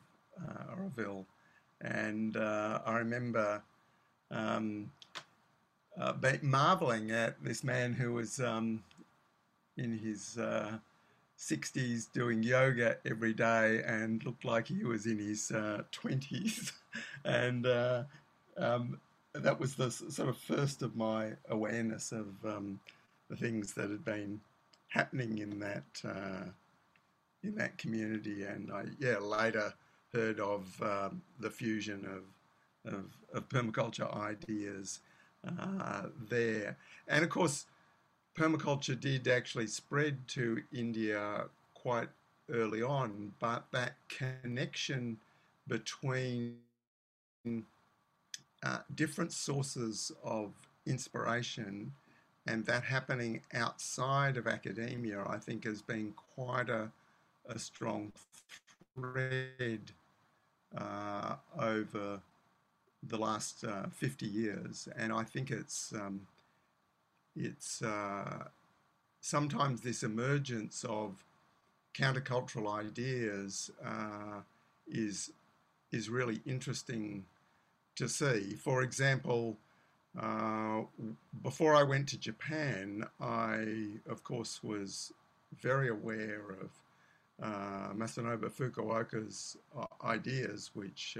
uh, 0.42 0.74
Auroville. 0.74 1.24
And 1.82 2.36
uh, 2.36 2.80
I 2.86 2.96
remember 2.98 3.62
um, 4.30 4.90
uh, 6.00 6.14
marveling 6.42 7.10
at 7.10 7.42
this 7.42 7.64
man 7.64 7.92
who 7.92 8.12
was 8.12 8.40
um, 8.40 8.82
in 9.76 9.98
his 9.98 10.38
uh, 10.38 10.72
60s 11.38 12.10
doing 12.12 12.42
yoga 12.42 12.96
every 13.04 13.32
day 13.32 13.82
and 13.86 14.24
looked 14.24 14.44
like 14.44 14.68
he 14.68 14.84
was 14.84 15.06
in 15.06 15.18
his 15.18 15.50
uh, 15.50 15.82
20s. 15.92 16.72
and 17.24 17.66
uh, 17.66 18.04
um, 18.56 19.00
that 19.34 19.58
was 19.58 19.74
the 19.74 19.90
sort 19.90 20.28
of 20.28 20.36
first 20.38 20.82
of 20.82 20.96
my 20.96 21.32
awareness 21.50 22.12
of 22.12 22.28
um, 22.44 22.80
the 23.28 23.36
things 23.36 23.72
that 23.74 23.90
had 23.90 24.04
been 24.04 24.40
happening 24.88 25.38
in 25.38 25.58
that 25.58 25.84
uh, 26.04 26.44
in 27.42 27.54
that 27.54 27.76
community. 27.76 28.44
And 28.44 28.72
I 28.72 28.84
yeah 28.98 29.18
later 29.18 29.74
heard 30.12 30.40
of 30.40 30.82
um, 30.82 31.20
the 31.38 31.50
fusion 31.50 32.06
of, 32.06 32.94
of, 32.94 33.04
of 33.34 33.48
permaculture 33.48 34.14
ideas 34.16 35.00
uh, 35.46 36.06
there. 36.28 36.76
And 37.08 37.24
of 37.24 37.30
course, 37.30 37.66
permaculture 38.36 38.98
did 38.98 39.28
actually 39.28 39.66
spread 39.66 40.26
to 40.28 40.62
India 40.72 41.44
quite 41.74 42.08
early 42.50 42.82
on, 42.82 43.32
but 43.40 43.64
that 43.72 43.94
connection 44.08 45.18
between 45.68 46.56
uh, 48.62 48.78
different 48.94 49.32
sources 49.32 50.12
of 50.22 50.52
inspiration 50.86 51.92
and 52.46 52.64
that 52.66 52.84
happening 52.84 53.40
outside 53.54 54.36
of 54.36 54.46
academia, 54.46 55.24
I 55.26 55.38
think, 55.38 55.64
has 55.64 55.82
been 55.82 56.14
quite 56.34 56.68
a, 56.68 56.90
a 57.48 57.58
strong 57.58 58.12
thread 58.94 59.90
uh, 60.76 61.36
over 61.58 62.20
the 63.08 63.18
last 63.18 63.64
uh, 63.64 63.86
50 63.92 64.26
years, 64.26 64.88
and 64.96 65.12
I 65.12 65.22
think 65.22 65.50
it's 65.50 65.92
um, 65.94 66.26
it's 67.34 67.82
uh, 67.82 68.44
sometimes 69.20 69.80
this 69.80 70.02
emergence 70.02 70.84
of 70.88 71.24
countercultural 71.94 72.72
ideas 72.72 73.70
uh, 73.84 74.40
is 74.86 75.30
is 75.92 76.08
really 76.08 76.40
interesting 76.46 77.24
to 77.96 78.08
see. 78.08 78.54
For 78.54 78.82
example, 78.82 79.56
uh, 80.20 80.82
before 81.42 81.74
I 81.74 81.82
went 81.82 82.08
to 82.08 82.18
Japan, 82.18 83.04
I 83.20 83.98
of 84.08 84.24
course 84.24 84.62
was 84.62 85.12
very 85.60 85.88
aware 85.88 86.42
of 86.62 86.70
uh, 87.42 87.92
Masanobu 87.94 88.50
Fukuoka's 88.50 89.56
uh, 89.78 89.84
ideas, 90.04 90.70
which 90.74 91.18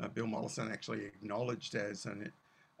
uh, 0.00 0.08
Bill 0.08 0.26
Mollison 0.26 0.70
actually 0.70 1.04
acknowledged 1.04 1.74
as 1.74 2.06
an, 2.06 2.30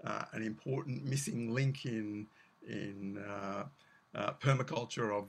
uh, 0.04 0.24
an 0.32 0.42
important 0.42 1.04
missing 1.04 1.52
link 1.52 1.86
in, 1.86 2.26
in 2.68 3.18
uh, 3.18 3.64
uh 4.12 4.32
permaculture 4.40 5.16
of 5.16 5.28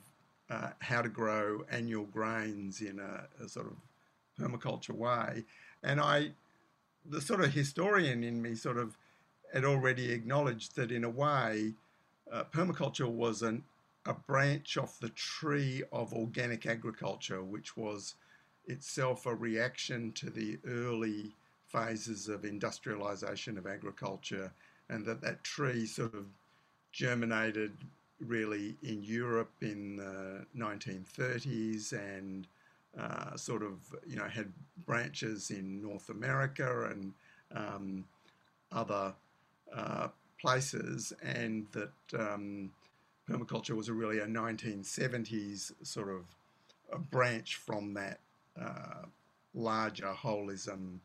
uh, 0.52 0.72
how 0.80 1.02
to 1.02 1.10
grow 1.10 1.64
annual 1.72 2.06
grains 2.06 2.82
in 2.82 3.00
a, 3.00 3.44
a, 3.44 3.48
sort 3.48 3.68
of 3.68 3.78
permaculture 4.38 4.94
way. 4.94 5.46
And 5.82 6.02
I, 6.02 6.32
the 7.06 7.22
sort 7.22 7.42
of 7.42 7.54
historian 7.54 8.24
in 8.24 8.42
me, 8.42 8.56
sort 8.56 8.78
of 8.78 8.98
had 9.54 9.64
already 9.64 10.12
acknowledged 10.12 10.76
that 10.76 10.92
in 10.92 11.06
a 11.06 11.10
way, 11.10 11.74
uh, 12.32 12.44
permaculture 12.52 13.10
was 13.10 13.44
an, 13.44 13.64
a 14.06 14.14
branch 14.14 14.78
off 14.78 15.00
the 15.00 15.10
tree 15.10 15.84
of 15.92 16.14
organic 16.14 16.66
agriculture, 16.66 17.44
which 17.44 17.78
was 17.78 18.16
itself 18.66 19.26
a 19.26 19.34
reaction 19.34 20.12
to 20.14 20.30
the 20.30 20.58
early 20.66 21.34
phases 21.72 22.28
of 22.28 22.46
industrialization 22.46 23.58
of 23.58 23.68
agriculture, 23.68 24.52
and 24.90 25.06
that 25.06 25.22
that 25.22 25.44
tree 25.44 25.86
sort 25.86 26.14
of 26.14 26.26
germinated 26.92 27.72
really 28.20 28.76
in 28.84 29.02
Europe 29.04 29.52
in 29.62 29.96
the 29.98 30.46
1930s 30.58 31.94
and 31.94 32.48
uh, 33.00 33.36
sort 33.36 33.64
of 33.64 33.80
you 34.06 34.16
know 34.16 34.28
had 34.28 34.52
branches 34.86 35.52
in 35.52 35.82
North 35.82 36.10
America 36.10 36.90
and 36.92 37.14
um, 37.56 38.06
other 38.72 39.14
uh, 39.74 40.08
places, 40.40 41.14
and 41.24 41.68
that 41.72 42.20
um, 42.20 42.72
permaculture 43.30 43.76
was 43.76 43.88
a 43.88 43.94
really 43.94 44.20
a 44.20 44.26
1970s 44.26 45.72
sort 45.84 46.10
of 46.10 46.26
a 46.92 47.00
branch 47.00 47.56
from 47.56 47.94
that 47.94 48.20
uh, 48.60 49.06
larger 49.54 50.14
holism 50.14 51.00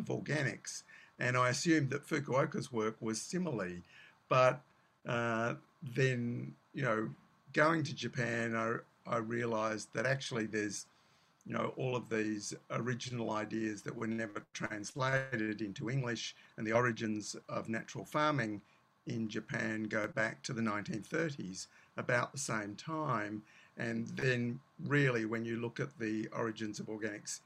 of 0.00 0.06
organics. 0.06 0.82
And 1.18 1.36
I 1.36 1.50
assumed 1.50 1.90
that 1.90 2.06
Fukuoka's 2.06 2.72
work 2.72 2.96
was 3.00 3.20
similarly. 3.20 3.82
But 4.28 4.60
uh, 5.06 5.54
then, 5.94 6.54
you 6.74 6.82
know, 6.82 7.08
going 7.52 7.82
to 7.84 7.94
Japan, 7.94 8.56
I, 8.56 8.76
I 9.06 9.18
realized 9.18 9.88
that 9.94 10.06
actually 10.06 10.46
there's, 10.46 10.86
you 11.46 11.52
know, 11.52 11.74
all 11.76 11.96
of 11.96 12.08
these 12.08 12.54
original 12.70 13.32
ideas 13.32 13.82
that 13.82 13.94
were 13.94 14.06
never 14.06 14.44
translated 14.52 15.60
into 15.60 15.90
English, 15.90 16.34
and 16.56 16.66
the 16.66 16.72
origins 16.72 17.36
of 17.48 17.68
natural 17.68 18.04
farming 18.04 18.60
in 19.06 19.28
Japan 19.28 19.84
go 19.84 20.06
back 20.06 20.42
to 20.44 20.52
the 20.52 20.62
1930s, 20.62 21.66
about 21.96 22.32
the 22.32 22.38
same 22.38 22.74
time. 22.76 23.42
And 23.76 24.06
then, 24.16 24.60
really, 24.84 25.24
when 25.24 25.44
you 25.44 25.56
look 25.60 25.80
at 25.80 25.98
the 25.98 26.28
origins 26.28 26.78
of 26.78 26.86
organics 26.86 27.40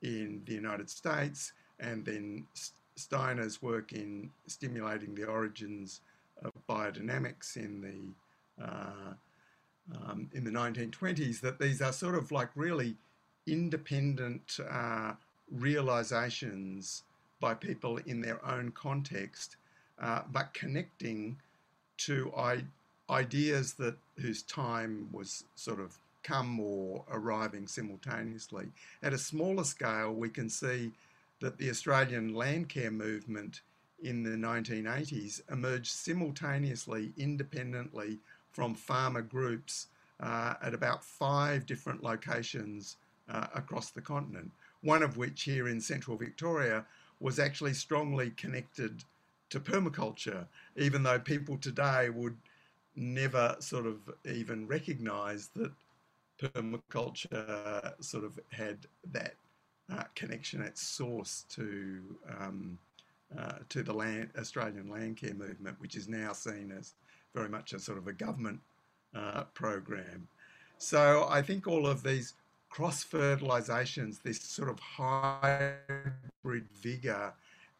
in 0.00 0.42
the 0.46 0.54
United 0.54 0.88
States, 0.88 1.52
and 1.82 2.04
then 2.04 2.46
Steiner's 2.96 3.60
work 3.60 3.92
in 3.92 4.30
stimulating 4.46 5.14
the 5.14 5.24
origins 5.24 6.00
of 6.42 6.52
biodynamics 6.68 7.56
in 7.56 7.80
the 7.80 8.64
uh, 8.64 9.14
um, 9.96 10.28
in 10.32 10.44
the 10.44 10.50
1920s 10.50 11.40
that 11.40 11.58
these 11.58 11.82
are 11.82 11.92
sort 11.92 12.14
of 12.14 12.30
like 12.30 12.50
really 12.54 12.96
independent 13.46 14.58
uh, 14.70 15.12
realizations 15.50 17.02
by 17.40 17.54
people 17.54 17.98
in 18.06 18.20
their 18.20 18.44
own 18.46 18.70
context, 18.70 19.56
uh, 20.00 20.22
but 20.30 20.54
connecting 20.54 21.36
to 21.98 22.32
I- 22.36 22.64
ideas 23.10 23.74
that 23.74 23.96
whose 24.20 24.42
time 24.42 25.08
was 25.12 25.44
sort 25.56 25.80
of 25.80 25.98
come 26.22 26.60
or 26.60 27.04
arriving 27.10 27.66
simultaneously. 27.66 28.68
At 29.02 29.12
a 29.12 29.18
smaller 29.18 29.64
scale, 29.64 30.12
we 30.12 30.28
can 30.28 30.48
see 30.48 30.92
that 31.42 31.58
the 31.58 31.68
Australian 31.68 32.34
land 32.34 32.68
care 32.68 32.90
movement 32.90 33.62
in 34.02 34.22
the 34.22 34.30
1980s 34.30 35.42
emerged 35.50 35.90
simultaneously, 35.90 37.12
independently 37.18 38.18
from 38.52 38.74
farmer 38.74 39.22
groups 39.22 39.88
uh, 40.20 40.54
at 40.62 40.72
about 40.72 41.04
five 41.04 41.66
different 41.66 42.02
locations 42.02 42.96
uh, 43.28 43.48
across 43.54 43.90
the 43.90 44.00
continent. 44.00 44.50
One 44.82 45.02
of 45.02 45.16
which 45.16 45.42
here 45.42 45.68
in 45.68 45.80
central 45.80 46.16
Victoria 46.16 46.84
was 47.18 47.38
actually 47.38 47.74
strongly 47.74 48.30
connected 48.30 49.02
to 49.50 49.58
permaculture, 49.60 50.46
even 50.76 51.02
though 51.02 51.18
people 51.18 51.58
today 51.58 52.08
would 52.10 52.36
never 52.94 53.56
sort 53.58 53.86
of 53.86 53.98
even 54.24 54.66
recognize 54.66 55.48
that 55.56 55.72
permaculture 56.40 57.92
sort 58.00 58.24
of 58.24 58.38
had 58.50 58.78
that 59.12 59.34
uh, 59.90 60.04
connection 60.14 60.62
at 60.62 60.78
source 60.78 61.44
to 61.50 62.00
um, 62.38 62.78
uh, 63.38 63.52
to 63.70 63.82
the 63.82 63.92
land, 63.92 64.28
Australian 64.38 64.88
land 64.88 65.16
care 65.16 65.34
movement, 65.34 65.80
which 65.80 65.96
is 65.96 66.06
now 66.06 66.32
seen 66.32 66.70
as 66.76 66.92
very 67.34 67.48
much 67.48 67.72
a 67.72 67.78
sort 67.78 67.96
of 67.96 68.06
a 68.06 68.12
government 68.12 68.60
uh, 69.14 69.44
program. 69.54 70.28
So 70.76 71.26
I 71.30 71.40
think 71.40 71.66
all 71.66 71.86
of 71.86 72.02
these 72.02 72.34
cross 72.68 73.04
fertilizations, 73.04 74.22
this 74.22 74.40
sort 74.40 74.68
of 74.68 74.78
hybrid 74.80 76.68
vigor, 76.74 77.32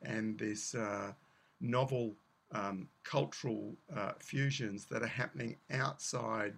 and 0.02 0.38
this 0.38 0.74
uh, 0.74 1.12
novel 1.60 2.14
um, 2.52 2.88
cultural 3.04 3.74
uh, 3.94 4.12
fusions 4.18 4.86
that 4.86 5.02
are 5.02 5.06
happening 5.06 5.56
outside 5.70 6.54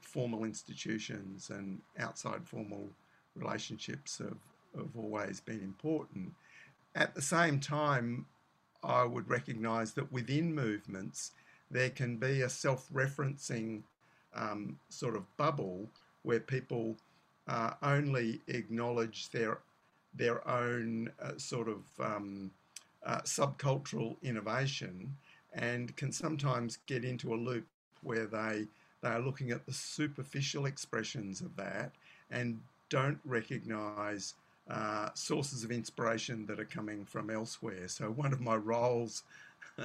formal 0.00 0.44
institutions 0.44 1.50
and 1.50 1.80
outside 1.98 2.40
formal 2.46 2.88
relationships 3.36 4.18
have, 4.18 4.38
have 4.76 4.96
always 4.96 5.40
been 5.40 5.60
important. 5.60 6.32
At 6.94 7.14
the 7.14 7.22
same 7.22 7.60
time, 7.60 8.26
I 8.82 9.04
would 9.04 9.28
recognise 9.28 9.92
that 9.92 10.10
within 10.12 10.54
movements, 10.54 11.32
there 11.70 11.90
can 11.90 12.16
be 12.16 12.42
a 12.42 12.48
self 12.48 12.88
referencing 12.92 13.82
um, 14.34 14.78
sort 14.88 15.16
of 15.16 15.24
bubble 15.36 15.88
where 16.22 16.40
people 16.40 16.96
uh, 17.48 17.72
only 17.82 18.40
acknowledge 18.48 19.30
their, 19.30 19.58
their 20.14 20.46
own 20.48 21.10
uh, 21.22 21.32
sort 21.36 21.68
of 21.68 21.82
um, 22.00 22.50
uh, 23.04 23.20
subcultural 23.22 24.16
innovation 24.22 25.16
and 25.54 25.96
can 25.96 26.12
sometimes 26.12 26.78
get 26.86 27.04
into 27.04 27.34
a 27.34 27.36
loop 27.36 27.66
where 28.02 28.26
they 28.26 28.66
they 29.02 29.08
are 29.08 29.20
looking 29.20 29.50
at 29.50 29.64
the 29.64 29.72
superficial 29.72 30.66
expressions 30.66 31.40
of 31.40 31.56
that 31.56 31.92
and 32.30 32.60
don't 32.90 33.18
recognize 33.24 34.34
uh, 34.68 35.08
sources 35.14 35.64
of 35.64 35.72
inspiration 35.72 36.44
that 36.46 36.60
are 36.60 36.64
coming 36.64 37.04
from 37.04 37.30
elsewhere. 37.30 37.88
So, 37.88 38.10
one 38.10 38.32
of 38.32 38.40
my 38.40 38.56
roles, 38.56 39.22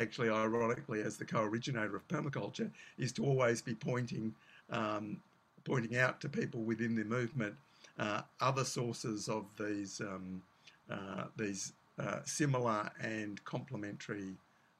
actually, 0.00 0.28
ironically, 0.28 1.00
as 1.00 1.16
the 1.16 1.24
co 1.24 1.42
originator 1.42 1.96
of 1.96 2.06
permaculture, 2.08 2.70
is 2.98 3.12
to 3.12 3.24
always 3.24 3.62
be 3.62 3.74
pointing, 3.74 4.34
um, 4.70 5.20
pointing 5.64 5.96
out 5.96 6.20
to 6.20 6.28
people 6.28 6.60
within 6.60 6.94
the 6.94 7.04
movement 7.04 7.54
uh, 7.98 8.22
other 8.40 8.64
sources 8.64 9.28
of 9.28 9.46
these, 9.58 10.00
um, 10.00 10.42
uh, 10.90 11.24
these 11.36 11.72
uh, 11.98 12.18
similar 12.24 12.90
and 13.00 13.42
complementary 13.44 14.34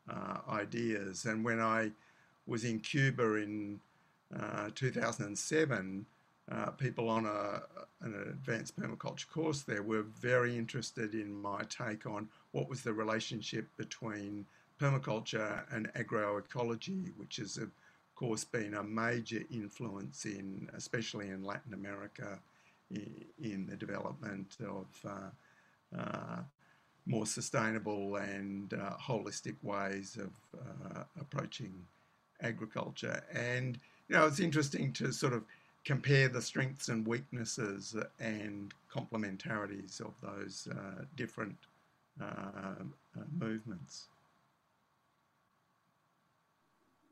uh, 0.09 0.39
ideas. 0.51 1.25
And 1.25 1.45
when 1.45 1.61
I 1.61 1.91
was 2.47 2.65
in 2.65 2.81
Cuba 2.81 3.37
in 3.37 3.81
uh, 4.39 4.71
2007, 4.75 6.07
uh, 6.51 6.71
people 6.71 7.09
on 7.09 7.27
a, 7.27 7.63
an 8.03 8.15
advanced 8.29 8.79
permaculture 8.79 9.29
course 9.29 9.63
there 9.63 9.83
were 9.83 10.03
very 10.03 10.57
interested 10.57 11.15
in 11.15 11.35
my 11.35 11.63
take 11.69 12.07
on 12.07 12.29
what 12.53 12.69
was 12.69 12.83
the 12.83 12.93
relationship 12.93 13.67
between 13.77 14.47
permaculture 14.81 15.65
and 15.75 15.93
agroecology, 15.95 17.13
which 17.17 17.37
has, 17.37 17.57
of 17.57 17.71
course, 18.15 18.45
been 18.45 18.75
a 18.75 18.83
major 18.83 19.43
influence 19.51 20.25
in, 20.25 20.69
especially 20.75 21.29
in 21.29 21.43
Latin 21.43 21.75
America, 21.75 22.39
in, 22.91 23.67
the 23.69 23.77
development 23.77 24.57
of 24.61 24.87
uh, 25.05 25.99
uh, 25.99 26.43
more 27.07 27.27
sustainable 27.27 28.17
and 28.17 28.75
uh, 28.75 28.93
holistic 29.01 29.57
ways 29.63 30.17
of 30.17 30.31
uh, 30.61 31.03
approaching 31.21 31.73
agriculture. 32.43 33.23
And, 33.33 33.79
you 34.09 34.17
know, 34.17 34.27
it's 34.27 34.41
interesting 34.41 34.93
to 34.95 35.13
sort 35.13 35.33
of 35.33 35.45
compare 35.87 36.29
the 36.29 36.43
strengths 36.43 36.89
and 36.89 37.07
weaknesses 37.07 37.95
and 38.19 38.75
complementarities 38.93 40.01
of 40.01 40.15
those 40.21 40.67
uh, 40.73 41.05
different 41.17 41.57
uh, 42.21 42.25
uh, 42.25 43.23
movements. 43.39 44.09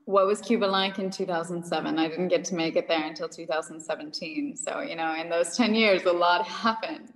What 0.06 0.26
was 0.26 0.40
Cuba 0.40 0.64
like 0.64 0.98
in 0.98 1.08
2007? 1.08 1.98
I 1.98 2.08
didn't 2.08 2.28
get 2.28 2.44
to 2.46 2.56
make 2.56 2.74
it 2.74 2.88
there 2.88 3.06
until 3.06 3.28
2017. 3.28 4.56
So, 4.56 4.80
you 4.80 4.96
know, 4.96 5.14
in 5.14 5.30
those 5.30 5.56
10 5.56 5.74
years, 5.74 6.02
a 6.02 6.12
lot 6.12 6.44
happened. 6.46 7.12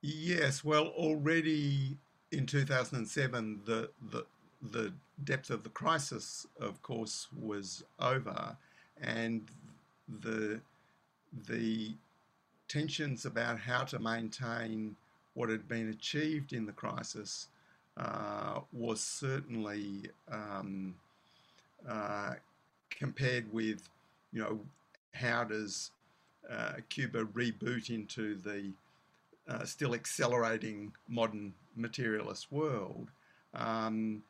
yes, 0.00 0.64
well, 0.64 0.86
already 0.86 1.98
in 2.32 2.46
2007, 2.46 3.60
the, 3.66 3.90
the, 4.10 4.24
the 4.72 4.92
depth 5.22 5.50
of 5.50 5.62
the 5.64 5.68
crisis, 5.68 6.46
of 6.58 6.82
course, 6.82 7.28
was 7.38 7.84
over, 8.00 8.56
and 9.02 9.42
the 10.22 10.60
the 11.48 11.92
tensions 12.68 13.26
about 13.26 13.58
how 13.58 13.84
to 13.84 13.98
maintain 13.98 14.96
what 15.34 15.48
had 15.48 15.68
been 15.68 15.90
achieved 15.90 16.52
in 16.52 16.66
the 16.66 16.72
crisis 16.72 17.48
uh, 17.96 18.60
was 18.72 19.00
certainly 19.00 20.08
um, 20.30 20.94
uh, 21.88 22.34
compared 22.90 23.52
with, 23.52 23.88
you 24.32 24.40
know, 24.40 24.60
how 25.12 25.44
does 25.44 25.90
uh, 26.50 26.74
Cuba 26.88 27.24
reboot 27.24 27.90
into 27.90 28.36
the 28.36 28.70
uh, 29.48 29.64
still 29.64 29.94
accelerating 29.94 30.92
modern 31.08 31.52
materialist 31.76 32.50
world? 32.50 33.08
Um, 33.54 34.22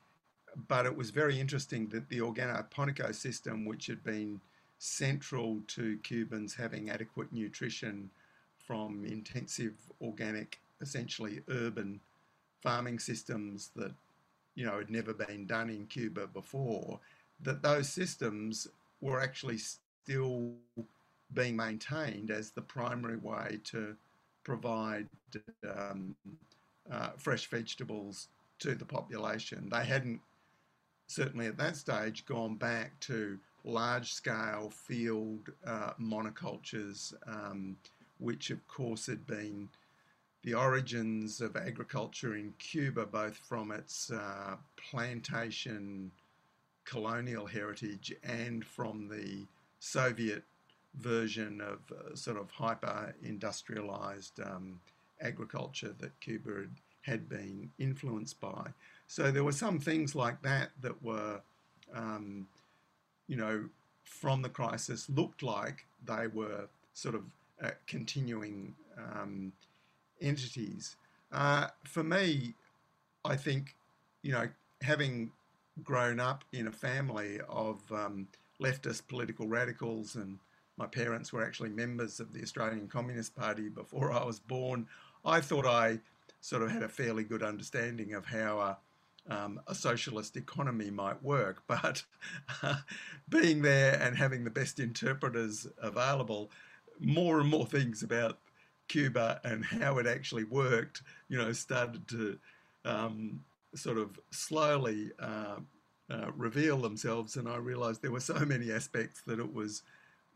but 0.68 0.86
it 0.86 0.96
was 0.96 1.10
very 1.10 1.38
interesting 1.38 1.88
that 1.88 2.08
the 2.08 2.18
organoponico 2.18 3.14
system, 3.14 3.64
which 3.64 3.86
had 3.86 4.02
been 4.02 4.40
central 4.78 5.60
to 5.68 5.98
Cubans 5.98 6.54
having 6.54 6.90
adequate 6.90 7.32
nutrition 7.32 8.10
from 8.58 9.04
intensive 9.04 9.74
organic, 10.02 10.60
essentially 10.80 11.40
urban 11.48 12.00
farming 12.62 12.98
systems 12.98 13.70
that 13.76 13.92
you 14.54 14.66
know 14.66 14.78
had 14.78 14.90
never 14.90 15.14
been 15.14 15.46
done 15.46 15.70
in 15.70 15.86
Cuba 15.86 16.26
before, 16.26 16.98
that 17.42 17.62
those 17.62 17.88
systems 17.88 18.66
were 19.00 19.20
actually 19.20 19.58
still 19.58 20.52
being 21.34 21.56
maintained 21.56 22.30
as 22.30 22.50
the 22.50 22.62
primary 22.62 23.16
way 23.16 23.58
to 23.64 23.96
provide 24.44 25.08
um, 25.68 26.14
uh, 26.90 27.10
fresh 27.18 27.46
vegetables 27.46 28.28
to 28.58 28.74
the 28.74 28.84
population. 28.84 29.68
They 29.70 29.84
hadn't 29.84 30.20
certainly 31.06 31.46
at 31.46 31.56
that 31.58 31.76
stage, 31.76 32.26
gone 32.26 32.56
back 32.56 32.98
to 33.00 33.38
large 33.66 34.12
scale 34.12 34.70
field 34.70 35.50
uh, 35.66 35.90
monocultures, 36.00 37.12
um, 37.26 37.76
which 38.18 38.50
of 38.50 38.66
course 38.68 39.06
had 39.06 39.26
been 39.26 39.68
the 40.44 40.54
origins 40.54 41.40
of 41.40 41.56
agriculture 41.56 42.36
in 42.36 42.54
Cuba, 42.58 43.04
both 43.04 43.36
from 43.36 43.72
its 43.72 44.10
uh, 44.10 44.56
plantation 44.76 46.10
colonial 46.84 47.46
heritage 47.46 48.14
and 48.22 48.64
from 48.64 49.08
the 49.08 49.44
Soviet 49.80 50.44
version 50.94 51.60
of 51.60 51.80
uh, 51.92 52.14
sort 52.14 52.38
of 52.38 52.50
hyper 52.50 53.14
industrialized 53.22 54.40
um, 54.40 54.80
agriculture 55.20 55.94
that 55.98 56.18
Cuba 56.20 56.66
had, 57.02 57.28
been 57.28 57.70
influenced 57.78 58.40
by. 58.40 58.66
So 59.06 59.30
there 59.30 59.44
were 59.44 59.52
some 59.52 59.78
things 59.78 60.14
like 60.14 60.42
that 60.42 60.70
that 60.80 61.00
were, 61.02 61.40
um, 61.94 62.46
you 63.28 63.36
know, 63.36 63.64
from 64.04 64.42
the 64.42 64.48
crisis 64.48 65.08
looked 65.10 65.42
like 65.42 65.84
they 66.04 66.26
were 66.28 66.68
sort 66.94 67.14
of 67.14 67.22
uh, 67.62 67.70
continuing 67.86 68.74
um, 68.96 69.52
entities. 70.20 70.96
Uh, 71.32 71.68
for 71.84 72.02
me, 72.02 72.54
I 73.24 73.36
think, 73.36 73.74
you 74.22 74.32
know, 74.32 74.48
having 74.82 75.30
grown 75.82 76.20
up 76.20 76.44
in 76.52 76.68
a 76.68 76.72
family 76.72 77.40
of 77.48 77.80
um, 77.92 78.28
leftist 78.60 79.06
political 79.08 79.46
radicals 79.46 80.14
and 80.14 80.38
my 80.78 80.86
parents 80.86 81.32
were 81.32 81.44
actually 81.44 81.70
members 81.70 82.20
of 82.20 82.32
the 82.32 82.42
Australian 82.42 82.86
Communist 82.86 83.34
Party 83.34 83.68
before 83.68 84.12
I 84.12 84.24
was 84.24 84.38
born. 84.38 84.86
I 85.24 85.40
thought 85.40 85.66
I 85.66 86.00
sort 86.40 86.62
of 86.62 86.70
had 86.70 86.82
a 86.82 86.88
fairly 86.88 87.24
good 87.24 87.42
understanding 87.42 88.12
of 88.12 88.26
how 88.26 88.60
a 88.60 88.78
um, 89.28 89.60
a 89.66 89.74
socialist 89.74 90.36
economy 90.36 90.90
might 90.90 91.22
work. 91.22 91.62
But 91.68 92.02
uh, 92.62 92.76
being 93.28 93.62
there 93.62 94.00
and 94.00 94.16
having 94.16 94.44
the 94.44 94.50
best 94.50 94.80
interpreters 94.80 95.66
available, 95.78 96.50
more 97.00 97.40
and 97.40 97.48
more 97.48 97.66
things 97.66 98.02
about 98.02 98.38
Cuba 98.88 99.40
and 99.44 99.64
how 99.64 99.98
it 99.98 100.06
actually 100.06 100.44
worked, 100.44 101.02
you 101.28 101.36
know, 101.36 101.52
started 101.52 102.06
to 102.08 102.38
um, 102.84 103.40
sort 103.74 103.98
of 103.98 104.18
slowly 104.30 105.10
uh, 105.18 105.56
uh, 106.10 106.30
reveal 106.36 106.78
themselves. 106.78 107.36
And 107.36 107.48
I 107.48 107.56
realized 107.56 108.02
there 108.02 108.10
were 108.10 108.20
so 108.20 108.38
many 108.46 108.70
aspects 108.70 109.22
that 109.26 109.38
it 109.38 109.52
was 109.52 109.82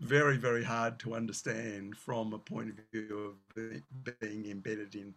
very, 0.01 0.37
very 0.37 0.65
hard 0.65 0.99
to 1.01 1.15
understand 1.15 1.97
from 1.97 2.33
a 2.33 2.39
point 2.39 2.71
of 2.71 2.77
view 2.93 3.37
of 3.57 4.21
being 4.21 4.47
embedded 4.47 4.95
in 4.95 5.15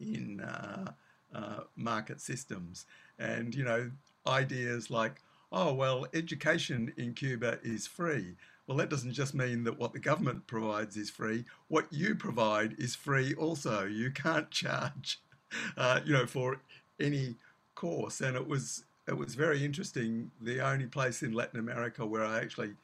in 0.00 0.40
uh, 0.40 0.92
uh, 1.34 1.60
market 1.76 2.20
systems. 2.20 2.86
And 3.18 3.54
you 3.54 3.64
know, 3.64 3.90
ideas 4.26 4.90
like, 4.90 5.20
oh 5.52 5.72
well, 5.72 6.06
education 6.14 6.92
in 6.96 7.14
Cuba 7.14 7.58
is 7.62 7.86
free. 7.86 8.36
Well, 8.66 8.78
that 8.78 8.88
doesn't 8.88 9.12
just 9.12 9.34
mean 9.34 9.64
that 9.64 9.78
what 9.78 9.92
the 9.92 9.98
government 9.98 10.46
provides 10.46 10.96
is 10.96 11.10
free. 11.10 11.44
What 11.68 11.86
you 11.90 12.14
provide 12.14 12.74
is 12.78 12.94
free 12.94 13.34
also. 13.34 13.84
You 13.84 14.10
can't 14.10 14.50
charge, 14.50 15.20
uh, 15.76 16.00
you 16.04 16.14
know, 16.14 16.26
for 16.26 16.60
any 16.98 17.36
course. 17.74 18.20
And 18.20 18.36
it 18.36 18.48
was 18.48 18.84
it 19.06 19.16
was 19.16 19.34
very 19.34 19.64
interesting. 19.64 20.30
The 20.40 20.60
only 20.60 20.86
place 20.86 21.22
in 21.22 21.32
Latin 21.32 21.60
America 21.60 22.06
where 22.06 22.24
I 22.24 22.38
actually 22.38 22.74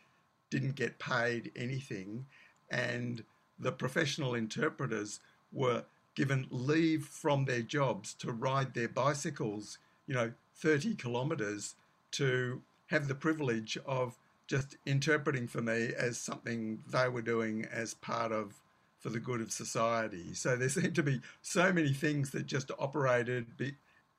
didn't 0.51 0.75
get 0.75 0.99
paid 0.99 1.53
anything, 1.57 2.27
and 2.71 3.25
the 3.59 3.73
professional 3.73 4.35
interpreters 4.35 5.21
were 5.53 5.85
given 6.21 6.47
leave 6.51 7.07
from 7.07 7.47
their 7.47 7.63
jobs 7.63 8.13
to 8.13 8.31
ride 8.31 8.75
their 8.75 8.91
bicycles, 8.91 9.79
you 10.07 10.15
know, 10.15 10.31
30 10.57 10.95
kilometres 10.97 11.77
to 12.11 12.61
have 12.89 13.09
the 13.09 13.15
privilege 13.15 13.79
of 13.87 14.19
just 14.47 14.77
interpreting 14.85 15.47
for 15.49 15.63
me 15.63 15.93
as 15.97 16.19
something 16.19 16.79
they 16.87 17.09
were 17.09 17.23
doing 17.23 17.67
as 17.73 17.95
part 17.95 18.33
of 18.33 18.53
for 18.99 19.09
the 19.09 19.19
good 19.19 19.41
of 19.41 19.51
society. 19.51 20.35
So 20.35 20.57
there 20.57 20.69
seemed 20.69 20.95
to 20.97 21.03
be 21.03 21.23
so 21.41 21.73
many 21.73 21.95
things 21.95 22.33
that 22.33 22.45
just 22.45 22.71
operated 22.79 23.47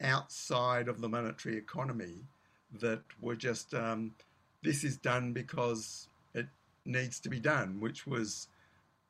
outside 0.02 0.88
of 0.88 1.02
the 1.02 1.10
monetary 1.10 1.56
economy 1.56 2.26
that 2.80 3.04
were 3.22 3.36
just 3.36 3.76
um, 3.76 4.16
this 4.64 4.84
is 4.84 4.98
done 4.98 5.34
because 5.34 6.08
it 6.34 6.48
needs 6.84 7.20
to 7.20 7.30
be 7.30 7.40
done, 7.40 7.80
which 7.80 8.08
was 8.08 8.48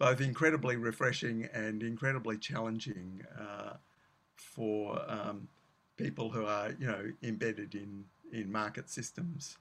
both 0.02 0.20
incredibly 0.20 0.78
refreshing 0.78 1.48
and 1.54 1.84
incredibly 1.84 2.36
challenging 2.36 3.22
uh, 3.40 3.74
for 4.36 5.00
um, 5.08 5.48
people 5.96 6.32
who 6.32 6.44
are, 6.44 6.72
you 6.80 6.88
know, 6.88 7.04
embedded 7.22 7.76
in 7.76 8.04
in 8.34 8.52
market 8.52 8.90
systems. 8.90 9.60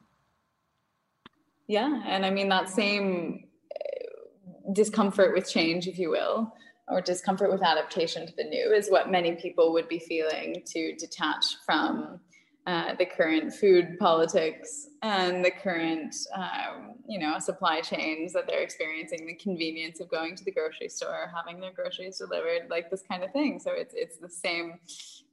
Yeah, 1.67 2.03
and 2.07 2.25
I 2.25 2.31
mean 2.31 2.49
that 2.49 2.71
same 2.71 3.49
uh, 3.75 4.73
discomfort 4.73 5.35
with 5.35 5.47
change, 5.47 5.87
if 5.87 5.99
you 5.99 6.09
will, 6.09 6.51
or 6.89 7.03
discomfort 7.03 7.53
with 7.53 7.63
adaptation 7.63 8.27
to 8.27 8.33
the 8.35 8.45
new, 8.45 8.73
is 8.73 8.89
what 8.89 9.11
many 9.11 9.33
people 9.33 9.75
would 9.75 9.89
be 9.89 9.99
feeling 9.99 10.63
to 10.73 10.97
detach 10.97 11.45
from 11.67 12.19
uh, 12.67 12.95
the 12.95 13.07
current 13.07 13.53
food 13.55 13.99
politics 13.99 14.89
and 15.03 15.45
the 15.45 15.51
current, 15.51 16.15
um, 16.35 16.95
you 17.09 17.19
know, 17.19 17.39
supply 17.39 17.81
chains 17.81 18.33
that 18.35 18.47
they're 18.47 18.63
experiencing, 18.63 19.27
the 19.27 19.35
convenience 19.35 19.99
of 20.01 20.11
going 20.11 20.37
to 20.37 20.45
the 20.45 20.51
grocery 20.51 20.89
store, 20.89 21.33
having 21.35 21.59
their 21.61 21.73
groceries 21.73 22.19
delivered, 22.19 22.69
like 22.69 22.91
this 22.91 23.03
kind 23.03 23.25
of 23.25 23.33
thing. 23.33 23.59
So 23.59 23.73
it's 23.73 23.95
it's 23.97 24.19
the 24.19 24.29
same 24.29 24.79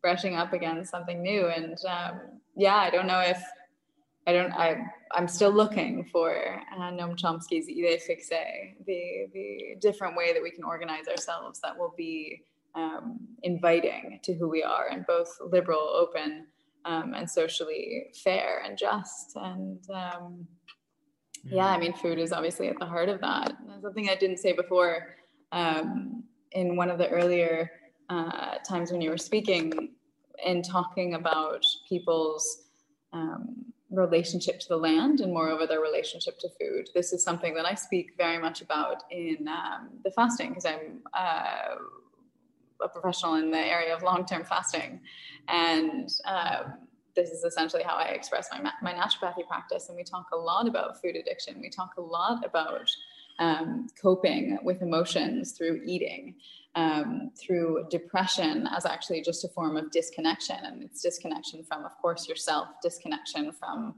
brushing 0.01 0.36
up 0.36 0.53
against 0.53 0.89
something 0.89 1.21
new. 1.21 1.47
And 1.47 1.78
um, 1.86 2.21
yeah, 2.55 2.78
I 2.78 2.89
don't 2.89 3.07
know 3.07 3.19
if 3.19 3.43
I 4.25 4.32
don't. 4.32 4.53
I 4.53 4.78
I'm 5.11 5.28
still 5.28 5.51
looking 5.51 6.05
for 6.05 6.34
uh, 6.75 6.91
Noam 6.91 7.17
Chomsky's 7.17 7.67
idée 7.67 8.01
fixe, 8.01 8.30
the 8.86 9.28
the 9.34 9.75
different 9.82 10.15
way 10.15 10.32
that 10.32 10.41
we 10.41 10.51
can 10.51 10.63
organize 10.63 11.07
ourselves 11.09 11.59
that 11.59 11.78
will 11.78 11.93
be 11.97 12.43
um, 12.73 13.19
inviting 13.43 14.19
to 14.23 14.34
who 14.34 14.47
we 14.47 14.63
are 14.63 14.88
and 14.91 15.05
both 15.05 15.30
liberal, 15.41 15.80
open 15.80 16.47
um, 16.88 17.13
and 17.13 17.29
socially 17.29 18.07
fair 18.23 18.63
and 18.65 18.77
just. 18.77 19.35
And 19.35 19.79
um, 19.89 20.47
yeah, 21.43 21.67
I 21.67 21.77
mean, 21.77 21.93
food 21.93 22.19
is 22.19 22.31
obviously 22.31 22.67
at 22.67 22.79
the 22.79 22.85
heart 22.85 23.09
of 23.09 23.21
that. 23.21 23.53
And 23.69 23.81
something 23.81 24.09
I 24.09 24.15
didn't 24.15 24.38
say 24.38 24.53
before 24.53 25.15
um, 25.51 26.23
in 26.51 26.75
one 26.75 26.89
of 26.89 26.97
the 26.97 27.09
earlier 27.09 27.69
uh, 28.09 28.55
times 28.67 28.91
when 28.91 29.01
you 29.01 29.09
were 29.09 29.17
speaking 29.17 29.89
in 30.45 30.61
talking 30.61 31.15
about 31.15 31.63
people's 31.88 32.63
um, 33.13 33.65
relationship 33.89 34.59
to 34.59 34.67
the 34.69 34.77
land 34.77 35.21
and 35.21 35.33
moreover 35.33 35.65
their 35.65 35.79
relationship 35.79 36.38
to 36.39 36.49
food. 36.59 36.89
This 36.93 37.13
is 37.13 37.23
something 37.23 37.53
that 37.55 37.65
I 37.65 37.73
speak 37.73 38.11
very 38.17 38.38
much 38.38 38.61
about 38.61 39.03
in 39.11 39.47
um, 39.47 39.89
the 40.03 40.11
fasting 40.11 40.49
because 40.49 40.65
I'm 40.65 41.01
uh, 41.13 41.75
a 42.82 42.88
professional 42.88 43.36
in 43.36 43.51
the 43.51 43.57
area 43.57 43.95
of 43.95 44.03
long-term 44.03 44.43
fasting, 44.43 45.01
and 45.47 46.09
um, 46.25 46.73
this 47.15 47.30
is 47.32 47.43
essentially 47.43 47.84
how 47.84 47.95
I 47.95 48.09
express 48.09 48.49
my 48.51 48.71
my 48.82 48.93
naturopathy 48.93 49.47
practice. 49.47 49.89
And 49.89 49.95
we 49.97 50.03
talk 50.03 50.28
a 50.34 50.38
lot 50.38 50.67
about 50.67 51.01
food 51.01 51.15
addiction. 51.15 51.59
We 51.59 51.69
talk 51.69 51.91
a 51.97 52.01
lot 52.01 52.45
about 52.45 52.89
um, 53.39 53.88
coping 54.01 54.57
with 54.63 54.82
emotions 54.82 55.51
through 55.51 55.82
eating, 55.86 56.36
um, 56.75 57.32
through 57.36 57.86
depression 57.89 58.67
as 58.75 58.86
actually 58.86 59.21
just 59.21 59.43
a 59.43 59.47
form 59.49 59.78
of 59.78 59.91
disconnection. 59.91 60.57
And 60.63 60.84
it's 60.84 61.01
disconnection 61.01 61.63
from, 61.63 61.86
of 61.86 61.95
course, 61.97 62.28
yourself, 62.28 62.67
disconnection 62.82 63.51
from 63.51 63.95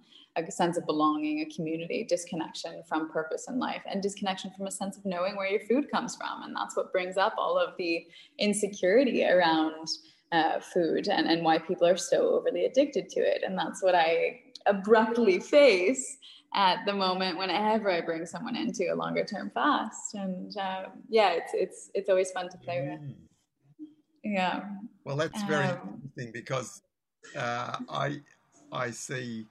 a 0.48 0.52
sense 0.52 0.78
of 0.78 0.86
belonging, 0.86 1.40
a 1.40 1.46
community, 1.54 2.04
disconnection 2.04 2.82
from 2.88 3.12
purpose 3.12 3.48
in 3.48 3.60
life, 3.60 3.82
and 3.86 4.02
disconnection 4.02 4.52
from 4.56 4.68
a 4.68 4.72
sense 4.72 4.98
of 4.98 5.06
knowing 5.06 5.36
where 5.36 5.50
your 5.50 5.62
food 5.62 5.90
comes 5.92 6.16
from. 6.16 6.44
And 6.44 6.56
that's 6.56 6.76
what 6.76 6.92
brings 6.92 7.18
up 7.18 7.36
all 7.38 7.58
of 7.58 7.76
the 7.78 8.08
insecurity 8.38 9.26
around 9.26 9.88
uh, 10.32 10.60
food 10.60 11.08
and, 11.08 11.28
and 11.28 11.44
why 11.44 11.58
people 11.58 11.88
are 11.88 11.98
so 11.98 12.30
overly 12.30 12.66
addicted 12.66 13.10
to 13.10 13.20
it. 13.20 13.44
And 13.46 13.58
that's 13.58 13.82
what 13.82 13.96
I 13.96 14.42
abruptly 14.66 15.40
face 15.40 16.18
at 16.54 16.86
the 16.86 16.94
moment 16.94 17.38
whenever 17.38 17.92
I 17.92 18.02
bring 18.02 18.26
someone 18.26 18.56
into 18.56 18.92
a 18.92 18.96
longer 18.96 19.24
term 19.24 19.52
fast. 19.54 20.16
And 20.16 20.56
uh, 20.58 20.86
yeah, 21.10 21.32
it's 21.32 21.52
it's 21.54 21.92
it's 21.94 22.10
always 22.10 22.32
fun 22.32 22.50
to 22.50 22.58
play 22.58 22.88
with. 22.90 23.02
Mm. 23.02 23.16
Yeah. 24.24 24.64
Well, 25.04 25.16
that's 25.16 25.42
very 25.44 25.68
um, 25.68 25.80
interesting 25.96 26.32
because 26.32 26.82
uh, 27.36 27.78
I 27.90 28.22
I 28.72 28.92
see 28.92 29.46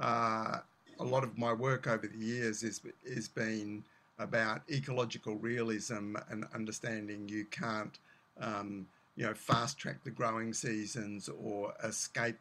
uh, 0.00 0.58
a 1.00 1.04
lot 1.04 1.24
of 1.24 1.38
my 1.38 1.52
work 1.52 1.86
over 1.86 2.06
the 2.06 2.18
years 2.18 2.62
is 2.62 2.80
is 3.04 3.28
been 3.28 3.84
about 4.18 4.62
ecological 4.70 5.36
realism 5.36 6.16
and 6.30 6.44
understanding 6.54 7.28
you 7.28 7.44
can't 7.46 7.98
um, 8.40 8.86
you 9.16 9.24
know 9.24 9.34
fast 9.34 9.78
track 9.78 10.02
the 10.04 10.10
growing 10.10 10.52
seasons 10.52 11.28
or 11.28 11.72
escape 11.84 12.38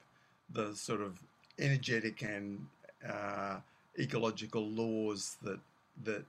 the 0.53 0.73
sort 0.75 1.01
of 1.01 1.19
energetic 1.59 2.21
and 2.23 2.65
uh, 3.07 3.57
ecological 3.99 4.67
laws 4.67 5.37
that 5.43 5.59
that 6.03 6.23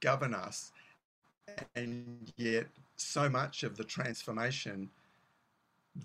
govern 0.00 0.34
us, 0.34 0.72
and 1.74 2.32
yet 2.36 2.66
so 2.96 3.28
much 3.28 3.62
of 3.62 3.76
the 3.76 3.84
transformation 3.84 4.88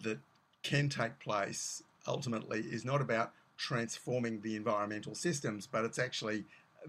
that 0.04 0.18
can 0.64 0.90
take 0.90 1.18
place 1.20 1.84
ultimately 2.08 2.60
is 2.60 2.84
not 2.86 3.02
about 3.02 3.32
transforming 3.58 4.42
the 4.42 4.56
environmental 4.56 5.16
systems, 5.16 5.68
but 5.68 5.86
it's 5.86 6.00
actually 6.00 6.44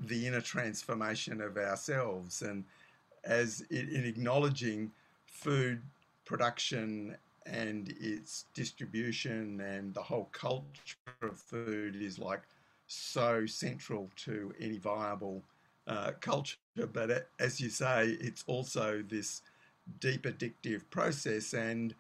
the 0.07 0.27
inner 0.27 0.41
transformation 0.41 1.41
of 1.41 1.57
ourselves. 1.57 2.43
And 2.43 2.65
as 3.25 3.63
in 3.71 4.05
acknowledging 4.05 4.91
food 5.27 5.83
production 6.25 7.17
and 7.47 7.95
its 8.01 8.47
distribution 8.55 9.61
and 9.61 9.95
the 9.95 10.03
whole 10.03 10.29
culture 10.33 10.97
of 11.23 11.39
food 11.39 11.97
is 11.97 12.19
like 12.19 12.43
so 12.87 13.47
central 13.47 14.11
to 14.17 14.53
any 14.61 14.79
viable 14.79 15.43
uh, 15.87 16.13
culture. 16.21 16.57
But 16.93 17.29
as 17.39 17.61
you 17.61 17.71
say, 17.71 18.17
it's 18.21 18.45
also 18.47 19.03
this 19.09 19.43
deep 20.01 20.25
addictive 20.25 20.83
process. 20.91 21.55
And 21.55 21.95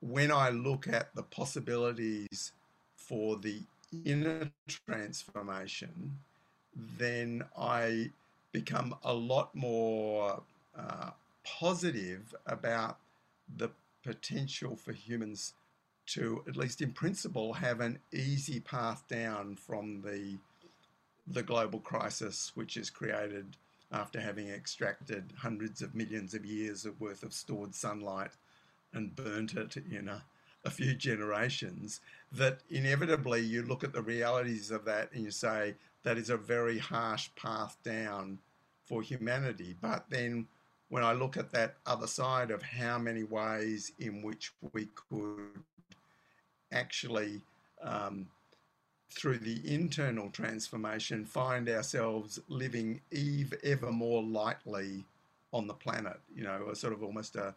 when 0.00 0.32
I 0.32 0.50
look 0.50 0.88
at 0.88 1.14
the 1.14 1.22
possibilities 1.22 2.52
for 2.96 3.36
the 3.36 3.62
inner 4.04 4.50
transformation, 4.86 6.18
then 6.98 7.44
I 7.56 8.10
become 8.52 8.94
a 9.02 9.12
lot 9.12 9.54
more 9.54 10.42
uh, 10.78 11.10
positive 11.44 12.34
about 12.46 12.98
the 13.56 13.70
potential 14.04 14.76
for 14.76 14.92
humans 14.92 15.54
to, 16.06 16.42
at 16.46 16.56
least 16.56 16.80
in 16.80 16.92
principle, 16.92 17.54
have 17.54 17.80
an 17.80 17.98
easy 18.12 18.60
path 18.60 19.04
down 19.08 19.56
from 19.56 20.02
the 20.02 20.38
the 21.26 21.42
global 21.42 21.80
crisis, 21.80 22.52
which 22.54 22.76
is 22.76 22.90
created 22.90 23.56
after 23.90 24.20
having 24.20 24.48
extracted 24.48 25.32
hundreds 25.38 25.80
of 25.80 25.94
millions 25.94 26.34
of 26.34 26.44
years 26.44 26.84
of 26.84 27.00
worth 27.00 27.22
of 27.22 27.32
stored 27.32 27.74
sunlight 27.74 28.32
and 28.92 29.16
burnt 29.16 29.54
it 29.54 29.76
in 29.90 30.08
a 30.08 30.22
a 30.64 30.70
few 30.70 30.94
generations, 30.94 32.00
that 32.32 32.60
inevitably 32.70 33.40
you 33.40 33.62
look 33.62 33.84
at 33.84 33.92
the 33.92 34.02
realities 34.02 34.70
of 34.70 34.84
that 34.84 35.12
and 35.12 35.24
you 35.24 35.30
say 35.30 35.74
that 36.02 36.18
is 36.18 36.30
a 36.30 36.36
very 36.36 36.78
harsh 36.78 37.28
path 37.36 37.76
down 37.84 38.38
for 38.84 39.02
humanity. 39.02 39.74
But 39.80 40.04
then 40.08 40.46
when 40.88 41.02
I 41.02 41.12
look 41.12 41.36
at 41.36 41.52
that 41.52 41.76
other 41.86 42.06
side 42.06 42.50
of 42.50 42.62
how 42.62 42.98
many 42.98 43.24
ways 43.24 43.92
in 43.98 44.22
which 44.22 44.52
we 44.72 44.88
could 44.94 45.62
actually, 46.72 47.40
um, 47.82 48.26
through 49.10 49.38
the 49.38 49.60
internal 49.64 50.28
transformation, 50.30 51.24
find 51.24 51.68
ourselves 51.68 52.40
living 52.48 53.00
Eve 53.10 53.54
ever 53.62 53.92
more 53.92 54.22
lightly 54.22 55.04
on 55.52 55.66
the 55.66 55.74
planet, 55.74 56.18
you 56.34 56.42
know, 56.42 56.68
a 56.70 56.74
sort 56.74 56.92
of 56.92 57.02
almost 57.02 57.36
a, 57.36 57.54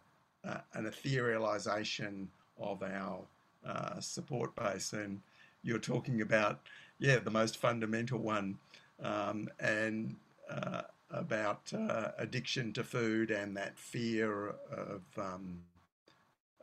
an 0.73 0.85
etherealization 0.85 2.27
of 2.59 2.83
our 2.83 3.19
uh, 3.65 3.99
support 3.99 4.55
base. 4.55 4.93
And 4.93 5.21
you're 5.63 5.79
talking 5.79 6.21
about, 6.21 6.59
yeah, 6.99 7.19
the 7.19 7.31
most 7.31 7.57
fundamental 7.57 8.19
one, 8.19 8.57
um, 9.01 9.49
and 9.59 10.15
uh, 10.49 10.81
about 11.11 11.71
uh, 11.73 12.09
addiction 12.17 12.73
to 12.73 12.83
food 12.83 13.31
and 13.31 13.55
that 13.55 13.77
fear 13.77 14.55
of 14.71 15.01
um, 15.17 15.59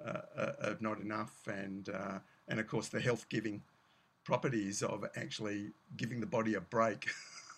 uh, 0.05 0.20
uh, 0.36 0.53
of 0.59 0.82
not 0.82 1.01
enough, 1.01 1.47
and 1.47 1.88
and 2.49 2.61
of 2.61 2.66
course 2.66 2.88
the 2.88 3.01
health 3.01 3.26
giving 3.28 3.62
properties 4.24 4.82
of 4.82 5.05
actually 5.16 5.70
giving 5.97 6.20
the 6.20 6.26
body 6.26 6.55
a 6.55 6.61
break 6.61 7.09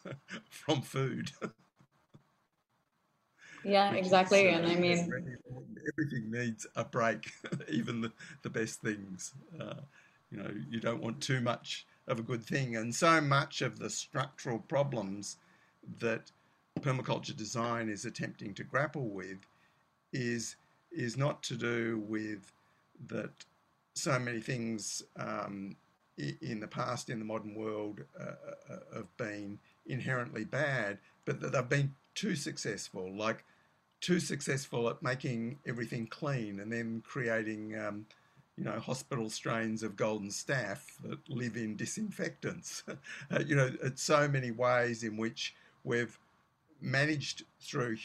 from 0.50 0.82
food. 0.82 1.30
Yeah, 3.64 3.92
exactly. 3.94 4.46
Is, 4.46 4.54
uh, 4.54 4.58
and 4.58 4.66
I 4.66 4.76
mean, 4.76 5.38
everything 5.88 6.30
needs 6.30 6.66
a 6.76 6.84
break, 6.84 7.32
even 7.68 8.00
the, 8.00 8.12
the 8.42 8.50
best 8.50 8.80
things. 8.80 9.34
Uh, 9.60 9.74
you 10.30 10.38
know, 10.38 10.50
you 10.70 10.80
don't 10.80 11.02
want 11.02 11.20
too 11.20 11.40
much 11.40 11.86
of 12.08 12.18
a 12.18 12.22
good 12.22 12.44
thing. 12.44 12.76
And 12.76 12.94
so 12.94 13.20
much 13.20 13.62
of 13.62 13.78
the 13.78 13.90
structural 13.90 14.58
problems 14.58 15.36
that 16.00 16.30
permaculture 16.80 17.36
design 17.36 17.88
is 17.88 18.04
attempting 18.04 18.54
to 18.54 18.64
grapple 18.64 19.08
with 19.08 19.38
is 20.12 20.56
is 20.92 21.16
not 21.16 21.42
to 21.42 21.54
do 21.56 22.02
with 22.08 22.52
that 23.08 23.44
so 23.94 24.18
many 24.18 24.40
things 24.40 25.02
um, 25.18 25.76
in 26.40 26.60
the 26.60 26.66
past 26.68 27.10
in 27.10 27.18
the 27.18 27.24
modern 27.24 27.54
world 27.54 28.00
uh, 28.18 28.22
uh, 28.24 28.74
uh, 28.74 28.96
have 28.96 29.16
been 29.18 29.58
inherently 29.86 30.44
bad, 30.44 30.98
but 31.24 31.40
that 31.40 31.52
they've 31.52 31.68
been 31.68 31.94
too 32.14 32.34
successful. 32.34 33.12
Like 33.14 33.44
too 34.00 34.20
successful 34.20 34.88
at 34.88 35.02
making 35.02 35.58
everything 35.66 36.06
clean 36.06 36.60
and 36.60 36.72
then 36.72 37.02
creating, 37.06 37.76
um, 37.78 38.06
you 38.56 38.64
know, 38.64 38.78
hospital 38.78 39.28
strains 39.28 39.82
of 39.82 39.96
golden 39.96 40.28
staph 40.28 40.96
that 41.04 41.18
live 41.28 41.56
in 41.56 41.76
disinfectants. 41.76 42.84
uh, 43.30 43.40
you 43.44 43.54
know, 43.54 43.70
it's 43.82 44.02
so 44.02 44.28
many 44.28 44.50
ways 44.50 45.02
in 45.02 45.16
which 45.16 45.54
we've 45.84 46.18
managed 46.80 47.44
through 47.60 47.96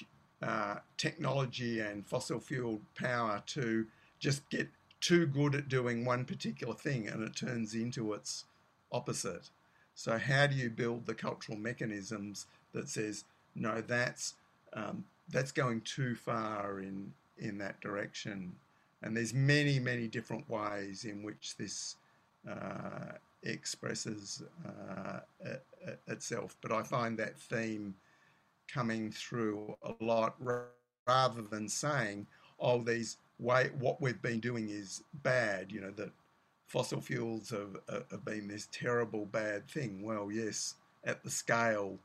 uh, 0.41 0.75
technology 0.97 1.79
and 1.79 2.05
fossil 2.05 2.39
fuel 2.39 2.81
power 2.95 3.43
to 3.45 3.85
just 4.19 4.49
get 4.49 4.67
too 5.01 5.25
good 5.25 5.55
at 5.55 5.67
doing 5.67 6.05
one 6.05 6.25
particular 6.25 6.73
thing 6.73 7.07
and 7.07 7.23
it 7.23 7.35
turns 7.35 7.73
into 7.73 8.13
its 8.13 8.45
opposite. 8.91 9.49
So, 9.95 10.17
how 10.17 10.47
do 10.47 10.55
you 10.55 10.69
build 10.69 11.05
the 11.05 11.13
cultural 11.13 11.57
mechanisms 11.57 12.45
that 12.73 12.87
says, 12.87 13.25
no, 13.55 13.81
that's 13.81 14.35
um, 14.73 15.03
that's 15.31 15.51
going 15.51 15.81
too 15.81 16.15
far 16.15 16.79
in 16.79 17.13
in 17.37 17.57
that 17.57 17.79
direction. 17.81 18.53
And 19.03 19.17
there's 19.17 19.33
many, 19.33 19.79
many 19.79 20.07
different 20.07 20.47
ways 20.47 21.05
in 21.05 21.23
which 21.23 21.57
this 21.57 21.95
uh, 22.49 23.13
expresses 23.43 24.43
uh, 24.63 25.19
itself. 26.07 26.55
But 26.61 26.71
I 26.71 26.83
find 26.83 27.17
that 27.17 27.39
theme 27.39 27.95
coming 28.67 29.11
through 29.11 29.75
a 29.83 29.93
lot 30.03 30.35
rather 31.07 31.41
than 31.41 31.67
saying, 31.67 32.27
oh, 32.59 32.83
these 32.83 33.17
way 33.39 33.71
what 33.79 33.99
we've 33.99 34.21
been 34.21 34.39
doing 34.39 34.69
is 34.69 35.03
bad, 35.23 35.71
you 35.71 35.81
know, 35.81 35.91
that 35.91 36.11
fossil 36.67 37.01
fuels 37.01 37.49
have, 37.49 37.75
have 38.11 38.23
been 38.23 38.47
this 38.47 38.67
terrible 38.71 39.25
bad 39.25 39.67
thing. 39.67 40.03
Well, 40.03 40.31
yes, 40.31 40.75
at 41.03 41.23
the 41.23 41.31
scale 41.31 41.97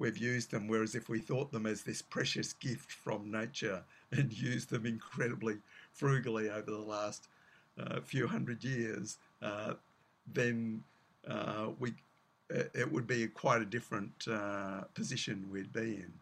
we've 0.00 0.18
used 0.18 0.50
them. 0.50 0.66
Whereas 0.66 0.94
if 0.94 1.08
we 1.08 1.20
thought 1.20 1.52
them 1.52 1.66
as 1.66 1.82
this 1.82 2.02
precious 2.02 2.54
gift 2.54 2.90
from 2.90 3.30
nature 3.30 3.82
and 4.10 4.32
used 4.50 4.70
them 4.70 4.86
incredibly 4.86 5.58
frugally 5.92 6.50
over 6.50 6.70
the 6.70 6.78
last 6.78 7.28
uh, 7.78 8.00
few 8.00 8.26
hundred 8.26 8.64
years, 8.64 9.18
uh, 9.42 9.74
then 10.32 10.82
uh, 11.28 11.68
we 11.78 11.92
it 12.52 12.90
would 12.90 13.06
be 13.06 13.28
quite 13.28 13.62
a 13.62 13.64
different 13.64 14.26
uh, 14.28 14.80
position 14.94 15.46
we'd 15.52 15.72
be 15.72 16.02
in. 16.02 16.12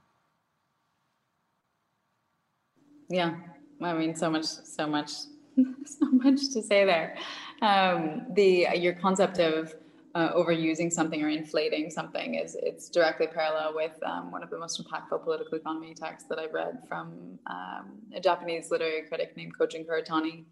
Yeah, 3.09 3.35
I 3.81 3.95
mean, 3.95 4.15
so 4.15 4.29
much, 4.29 4.45
so 4.45 4.87
much, 4.87 5.11
so 5.87 6.07
much 6.13 6.53
to 6.53 6.63
say 6.63 6.85
there. 6.85 7.17
Um, 7.63 8.27
the 8.35 8.69
your 8.75 8.93
concept 8.93 9.39
of 9.39 9.75
uh, 10.15 10.33
overusing 10.33 10.93
something 10.93 11.23
or 11.23 11.29
inflating 11.29 11.91
something 11.91 12.35
is 12.35 12.57
it's 12.63 12.89
directly 12.89 13.27
parallel 13.27 13.75
with 13.75 13.93
um, 14.05 14.31
one 14.31 14.43
of 14.43 14.51
the 14.51 14.59
most 14.59 14.83
impactful 14.83 15.23
political 15.23 15.59
economy 15.59 15.95
texts 15.95 16.29
that 16.29 16.39
I've 16.39 16.53
read 16.53 16.79
from 16.89 17.39
um, 17.47 18.01
a 18.15 18.21
Japanese 18.21 18.71
literary 18.71 19.03
critic 19.09 19.37
named 19.37 19.53
Kojin 19.59 19.87
Karatani 19.87 20.45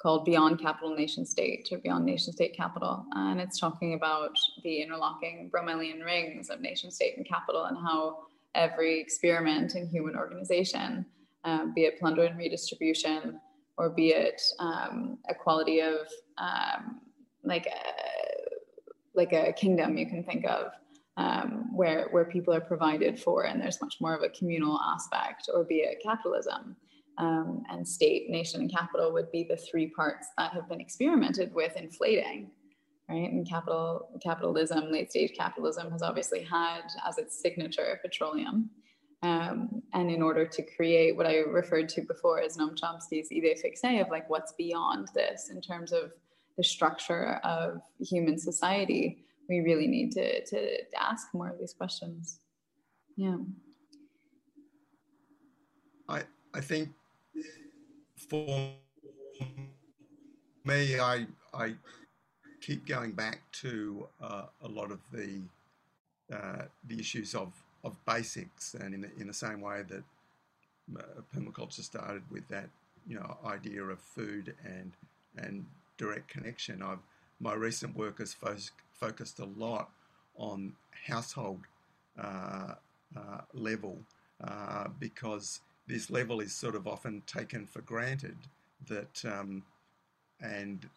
called 0.00 0.24
Beyond 0.24 0.60
Capital 0.60 0.94
Nation 0.96 1.26
State 1.26 1.68
or 1.70 1.78
Beyond 1.78 2.06
Nation 2.06 2.32
State 2.32 2.56
Capital. 2.56 3.04
And 3.12 3.40
it's 3.40 3.58
talking 3.58 3.94
about 3.94 4.38
the 4.62 4.80
interlocking 4.80 5.50
Borromean 5.52 6.04
rings 6.04 6.48
of 6.48 6.60
nation 6.60 6.90
state 6.90 7.16
and 7.16 7.28
capital 7.28 7.64
and 7.66 7.76
how 7.76 8.18
every 8.54 8.98
experiment 8.98 9.74
in 9.74 9.88
human 9.88 10.16
organization, 10.16 11.04
um, 11.44 11.74
be 11.74 11.82
it 11.82 11.98
plunder 11.98 12.24
and 12.24 12.38
redistribution, 12.38 13.40
or 13.76 13.90
be 13.90 14.08
it 14.08 14.40
um, 14.58 15.18
equality 15.28 15.80
of 15.80 15.98
um, 16.38 17.00
like 17.44 17.66
uh, 17.66 18.02
like 19.14 19.32
a 19.32 19.52
kingdom 19.52 19.96
you 19.96 20.06
can 20.06 20.22
think 20.22 20.44
of 20.46 20.72
um, 21.16 21.68
where 21.74 22.08
where 22.10 22.24
people 22.24 22.54
are 22.54 22.60
provided 22.60 23.18
for 23.18 23.44
and 23.44 23.60
there's 23.60 23.80
much 23.80 23.96
more 24.00 24.14
of 24.14 24.22
a 24.22 24.28
communal 24.30 24.80
aspect 24.80 25.48
or 25.52 25.64
be 25.64 25.76
it 25.76 26.02
capitalism 26.02 26.76
um, 27.18 27.62
and 27.70 27.86
state 27.86 28.30
nation 28.30 28.62
and 28.62 28.70
capital 28.72 29.12
would 29.12 29.30
be 29.30 29.44
the 29.44 29.56
three 29.56 29.88
parts 29.88 30.28
that 30.38 30.52
have 30.52 30.68
been 30.68 30.80
experimented 30.80 31.52
with 31.54 31.76
inflating 31.76 32.50
right? 33.08 33.30
And 33.30 33.46
capital 33.48 34.08
capitalism 34.22 34.90
late 34.90 35.10
stage 35.10 35.32
capitalism 35.36 35.90
has 35.90 36.02
obviously 36.02 36.42
had 36.42 36.82
as 37.06 37.18
its 37.18 37.40
signature 37.40 37.98
petroleum 38.02 38.70
um, 39.22 39.82
and 39.92 40.10
in 40.10 40.22
order 40.22 40.46
to 40.46 40.62
create 40.62 41.16
what 41.16 41.26
I 41.26 41.38
referred 41.38 41.88
to 41.90 42.02
before 42.02 42.40
as 42.40 42.56
Noam 42.56 42.74
Chomsky's 42.78 43.30
idée 43.30 43.58
fixe 43.58 43.84
of 44.00 44.08
like 44.08 44.30
what's 44.30 44.52
beyond 44.52 45.08
this 45.14 45.50
in 45.50 45.60
terms 45.60 45.92
of 45.92 46.12
the 46.60 46.64
structure 46.64 47.40
of 47.42 47.80
human 47.98 48.38
society, 48.38 49.24
we 49.48 49.60
really 49.60 49.86
need 49.86 50.12
to, 50.12 50.44
to 50.44 50.58
ask 51.00 51.28
more 51.32 51.48
of 51.48 51.58
these 51.58 51.72
questions. 51.72 52.40
Yeah. 53.16 53.38
I, 56.06 56.20
I 56.52 56.60
think 56.60 56.90
for 58.28 58.74
me, 60.66 61.00
I, 61.00 61.26
I 61.54 61.74
keep 62.60 62.86
going 62.86 63.12
back 63.12 63.38
to 63.62 64.06
uh, 64.20 64.42
a 64.62 64.68
lot 64.68 64.90
of 64.92 65.00
the, 65.10 65.40
uh, 66.30 66.64
the 66.88 67.00
issues 67.00 67.34
of, 67.34 67.54
of 67.84 67.96
basics 68.04 68.74
and 68.74 68.92
in 68.92 69.00
the, 69.00 69.10
in 69.18 69.26
the 69.26 69.32
same 69.32 69.62
way 69.62 69.80
that 69.88 70.04
uh, 70.98 71.22
permaculture 71.34 71.80
started 71.80 72.22
with 72.30 72.46
that, 72.48 72.68
you 73.08 73.14
know, 73.14 73.38
idea 73.46 73.82
of 73.82 73.98
food 73.98 74.54
and, 74.66 74.92
and 75.38 75.64
direct 76.00 76.28
connection. 76.28 76.82
I've 76.82 77.04
my 77.40 77.54
recent 77.54 77.96
work 77.96 78.18
has 78.18 78.34
fo- 78.34 78.56
focused 78.92 79.38
a 79.38 79.46
lot 79.46 79.90
on 80.36 80.72
household 81.06 81.60
uh, 82.18 82.74
uh, 83.16 83.40
level 83.54 83.98
uh, 84.44 84.88
because 84.98 85.60
this 85.86 86.10
level 86.10 86.40
is 86.40 86.52
sort 86.52 86.74
of 86.74 86.86
often 86.86 87.22
taken 87.26 87.66
for 87.66 87.80
granted 87.82 88.36
that 88.88 89.24
um, 89.24 89.62
and 90.40 90.88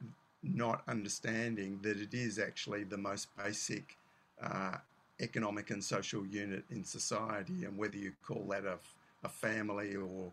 not 0.44 0.84
understanding 0.88 1.80
that 1.82 1.98
it 1.98 2.14
is 2.14 2.40
actually 2.40 2.84
the 2.84 2.98
most 2.98 3.28
basic 3.38 3.98
uh, 4.42 4.78
economic 5.22 5.70
and 5.72 5.84
social 5.84 6.26
unit 6.28 6.64
in 6.70 6.84
society 6.84 7.64
and 7.66 7.78
whether 7.78 7.98
you 7.98 8.12
call 8.26 8.46
that 8.50 8.66
a, 8.66 8.78
a 9.24 9.30
family 9.30 9.96
or 9.96 10.32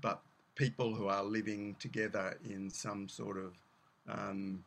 but 0.00 0.20
people 0.54 0.94
who 0.94 1.08
are 1.08 1.24
living 1.24 1.74
together 1.78 2.38
in 2.44 2.68
some 2.70 3.08
sort 3.08 3.38
of 3.38 3.52
um, 4.08 4.64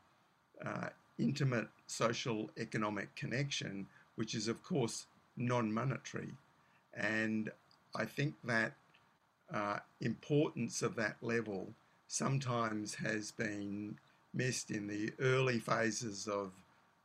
uh, 0.64 0.90
intimate 1.18 1.68
social 1.88 2.50
economic 2.58 3.16
connection, 3.16 3.88
which 4.16 4.36
is, 4.36 4.48
of 4.48 4.64
course, 4.64 5.06
non 5.38 5.72
monetary. 5.72 6.32
And 6.94 7.52
I 7.96 8.06
think 8.06 8.36
that 8.44 8.74
uh, 9.54 9.80
importance 10.02 10.82
of 10.82 10.96
that 10.96 11.18
level 11.22 11.70
sometimes 12.08 12.96
has 12.96 13.32
been 13.32 13.98
missed 14.34 14.72
in 14.72 14.88
the 14.88 15.12
early 15.20 15.60
phases 15.60 16.28
of 16.28 16.52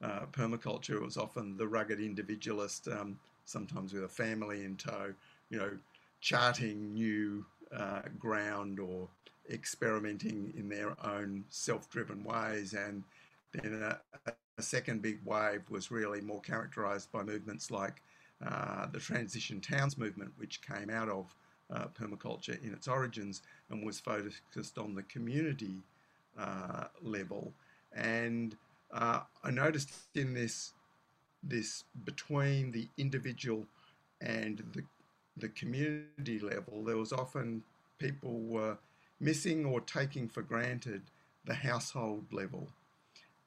uh, 0.02 0.26
permaculture. 0.32 0.96
It 0.96 1.02
was 1.02 1.16
often 1.16 1.56
the 1.56 1.68
rugged 1.68 2.00
individualist, 2.00 2.88
um, 2.88 3.18
sometimes 3.44 3.92
with 3.92 4.04
a 4.04 4.08
family 4.08 4.64
in 4.64 4.76
tow, 4.76 5.12
you 5.50 5.58
know, 5.58 5.70
charting 6.20 6.92
new 6.94 7.44
uh, 7.74 8.02
ground 8.18 8.80
or 8.80 9.08
experimenting 9.50 10.52
in 10.56 10.68
their 10.68 10.96
own 11.04 11.44
self-driven 11.48 12.24
ways. 12.24 12.72
And 12.74 13.04
then 13.52 13.82
a, 13.82 13.98
a 14.58 14.62
second 14.62 15.02
big 15.02 15.18
wave 15.24 15.62
was 15.70 15.90
really 15.90 16.20
more 16.20 16.40
characterized 16.40 17.10
by 17.12 17.22
movements 17.22 17.70
like 17.70 18.02
uh, 18.46 18.86
the 18.92 19.00
transition 19.00 19.60
towns 19.60 19.98
movement, 19.98 20.32
which 20.36 20.60
came 20.62 20.90
out 20.90 21.08
of 21.08 21.34
uh, 21.72 21.86
permaculture 21.98 22.62
in 22.64 22.72
its 22.72 22.88
origins 22.88 23.42
and 23.70 23.84
was 23.84 24.00
focused 24.00 24.78
on 24.78 24.94
the 24.94 25.02
community 25.04 25.82
uh, 26.38 26.84
level. 27.02 27.52
And 27.94 28.56
uh, 28.92 29.20
I 29.44 29.50
noticed 29.50 29.90
in 30.14 30.34
this 30.34 30.72
this 31.42 31.84
between 32.04 32.70
the 32.70 32.86
individual 32.98 33.66
and 34.20 34.62
the 34.72 34.82
the 35.36 35.48
community 35.50 36.38
level, 36.38 36.84
there 36.84 36.98
was 36.98 37.12
often 37.12 37.62
people 37.98 38.40
were 38.40 38.76
missing 39.20 39.64
or 39.64 39.80
taking 39.80 40.28
for 40.28 40.42
granted 40.42 41.02
the 41.44 41.54
household 41.54 42.24
level. 42.32 42.68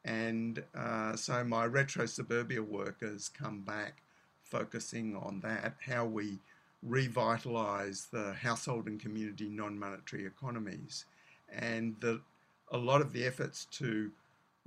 And 0.06 0.64
uh, 0.76 1.16
so 1.16 1.44
my 1.44 1.66
retro 1.66 2.06
suburbia 2.06 2.62
work 2.62 3.02
has 3.02 3.30
come 3.30 3.62
back 3.62 4.02
focusing 4.44 5.16
on 5.16 5.40
that, 5.42 5.76
how 5.86 6.06
we 6.06 6.40
revitalize 6.84 8.08
the 8.12 8.34
household 8.34 8.88
and 8.88 9.00
community 9.00 9.50
non 9.50 9.80
monetary 9.80 10.26
economies. 10.26 11.06
And 11.50 11.96
that 12.02 12.22
a 12.72 12.78
lot 12.78 13.02
of 13.02 13.14
the 13.14 13.26
efforts 13.26 13.66
to 13.72 14.12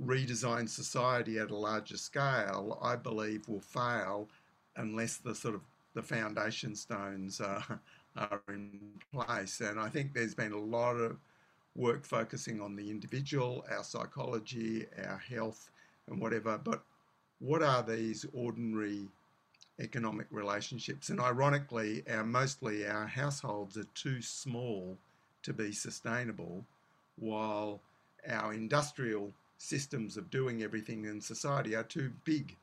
redesign 0.04 0.68
society 0.68 1.38
at 1.38 1.50
a 1.50 1.56
larger 1.56 1.96
scale, 1.96 2.78
I 2.82 2.96
believe, 2.96 3.48
will 3.48 3.60
fail 3.60 4.28
unless 4.76 5.16
the 5.16 5.34
sort 5.34 5.54
of 5.54 5.62
the 5.94 6.02
foundation 6.02 6.74
stones 6.74 7.40
are, 7.40 7.80
are 8.16 8.42
in 8.48 8.80
place. 9.12 9.60
And 9.60 9.78
I 9.78 9.88
think 9.88 10.12
there's 10.12 10.34
been 10.34 10.52
a 10.52 10.58
lot 10.58 10.96
of 10.96 11.16
work 11.74 12.04
focusing 12.04 12.60
on 12.60 12.76
the 12.76 12.90
individual, 12.90 13.64
our 13.70 13.84
psychology, 13.84 14.86
our 15.06 15.18
health, 15.18 15.70
and 16.08 16.20
whatever. 16.20 16.58
But 16.58 16.82
what 17.38 17.62
are 17.62 17.82
these 17.82 18.24
ordinary 18.32 19.08
economic 19.78 20.26
relationships? 20.30 21.10
And 21.10 21.20
ironically, 21.20 22.02
our 22.10 22.24
mostly 22.24 22.86
our 22.86 23.06
households 23.06 23.76
are 23.76 23.86
too 23.94 24.22
small 24.22 24.96
to 25.42 25.52
be 25.52 25.72
sustainable, 25.72 26.64
while 27.18 27.80
our 28.28 28.52
industrial 28.52 29.32
systems 29.58 30.16
of 30.16 30.30
doing 30.30 30.62
everything 30.62 31.04
in 31.04 31.20
society 31.20 31.74
are 31.74 31.82
too 31.82 32.10
big 32.24 32.56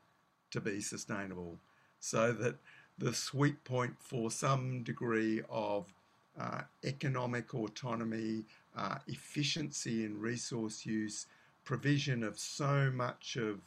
to 0.52 0.60
be 0.60 0.82
sustainable. 0.82 1.58
So 2.00 2.34
that 2.34 2.56
the 2.98 3.14
sweet 3.14 3.64
point 3.64 3.96
for 4.00 4.30
some 4.32 4.84
degree 4.84 5.42
of 5.50 5.92
uh, 6.40 6.62
economic 6.84 7.54
autonomy, 7.54 8.44
uh, 8.76 8.98
efficiency 9.08 10.06
in 10.06 10.20
resource 10.20 10.86
use, 10.86 11.28
provision 11.64 12.24
of 12.24 12.38
so 12.38 12.92
much 12.94 13.36
of 13.36 13.60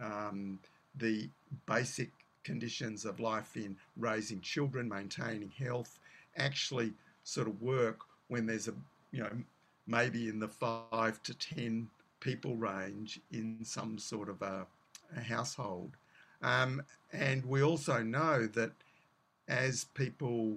um, 0.00 0.58
the 0.96 1.28
basic 1.66 2.10
conditions 2.44 3.04
of 3.04 3.20
life 3.20 3.56
in 3.56 3.76
raising 3.96 4.40
children, 4.40 4.88
maintaining 4.88 5.50
health, 5.58 5.98
actually 6.36 6.92
sort 7.24 7.46
of 7.46 7.60
work 7.60 8.00
when 8.28 8.46
there's 8.46 8.68
a, 8.68 8.74
you 9.12 9.20
know, 9.20 9.30
maybe 9.86 10.28
in 10.28 10.38
the 10.38 10.48
five 10.48 11.22
to 11.22 11.34
10 11.34 11.88
people 12.20 12.56
range 12.56 13.20
in 13.32 13.58
some 13.64 13.98
sort 13.98 14.28
of 14.28 14.40
a, 14.42 14.66
a 15.16 15.20
household. 15.20 15.90
Um, 16.42 16.82
and 17.12 17.44
we 17.44 17.62
also 17.62 18.02
know 18.02 18.46
that 18.46 18.72
as 19.48 19.84
people 19.94 20.56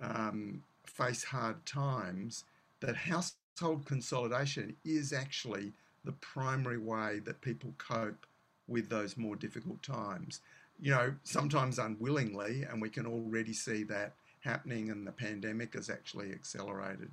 um, 0.00 0.62
face 0.84 1.24
hard 1.24 1.64
times, 1.66 2.44
that 2.80 2.96
household 2.96 3.86
consolidation 3.86 4.76
is 4.84 5.12
actually 5.12 5.72
the 6.04 6.12
primary 6.12 6.78
way 6.78 7.20
that 7.24 7.40
people 7.40 7.72
cope 7.78 8.26
with 8.68 8.88
those 8.88 9.16
more 9.16 9.36
difficult 9.36 9.82
times. 9.82 10.40
You 10.80 10.90
know, 10.90 11.14
sometimes 11.24 11.78
unwillingly, 11.78 12.64
and 12.64 12.80
we 12.80 12.90
can 12.90 13.06
already 13.06 13.54
see 13.54 13.82
that 13.84 14.12
happening, 14.40 14.90
and 14.90 15.06
the 15.06 15.12
pandemic 15.12 15.74
has 15.74 15.88
actually 15.88 16.32
accelerated 16.32 17.10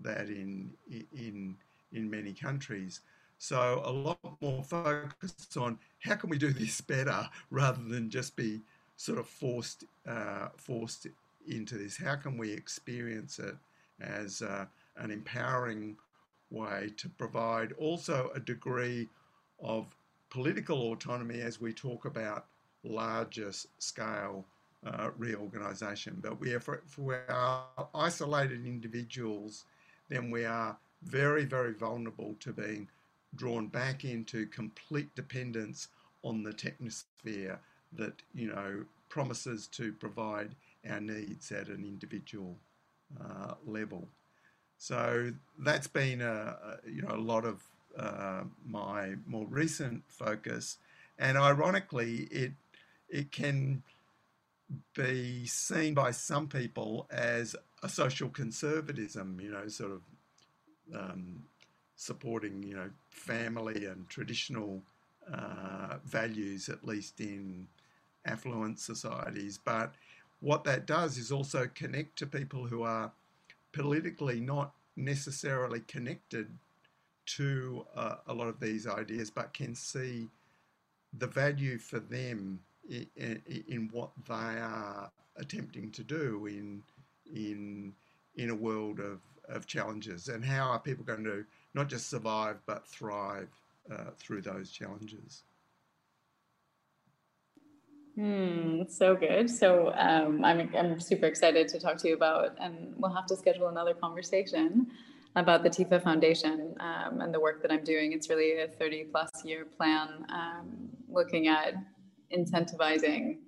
that 0.00 0.28
in 0.28 0.70
in 1.16 1.56
in 1.92 2.10
many 2.10 2.32
countries. 2.32 3.00
So 3.38 3.82
a 3.84 3.90
lot 3.90 4.18
more 4.40 4.62
focus 4.62 5.34
on 5.56 5.78
how 6.00 6.14
can 6.16 6.30
we 6.30 6.38
do 6.38 6.52
this 6.52 6.80
better 6.80 7.28
rather 7.50 7.82
than 7.82 8.10
just 8.10 8.36
be 8.36 8.62
sort 8.96 9.18
of 9.18 9.26
forced 9.26 9.84
uh, 10.06 10.48
forced 10.56 11.06
into 11.46 11.76
this. 11.76 11.96
How 11.96 12.16
can 12.16 12.38
we 12.38 12.52
experience 12.52 13.38
it 13.38 13.56
as 14.00 14.42
uh, 14.42 14.66
an 14.96 15.10
empowering 15.10 15.96
way 16.50 16.90
to 16.96 17.08
provide 17.08 17.72
also 17.72 18.30
a 18.34 18.40
degree 18.40 19.08
of 19.62 19.94
political 20.30 20.92
autonomy 20.92 21.40
as 21.40 21.60
we 21.60 21.72
talk 21.72 22.04
about 22.04 22.46
larger 22.82 23.50
scale 23.78 24.44
uh, 24.86 25.10
reorganisation. 25.16 26.18
But 26.20 26.40
we 26.40 26.52
are 26.52 26.60
for, 26.60 26.82
for 26.86 27.22
our 27.28 27.88
isolated 27.94 28.66
individuals, 28.66 29.64
then 30.08 30.30
we 30.30 30.44
are 30.44 30.76
very, 31.02 31.44
very 31.44 31.72
vulnerable 31.72 32.34
to 32.40 32.52
being 32.52 32.88
drawn 33.36 33.68
back 33.68 34.04
into 34.04 34.46
complete 34.46 35.14
dependence 35.14 35.88
on 36.22 36.42
the 36.42 36.52
technosphere 36.52 37.58
that 37.92 38.22
you 38.34 38.48
know 38.48 38.84
promises 39.08 39.66
to 39.68 39.92
provide 39.92 40.54
our 40.88 41.00
needs 41.00 41.52
at 41.52 41.68
an 41.68 41.84
individual 41.84 42.56
uh, 43.20 43.54
level. 43.66 44.08
So 44.78 45.32
that's 45.58 45.86
been 45.86 46.20
a, 46.20 46.56
a, 46.84 46.90
you 46.90 47.02
know 47.02 47.14
a 47.14 47.16
lot 47.16 47.44
of 47.44 47.62
uh, 47.96 48.42
my 48.66 49.14
more 49.26 49.46
recent 49.46 50.02
focus, 50.08 50.78
and 51.18 51.38
ironically, 51.38 52.28
it 52.30 52.52
it 53.08 53.30
can 53.30 53.82
be 54.96 55.46
seen 55.46 55.94
by 55.94 56.10
some 56.10 56.48
people 56.48 57.06
as 57.10 57.54
a 57.82 57.88
social 57.88 58.28
conservatism, 58.28 59.38
you 59.40 59.50
know, 59.50 59.68
sort 59.68 59.92
of 59.92 60.02
um, 60.94 61.44
supporting, 61.96 62.62
you 62.62 62.74
know, 62.74 62.90
family 63.10 63.86
and 63.86 64.08
traditional 64.08 64.82
uh, 65.32 65.96
values, 66.04 66.68
at 66.68 66.84
least 66.84 67.20
in 67.20 67.66
affluent 68.26 68.78
societies. 68.78 69.58
But 69.62 69.94
what 70.40 70.64
that 70.64 70.86
does 70.86 71.18
is 71.18 71.32
also 71.32 71.68
connect 71.74 72.18
to 72.18 72.26
people 72.26 72.66
who 72.66 72.82
are 72.82 73.12
politically 73.72 74.40
not 74.40 74.72
necessarily 74.96 75.80
connected 75.80 76.48
to 77.26 77.86
uh, 77.96 78.16
a 78.26 78.34
lot 78.34 78.48
of 78.48 78.60
these 78.60 78.86
ideas, 78.86 79.30
but 79.30 79.54
can 79.54 79.74
see 79.74 80.28
the 81.18 81.26
value 81.26 81.78
for 81.78 82.00
them 82.00 82.60
in, 82.88 83.40
in, 83.68 83.88
what 83.92 84.10
they 84.28 84.34
are 84.34 85.10
attempting 85.36 85.90
to 85.90 86.02
do 86.02 86.46
in 86.46 86.82
in 87.34 87.94
in 88.36 88.50
a 88.50 88.54
world 88.54 89.00
of, 89.00 89.20
of 89.48 89.66
challenges, 89.66 90.28
and 90.28 90.44
how 90.44 90.70
are 90.70 90.78
people 90.78 91.04
going 91.04 91.24
to 91.24 91.44
not 91.74 91.88
just 91.88 92.08
survive 92.08 92.56
but 92.66 92.86
thrive 92.86 93.50
uh, 93.90 94.10
through 94.16 94.42
those 94.42 94.70
challenges. 94.70 95.42
Hmm, 98.14 98.82
so 98.88 99.16
good. 99.16 99.50
So 99.50 99.92
um, 99.96 100.44
I'm, 100.44 100.70
I'm 100.76 101.00
super 101.00 101.26
excited 101.26 101.66
to 101.68 101.80
talk 101.80 101.96
to 101.98 102.08
you 102.08 102.14
about, 102.14 102.56
and 102.60 102.94
we'll 102.96 103.12
have 103.12 103.26
to 103.26 103.36
schedule 103.36 103.68
another 103.68 103.92
conversation 103.92 104.86
about 105.34 105.64
the 105.64 105.70
TIFA 105.70 106.00
Foundation 106.00 106.76
um, 106.78 107.20
and 107.20 107.34
the 107.34 107.40
work 107.40 107.60
that 107.62 107.72
I'm 107.72 107.82
doing. 107.82 108.12
It's 108.12 108.28
really 108.28 108.60
a 108.60 108.68
30 108.68 109.04
plus 109.10 109.30
year 109.44 109.64
plan 109.64 110.24
um, 110.28 110.90
looking 111.08 111.48
at 111.48 111.74
incentivizing 112.32 113.38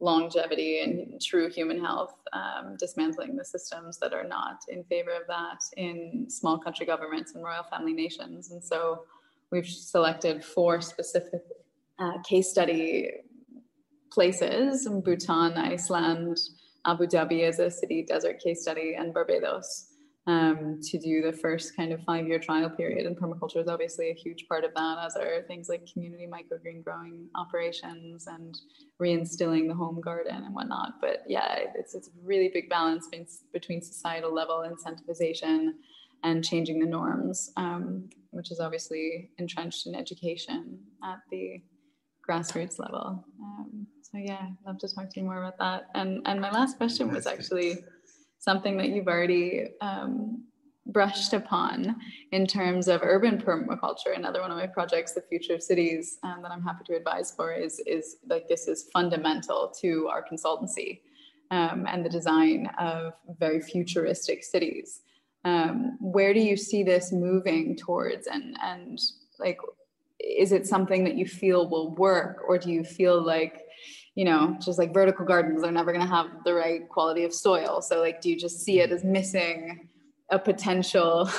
longevity 0.00 0.80
and 0.80 1.20
true 1.20 1.48
human 1.50 1.80
health, 1.82 2.14
um, 2.32 2.76
dismantling 2.78 3.34
the 3.36 3.44
systems 3.44 3.98
that 3.98 4.12
are 4.12 4.24
not 4.24 4.60
in 4.68 4.84
favor 4.84 5.10
of 5.10 5.26
that 5.26 5.60
in 5.76 6.26
small 6.28 6.58
country 6.58 6.84
governments 6.84 7.34
and 7.34 7.44
royal 7.44 7.62
family 7.64 7.94
nations. 7.94 8.50
And 8.50 8.62
so 8.62 9.04
we've 9.50 9.66
selected 9.66 10.44
four 10.44 10.80
specific 10.80 11.42
uh, 11.98 12.18
case 12.22 12.50
study 12.50 13.10
places 14.12 14.86
Bhutan, 14.86 15.56
Iceland, 15.56 16.38
Abu 16.84 17.06
Dhabi 17.06 17.42
as 17.42 17.58
a 17.58 17.70
city 17.70 18.04
desert 18.06 18.38
case 18.40 18.62
study, 18.62 18.94
and 18.98 19.12
Barbados 19.12 19.85
um, 20.26 20.80
to 20.82 20.98
do 20.98 21.22
the 21.22 21.32
first 21.32 21.76
kind 21.76 21.92
of 21.92 22.02
five 22.02 22.26
year 22.26 22.38
trial 22.38 22.68
period. 22.68 23.06
And 23.06 23.16
permaculture 23.16 23.62
is 23.62 23.68
obviously 23.68 24.10
a 24.10 24.14
huge 24.14 24.46
part 24.48 24.64
of 24.64 24.74
that, 24.74 24.98
as 25.04 25.16
are 25.16 25.42
things 25.46 25.68
like 25.68 25.86
community 25.92 26.26
microgreen 26.26 26.82
growing 26.82 27.28
operations 27.36 28.26
and 28.26 28.58
reinstilling 29.00 29.68
the 29.68 29.74
home 29.74 30.00
garden 30.00 30.42
and 30.44 30.54
whatnot. 30.54 30.94
But 31.00 31.22
yeah, 31.28 31.58
it's, 31.74 31.94
it's 31.94 32.08
a 32.08 32.10
really 32.24 32.50
big 32.52 32.68
balance 32.68 33.08
between 33.52 33.82
societal 33.82 34.34
level 34.34 34.68
incentivization 34.68 35.72
and 36.24 36.44
changing 36.44 36.80
the 36.80 36.86
norms, 36.86 37.52
um, 37.56 38.08
which 38.30 38.50
is 38.50 38.58
obviously 38.58 39.30
entrenched 39.38 39.86
in 39.86 39.94
education 39.94 40.80
at 41.04 41.18
the 41.30 41.62
grassroots 42.28 42.80
level. 42.80 43.24
Um, 43.40 43.86
so 44.02 44.18
yeah, 44.18 44.40
I'd 44.40 44.66
love 44.66 44.78
to 44.78 44.88
talk 44.92 45.10
to 45.10 45.20
you 45.20 45.26
more 45.26 45.38
about 45.38 45.58
that. 45.58 45.86
And 45.94 46.22
and 46.26 46.40
my 46.40 46.50
last 46.50 46.78
question 46.78 47.12
was 47.12 47.26
actually 47.26 47.78
something 48.46 48.76
that 48.78 48.88
you've 48.88 49.08
already 49.08 49.68
um, 49.80 50.44
brushed 50.86 51.32
upon 51.32 51.96
in 52.30 52.46
terms 52.46 52.86
of 52.86 53.00
urban 53.02 53.36
permaculture. 53.38 54.14
Another 54.14 54.40
one 54.40 54.52
of 54.52 54.56
my 54.56 54.68
projects, 54.68 55.12
the 55.12 55.22
future 55.22 55.54
of 55.54 55.62
cities, 55.62 56.18
um, 56.22 56.38
that 56.42 56.52
I'm 56.52 56.62
happy 56.62 56.84
to 56.86 56.96
advise 56.96 57.32
for 57.36 57.52
is 57.52 57.80
is 57.86 58.16
like 58.28 58.48
this 58.48 58.68
is 58.68 58.88
fundamental 58.92 59.72
to 59.82 60.08
our 60.12 60.24
consultancy 60.24 61.00
um, 61.50 61.86
and 61.88 62.04
the 62.04 62.08
design 62.08 62.70
of 62.78 63.14
very 63.38 63.60
futuristic 63.60 64.44
cities. 64.44 65.02
Um, 65.44 65.96
where 66.00 66.32
do 66.32 66.40
you 66.40 66.56
see 66.56 66.82
this 66.82 67.12
moving 67.12 67.76
towards, 67.76 68.26
and 68.26 68.56
and 68.62 69.00
like, 69.38 69.58
is 70.20 70.52
it 70.52 70.66
something 70.66 71.04
that 71.04 71.16
you 71.16 71.26
feel 71.26 71.68
will 71.68 71.94
work, 71.96 72.42
or 72.48 72.58
do 72.58 72.70
you 72.70 72.84
feel 72.84 73.20
like 73.20 73.62
you 74.16 74.24
know, 74.24 74.56
just 74.60 74.78
like 74.78 74.94
vertical 74.94 75.26
gardens 75.26 75.62
are 75.62 75.70
never 75.70 75.92
going 75.92 76.04
to 76.04 76.10
have 76.10 76.42
the 76.44 76.54
right 76.54 76.88
quality 76.88 77.22
of 77.24 77.32
soil. 77.34 77.82
So, 77.82 78.00
like, 78.00 78.22
do 78.22 78.30
you 78.30 78.36
just 78.36 78.60
see 78.60 78.80
it 78.80 78.90
as 78.90 79.04
missing 79.04 79.88
a 80.30 80.38
potential 80.38 81.30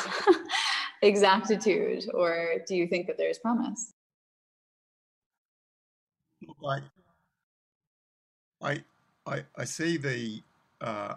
exactitude, 1.01 2.05
or 2.13 2.61
do 2.67 2.75
you 2.75 2.88
think 2.88 3.07
that 3.07 3.17
there's 3.17 3.39
promise? 3.39 3.93
I, 6.63 6.80
I, 8.61 8.84
I, 9.25 9.43
I 9.57 9.65
see 9.65 9.97
the 9.97 10.41
uh, 10.80 11.15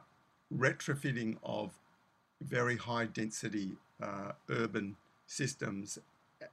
retrofitting 0.57 1.37
of 1.43 1.73
very 2.43 2.77
high 2.77 3.05
density 3.05 3.73
uh, 4.03 4.33
urban 4.49 4.97
systems 5.27 5.99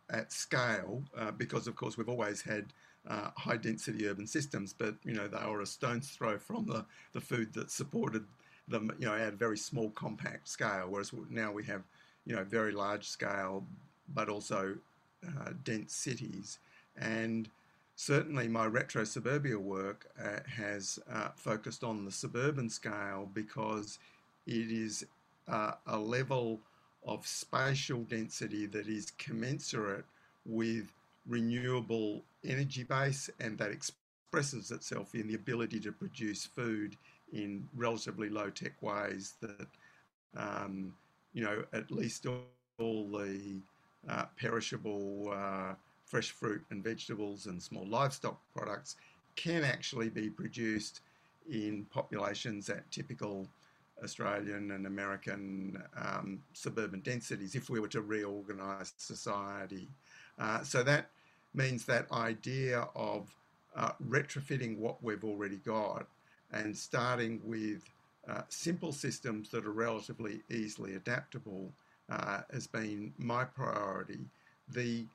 at 0.09 0.33
scale 0.33 1.01
uh, 1.17 1.31
because, 1.31 1.65
of 1.65 1.77
course, 1.77 1.97
we've 1.97 2.09
always 2.09 2.41
had 2.41 2.65
uh, 3.07 3.29
high 3.35 3.57
density 3.57 4.07
urban 4.07 4.27
systems, 4.27 4.73
but 4.77 4.95
you 5.03 5.13
know 5.13 5.27
they 5.27 5.45
were 5.45 5.61
a 5.61 5.65
stone's 5.65 6.09
throw 6.09 6.37
from 6.37 6.65
the, 6.65 6.85
the 7.13 7.21
food 7.21 7.53
that 7.53 7.71
supported 7.71 8.25
them, 8.67 8.91
you 8.99 9.05
know, 9.05 9.13
at 9.15 9.33
a 9.33 9.37
very 9.37 9.57
small 9.57 9.89
compact 9.91 10.47
scale. 10.47 10.87
Whereas 10.89 11.11
now 11.29 11.51
we 11.51 11.63
have, 11.65 11.83
you 12.25 12.35
know, 12.35 12.43
very 12.43 12.71
large 12.71 13.07
scale, 13.07 13.63
but 14.13 14.29
also 14.29 14.75
uh, 15.25 15.51
dense 15.63 15.93
cities. 15.93 16.59
And 16.97 17.49
certainly 17.95 18.47
my 18.47 18.65
retro 18.65 19.03
suburbia 19.03 19.57
work 19.57 20.07
uh, 20.21 20.39
has 20.49 20.99
uh, 21.11 21.29
focused 21.35 21.83
on 21.83 22.05
the 22.05 22.11
suburban 22.11 22.69
scale 22.69 23.29
because 23.33 23.99
it 24.45 24.71
is 24.71 25.05
uh, 25.47 25.73
a 25.87 25.97
level 25.97 26.59
of 27.05 27.25
spatial 27.25 28.03
density 28.03 28.65
that 28.65 28.87
is 28.87 29.11
commensurate 29.17 30.05
with 30.45 30.91
renewable 31.25 32.21
energy 32.47 32.83
base 32.83 33.29
and 33.39 33.57
that 33.57 33.71
expresses 33.71 34.71
itself 34.71 35.13
in 35.15 35.27
the 35.27 35.35
ability 35.35 35.79
to 35.81 35.91
produce 35.91 36.45
food 36.45 36.95
in 37.33 37.67
relatively 37.75 38.29
low 38.29 38.49
tech 38.49 38.81
ways 38.81 39.35
that, 39.41 39.67
um, 40.35 40.93
you 41.33 41.43
know, 41.43 41.63
at 41.73 41.91
least 41.91 42.25
all, 42.25 42.43
all 42.79 43.07
the 43.07 43.59
uh, 44.09 44.25
perishable 44.39 45.33
uh, 45.33 45.73
fresh 46.05 46.31
fruit 46.31 46.63
and 46.71 46.83
vegetables 46.83 47.47
and 47.47 47.61
small 47.61 47.85
livestock 47.85 48.39
products 48.55 48.95
can 49.35 49.63
actually 49.63 50.09
be 50.09 50.29
produced 50.29 51.01
in 51.49 51.85
populations 51.91 52.69
at 52.69 52.89
typical 52.91 53.47
Australian 54.03 54.71
and 54.71 54.85
American 54.85 55.81
um, 55.97 56.39
suburban 56.53 56.99
densities 57.01 57.55
if 57.55 57.69
we 57.69 57.79
were 57.79 57.87
to 57.87 58.01
reorganise 58.01 58.93
society. 58.97 59.87
Uh, 60.39 60.61
so 60.61 60.83
that 60.83 61.09
means 61.57 61.85
that 61.85 62.11
idea 62.11 62.87
of 62.95 63.35
uh, 63.75 63.91
retrofitting 64.07 64.77
what 64.77 65.03
we've 65.03 65.23
already 65.23 65.57
got 65.57 66.07
and 66.51 66.75
starting 66.77 67.41
with 67.43 67.83
uh, 68.29 68.41
simple 68.49 68.91
systems 68.91 69.49
that 69.49 69.65
are 69.65 69.71
relatively 69.71 70.41
easily 70.49 70.95
adaptable 70.95 71.71
uh, 72.09 72.41
has 72.53 72.67
been 72.67 73.13
my 73.17 73.43
priority. 73.43 74.19
The 74.69 75.05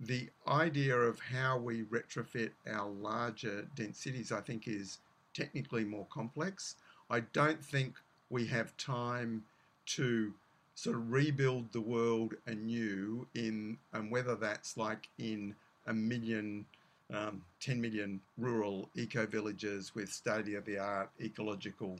the 0.00 0.28
idea 0.48 0.96
of 0.96 1.20
how 1.20 1.56
we 1.56 1.84
retrofit 1.84 2.50
our 2.68 2.90
larger 2.90 3.66
dense 3.76 3.98
cities, 3.98 4.32
I 4.32 4.40
think, 4.40 4.66
is 4.66 4.98
technically 5.32 5.84
more 5.84 6.06
complex. 6.10 6.74
I 7.08 7.20
don't 7.20 7.64
think 7.64 7.94
we 8.28 8.44
have 8.46 8.76
time 8.76 9.44
to 9.86 10.34
sort 10.74 10.96
of 10.96 11.12
rebuild 11.12 11.72
the 11.72 11.80
world 11.80 12.34
anew 12.46 13.26
in, 13.34 13.78
and 13.92 14.10
whether 14.10 14.34
that's 14.34 14.76
like 14.76 15.08
in 15.16 15.54
a 15.86 15.94
million, 15.94 16.66
um, 17.12 17.42
10 17.60 17.80
million 17.80 18.20
rural 18.38 18.88
eco 18.94 19.26
villages 19.26 19.94
with 19.94 20.12
state 20.12 20.54
of 20.54 20.64
the 20.64 20.78
art 20.78 21.10
ecological 21.20 21.98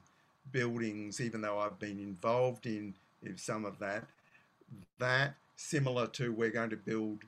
buildings, 0.53 1.21
even 1.21 1.41
though 1.41 1.59
I've 1.59 1.79
been 1.79 1.99
involved 1.99 2.67
in, 2.67 2.95
some 3.37 3.65
of 3.65 3.79
that, 3.79 4.05
that 4.99 5.35
similar 5.57 6.07
to 6.09 6.31
we're 6.31 6.51
going 6.51 6.69
to 6.69 6.77
build 6.77 7.21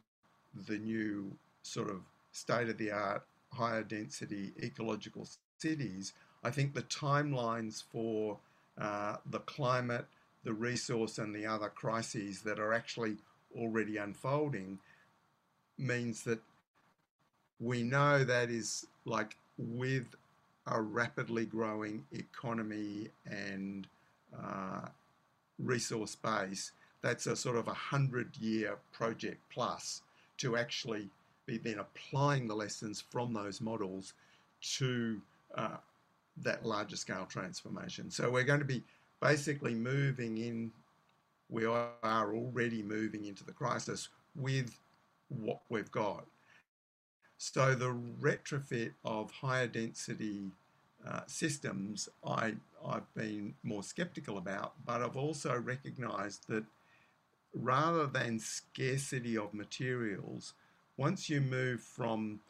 the 0.66 0.76
new 0.76 1.32
sort 1.62 1.88
of 1.88 2.00
state 2.32 2.68
of 2.68 2.76
the 2.76 2.90
art, 2.90 3.22
higher 3.50 3.82
density 3.82 4.52
ecological 4.62 5.26
cities, 5.58 6.12
I 6.44 6.50
think 6.50 6.74
the 6.74 6.82
timelines 6.82 7.82
for 7.82 8.38
uh, 8.78 9.16
the 9.30 9.40
climate, 9.40 10.04
the 10.44 10.52
resource, 10.52 11.18
and 11.18 11.34
the 11.34 11.46
other 11.46 11.68
crises 11.68 12.42
that 12.42 12.58
are 12.58 12.72
actually 12.72 13.16
already 13.56 13.96
unfolding 13.96 14.78
means 15.78 16.22
that 16.24 16.40
we 17.60 17.82
know 17.82 18.24
that 18.24 18.50
is 18.50 18.86
like 19.04 19.36
with 19.58 20.06
a 20.66 20.80
rapidly 20.80 21.46
growing 21.46 22.04
economy 22.12 23.08
and 23.26 23.86
uh, 24.36 24.86
resource 25.58 26.14
base, 26.16 26.72
that's 27.02 27.26
a 27.26 27.36
sort 27.36 27.56
of 27.56 27.68
a 27.68 27.74
hundred 27.74 28.36
year 28.38 28.76
project 28.92 29.40
plus 29.50 30.02
to 30.38 30.56
actually 30.56 31.08
be 31.46 31.56
then 31.56 31.78
applying 31.78 32.48
the 32.48 32.54
lessons 32.54 33.02
from 33.10 33.32
those 33.32 33.60
models 33.60 34.14
to 34.60 35.20
uh, 35.54 35.76
that 36.42 36.66
larger 36.66 36.96
scale 36.96 37.26
transformation. 37.28 38.10
So 38.10 38.30
we're 38.30 38.44
going 38.44 38.58
to 38.58 38.66
be 38.66 38.82
basically 39.22 39.74
moving 39.74 40.38
in, 40.38 40.72
we 41.48 41.64
are 41.64 41.92
already 42.02 42.82
moving 42.82 43.24
into 43.24 43.44
the 43.44 43.52
crisis 43.52 44.08
with 44.34 44.76
what 45.28 45.60
we've 45.68 45.90
got. 45.90 46.26
So 47.38 47.74
the 47.74 47.94
retrofit 48.20 48.92
of 49.04 49.30
higher 49.30 49.66
density 49.66 50.50
uh, 51.06 51.20
systems, 51.26 52.08
I, 52.26 52.54
I've 52.84 53.14
been 53.14 53.54
more 53.62 53.82
skeptical 53.82 54.38
about, 54.38 54.72
but 54.84 55.02
I've 55.02 55.16
also 55.16 55.58
recognized 55.58 56.48
that 56.48 56.64
rather 57.54 58.06
than 58.06 58.38
scarcity 58.38 59.36
of 59.36 59.54
materials, 59.54 60.54
once 60.96 61.28
you 61.28 61.40
move 61.40 61.80
from 61.80 62.40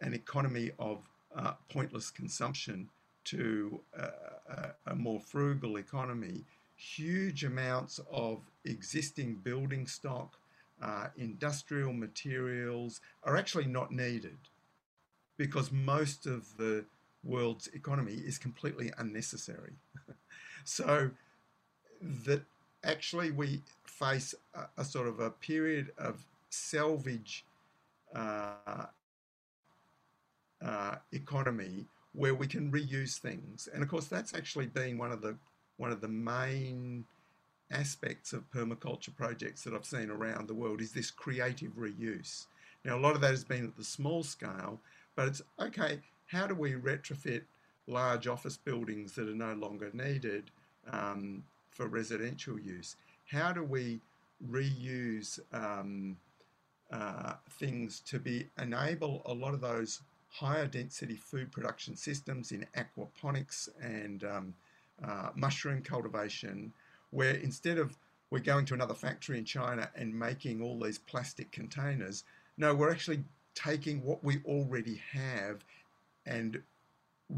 an 0.00 0.14
economy 0.14 0.70
of 0.78 1.08
uh, 1.34 1.52
pointless 1.70 2.10
consumption 2.10 2.88
to 3.24 3.80
a, 3.98 4.70
a, 4.86 4.94
more 4.94 5.18
frugal 5.18 5.78
economy, 5.78 6.44
huge 6.76 7.44
amounts 7.44 7.98
of 8.12 8.40
existing 8.64 9.34
building 9.42 9.86
stock, 9.86 10.34
uh, 10.82 11.08
industrial 11.16 11.92
materials 11.92 13.00
are 13.22 13.36
actually 13.36 13.66
not 13.66 13.90
needed 13.90 14.38
because 15.36 15.72
most 15.72 16.26
of 16.26 16.56
the 16.56 16.84
world's 17.22 17.68
economy 17.68 18.14
is 18.14 18.38
completely 18.38 18.92
unnecessary. 18.98 19.72
so 20.64 21.10
that 22.00 22.42
actually 22.84 23.30
we 23.30 23.62
face 23.84 24.34
a, 24.54 24.66
a, 24.78 24.84
sort 24.84 25.08
of 25.08 25.20
a 25.20 25.30
period 25.30 25.90
of 25.96 26.24
salvage 26.50 27.44
uh, 28.14 28.86
uh, 30.64 30.96
economy 31.12 31.86
where 32.12 32.34
we 32.34 32.46
can 32.46 32.70
reuse 32.70 33.18
things, 33.18 33.68
and 33.72 33.82
of 33.82 33.88
course 33.88 34.06
that's 34.06 34.34
actually 34.34 34.66
been 34.66 34.98
one 34.98 35.10
of 35.10 35.20
the 35.20 35.34
one 35.78 35.90
of 35.90 36.00
the 36.00 36.08
main 36.08 37.04
aspects 37.74 38.32
of 38.32 38.50
permaculture 38.50 39.14
projects 39.14 39.64
that 39.64 39.74
I've 39.74 39.84
seen 39.84 40.10
around 40.10 40.48
the 40.48 40.54
world 40.54 40.80
is 40.80 40.92
this 40.92 41.10
creative 41.10 41.72
reuse. 41.72 42.46
Now 42.84 42.96
a 42.96 43.00
lot 43.00 43.14
of 43.14 43.20
that 43.22 43.30
has 43.30 43.44
been 43.44 43.64
at 43.64 43.76
the 43.76 43.84
small 43.84 44.22
scale, 44.22 44.80
but 45.16 45.28
it's 45.28 45.42
okay. 45.60 45.98
How 46.26 46.46
do 46.46 46.54
we 46.54 46.72
retrofit 46.72 47.42
large 47.86 48.26
office 48.26 48.56
buildings 48.56 49.14
that 49.14 49.28
are 49.28 49.34
no 49.34 49.54
longer 49.54 49.90
needed 49.92 50.50
um, 50.90 51.42
for 51.70 51.86
residential 51.86 52.58
use? 52.58 52.96
How 53.30 53.52
do 53.52 53.62
we 53.62 54.00
reuse 54.50 55.38
um, 55.52 56.16
uh, 56.92 57.34
things 57.50 58.00
to 58.00 58.18
be 58.18 58.48
enable 58.60 59.22
a 59.26 59.32
lot 59.32 59.54
of 59.54 59.60
those 59.60 60.00
higher 60.30 60.66
density 60.66 61.16
food 61.16 61.50
production 61.52 61.96
systems 61.96 62.52
in 62.52 62.66
aquaponics 62.76 63.68
and 63.80 64.24
um, 64.24 64.54
uh, 65.06 65.30
mushroom 65.34 65.80
cultivation, 65.82 66.72
where 67.14 67.34
instead 67.34 67.78
of 67.78 67.96
we're 68.30 68.40
going 68.40 68.64
to 68.66 68.74
another 68.74 68.94
factory 68.94 69.38
in 69.38 69.44
China 69.44 69.88
and 69.94 70.12
making 70.12 70.60
all 70.60 70.80
these 70.80 70.98
plastic 70.98 71.52
containers. 71.52 72.24
No, 72.58 72.74
we're 72.74 72.90
actually 72.90 73.22
taking 73.54 74.02
what 74.02 74.24
we 74.24 74.40
already 74.44 75.00
have 75.12 75.64
and 76.26 76.60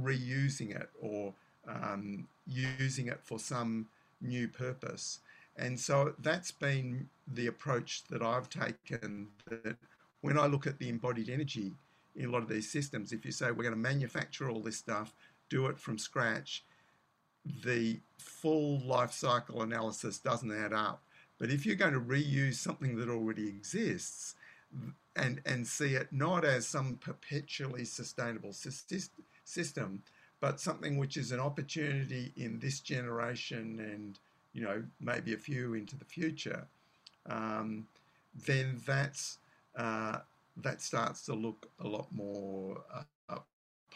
reusing 0.02 0.74
it 0.74 0.88
or 0.98 1.34
um, 1.68 2.26
using 2.46 3.08
it 3.08 3.20
for 3.22 3.38
some 3.38 3.86
new 4.22 4.48
purpose. 4.48 5.18
And 5.58 5.78
so 5.78 6.14
that's 6.20 6.50
been 6.50 7.10
the 7.34 7.48
approach 7.48 8.04
that 8.08 8.22
I've 8.22 8.48
taken. 8.48 9.28
That 9.50 9.76
when 10.22 10.38
I 10.38 10.46
look 10.46 10.66
at 10.66 10.78
the 10.78 10.88
embodied 10.88 11.28
energy 11.28 11.72
in 12.14 12.30
a 12.30 12.30
lot 12.30 12.42
of 12.42 12.48
these 12.48 12.70
systems, 12.70 13.12
if 13.12 13.26
you 13.26 13.32
say 13.32 13.50
we're 13.50 13.64
going 13.64 13.70
to 13.74 13.76
manufacture 13.76 14.48
all 14.48 14.60
this 14.60 14.78
stuff, 14.78 15.12
do 15.50 15.66
it 15.66 15.78
from 15.78 15.98
scratch, 15.98 16.64
the 17.64 18.00
full 18.18 18.80
life 18.80 19.12
cycle 19.12 19.62
analysis 19.62 20.18
doesn't 20.18 20.52
add 20.52 20.72
up. 20.72 21.02
But 21.38 21.50
if 21.50 21.66
you're 21.66 21.76
going 21.76 21.92
to 21.92 22.00
reuse 22.00 22.54
something 22.54 22.96
that 22.96 23.08
already 23.08 23.48
exists 23.48 24.34
and, 25.14 25.40
and 25.44 25.66
see 25.66 25.94
it 25.94 26.08
not 26.12 26.44
as 26.44 26.66
some 26.66 26.96
perpetually 26.96 27.84
sustainable 27.84 28.52
system, 29.44 30.02
but 30.40 30.60
something 30.60 30.98
which 30.98 31.16
is 31.16 31.32
an 31.32 31.40
opportunity 31.40 32.32
in 32.36 32.58
this 32.58 32.80
generation 32.80 33.80
and 33.80 34.18
you 34.52 34.62
know 34.62 34.82
maybe 35.00 35.34
a 35.34 35.38
few 35.38 35.74
into 35.74 35.96
the 35.96 36.04
future, 36.04 36.66
um, 37.28 37.86
then 38.46 38.80
that's 38.86 39.38
uh, 39.76 40.18
that 40.56 40.80
starts 40.80 41.24
to 41.26 41.34
look 41.34 41.68
a 41.80 41.88
lot 41.88 42.06
more 42.12 42.82
uh, 42.92 43.02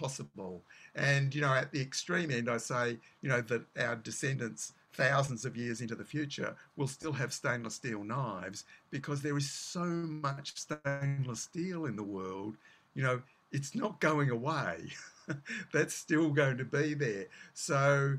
possible. 0.01 0.63
And 0.95 1.35
you 1.35 1.43
know, 1.43 1.53
at 1.53 1.71
the 1.73 1.81
extreme 1.81 2.31
end, 2.31 2.49
I 2.51 2.57
say 2.57 2.97
you 3.23 3.29
know 3.29 3.43
that 3.43 3.63
our 3.79 3.97
descendants 3.97 4.73
thousands 4.93 5.45
of 5.45 5.57
years 5.57 5.81
into 5.81 5.95
the 5.95 6.05
future 6.05 6.55
will 6.77 6.89
still 6.89 7.13
have 7.13 7.33
stainless 7.33 7.75
steel 7.75 8.03
knives 8.03 8.65
because 8.91 9.23
there 9.23 9.37
is 9.37 9.51
so 9.51 9.85
much 9.85 10.55
stainless 10.57 11.43
steel 11.43 11.85
in 11.85 11.97
the 11.97 12.03
world. 12.03 12.57
You 12.95 13.05
know, 13.05 13.23
it's 13.53 13.75
not 13.75 14.01
going 14.01 14.31
away. 14.31 14.89
That's 15.73 15.95
still 15.95 16.31
going 16.31 16.59
to 16.59 16.65
be 16.65 16.95
there. 16.95 17.27
So 17.55 18.19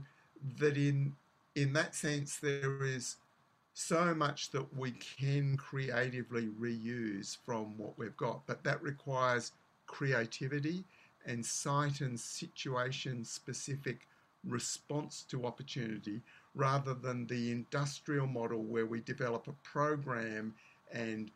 that 0.59 0.77
in 0.77 1.13
in 1.55 1.73
that 1.73 1.93
sense 1.95 2.37
there 2.37 2.83
is 2.83 3.17
so 3.73 4.13
much 4.13 4.51
that 4.51 4.75
we 4.77 4.91
can 4.91 5.57
creatively 5.57 6.47
reuse 6.59 7.37
from 7.45 7.77
what 7.77 7.97
we've 7.97 8.17
got, 8.17 8.45
but 8.45 8.63
that 8.63 8.81
requires 8.81 9.51
creativity 9.87 10.83
and 11.25 11.45
site 11.45 12.01
and 12.01 12.19
situation 12.19 13.23
specific 13.23 14.07
response 14.47 15.23
to 15.29 15.45
opportunity 15.45 16.21
rather 16.55 16.93
than 16.93 17.27
the 17.27 17.51
industrial 17.51 18.27
model 18.27 18.63
where 18.63 18.85
we 18.85 18.99
develop 19.01 19.47
a 19.47 19.53
program 19.63 20.53
and 20.91 21.31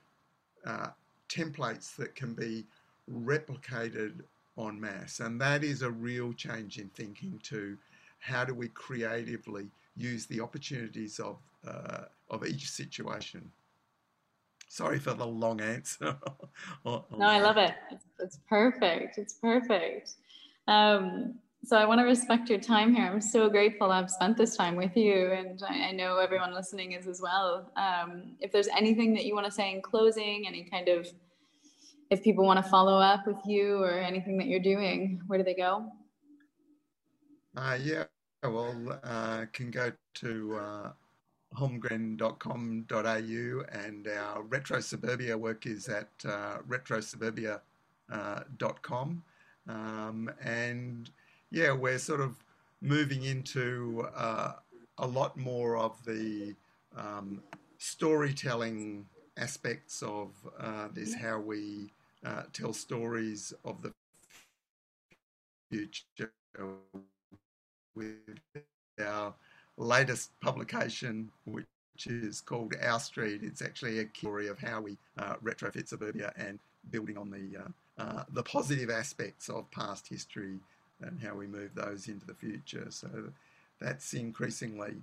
uh, 0.65 0.88
templates 1.29 1.95
that 1.95 2.15
can 2.15 2.33
be 2.33 2.65
replicated 3.11 4.21
en 4.57 4.79
masse. 4.79 5.19
And 5.19 5.39
that 5.39 5.63
is 5.63 5.81
a 5.81 5.91
real 5.91 6.33
change 6.33 6.79
in 6.79 6.89
thinking 6.89 7.39
to 7.43 7.77
how 8.19 8.43
do 8.43 8.53
we 8.53 8.69
creatively 8.69 9.67
use 9.95 10.25
the 10.25 10.41
opportunities 10.41 11.19
of, 11.19 11.38
uh, 11.67 12.05
of 12.29 12.45
each 12.45 12.69
situation. 12.69 13.51
Sorry 14.68 14.99
for 14.99 15.13
the 15.13 15.26
long 15.26 15.61
answer. 15.61 16.18
no, 16.86 17.05
I 17.20 17.39
love 17.39 17.57
it. 17.57 17.74
It's, 17.91 18.05
it's 18.20 18.39
perfect. 18.49 19.18
It's 19.18 19.34
perfect. 19.34 20.16
Um, 20.68 21.36
so 21.66 21.78
I 21.78 21.86
want 21.86 21.99
to 21.99 22.03
respect 22.03 22.49
your 22.49 22.59
time 22.59 22.93
here. 22.93 23.05
I'm 23.05 23.22
so 23.22 23.49
grateful 23.49 23.91
I've 23.91 24.11
spent 24.11 24.38
this 24.38 24.55
time 24.55 24.76
with 24.76 24.95
you, 24.95 25.32
and 25.32 25.61
I, 25.68 25.88
I 25.88 25.91
know 25.91 26.18
everyone 26.18 26.53
listening 26.53 26.91
is 26.91 27.07
as 27.07 27.22
well. 27.22 27.72
Um, 27.76 28.36
if 28.39 28.51
there's 28.51 28.68
anything 28.68 29.13
that 29.16 29.26
you 29.26 29.34
want 29.34 29.47
to 29.47 29.51
say 29.51 29.72
in 29.72 29.82
closing, 29.82 30.45
any 30.47 30.63
kind 30.63 30.89
of, 30.89 31.07
if 32.11 32.24
people 32.24 32.45
want 32.45 32.63
to 32.63 32.70
follow 32.70 32.99
up 32.99 33.26
with 33.26 33.39
you 33.45 33.82
or 33.82 33.91
anything 33.99 34.38
that 34.38 34.47
you're 34.47 34.59
doing, 34.59 35.22
where 35.26 35.39
do 35.39 35.43
they 35.43 35.55
go? 35.55 35.91
Uh, 37.57 37.78
yeah, 37.82 38.03
well, 38.43 38.99
uh, 39.03 39.45
can 39.51 39.72
go 39.72 39.91
to 40.16 40.55
uh, 40.57 40.91
holmgren.com.au, 41.56 43.80
and 43.80 44.08
our 44.08 44.43
retro 44.43 44.80
suburbia 44.80 45.38
work 45.38 45.66
is 45.66 45.88
at 45.88 46.10
uh, 46.26 46.58
retrosuburbia.com. 46.68 49.24
Uh, 49.68 49.72
um, 49.72 50.30
and 50.43 51.10
yeah, 51.51 51.72
we're 51.72 51.97
sort 51.97 52.22
of 52.22 52.36
moving 52.82 53.24
into 53.24 54.08
uh, 54.16 54.53
a 54.99 55.08
lot 55.08 55.36
more 55.38 55.78
of 55.78 56.03
the 56.06 56.53
um, 56.95 57.41
storytelling 57.78 59.06
aspects 59.38 60.01
of 60.01 60.30
uh, 60.60 60.88
this, 60.93 61.14
how 61.14 61.39
we 61.39 61.91
uh, 62.26 62.43
tell 62.53 62.74
stories 62.74 63.53
of 63.64 63.82
the 63.82 63.91
future 65.72 66.32
with 67.95 68.39
our 68.99 69.34
latest 69.78 70.32
publication, 70.41 71.30
which 71.45 71.65
is 72.05 72.41
called 72.41 72.73
Our 72.82 72.99
Street. 72.99 73.41
It's 73.43 73.61
actually 73.61 73.99
a 73.99 74.05
story 74.15 74.47
of 74.47 74.59
how 74.59 74.82
we 74.82 74.97
uh, 75.17 75.36
retrofit 75.43 75.88
suburbia 75.88 76.34
and 76.38 76.59
building 76.91 77.17
on 77.17 77.30
the 77.30 77.59
uh, 77.59 77.67
uh, 77.97 78.23
the 78.34 78.43
positive 78.43 78.89
aspects 78.89 79.47
of 79.47 79.69
past 79.71 80.07
history 80.07 80.59
and 81.01 81.19
how 81.21 81.34
we 81.34 81.47
move 81.47 81.71
those 81.76 82.07
into 82.07 82.26
the 82.26 82.34
future. 82.34 82.88
So 82.89 83.07
that's 83.80 84.13
increasingly 84.13 84.95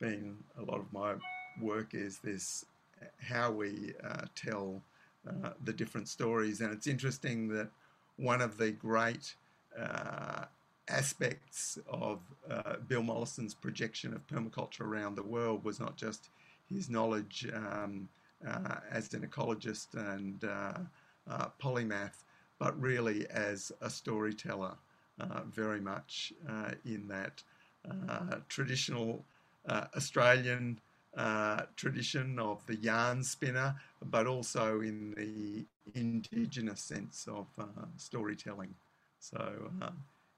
been 0.00 0.36
a 0.58 0.62
lot 0.62 0.80
of 0.80 0.92
my 0.92 1.14
work 1.60 1.94
is 1.94 2.18
this 2.18 2.64
how 3.20 3.50
we 3.50 3.92
uh, 4.02 4.24
tell 4.34 4.80
uh, 5.28 5.50
the 5.64 5.72
different 5.72 6.08
stories. 6.08 6.60
And 6.60 6.72
it's 6.72 6.86
interesting 6.86 7.48
that 7.48 7.68
one 8.16 8.40
of 8.40 8.56
the 8.56 8.70
great 8.70 9.34
uh, 9.78 10.44
aspects 10.88 11.78
of 11.88 12.20
uh, 12.50 12.76
Bill 12.88 13.02
Mollison's 13.02 13.54
projection 13.54 14.14
of 14.14 14.26
permaculture 14.26 14.80
around 14.82 15.14
the 15.14 15.22
world 15.22 15.64
was 15.64 15.78
not 15.78 15.96
just 15.96 16.30
his 16.68 16.90
knowledge 16.90 17.48
um, 17.54 18.08
uh, 18.46 18.76
as 18.90 19.12
an 19.14 19.26
ecologist 19.26 19.94
and 19.94 20.44
uh, 20.44 21.48
polymath, 21.60 22.24
but 22.58 22.78
really 22.80 23.26
as 23.30 23.70
a 23.80 23.88
storyteller. 23.88 24.74
Uh, 25.20 25.42
very 25.44 25.80
much 25.80 26.32
uh, 26.48 26.70
in 26.86 27.06
that 27.06 27.42
uh, 27.88 28.36
traditional 28.48 29.24
Australian 29.94 30.80
tradition 31.76 32.38
of 32.38 32.64
the 32.66 32.76
yarn 32.76 33.22
spinner, 33.22 33.76
but 34.06 34.26
also 34.26 34.80
in 34.80 35.14
the 35.14 35.64
indigenous 35.94 36.80
sense 36.80 37.28
of 37.30 37.46
storytelling. 37.98 38.74
So, 39.20 39.70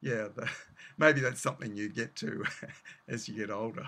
yeah, 0.05 0.29
the, 0.37 0.49
maybe 0.99 1.21
that's 1.21 1.41
something 1.41 1.75
you 1.75 1.89
get 1.89 2.15
to 2.17 2.45
as 3.09 3.27
you 3.27 3.35
get 3.35 3.51
older. 3.51 3.87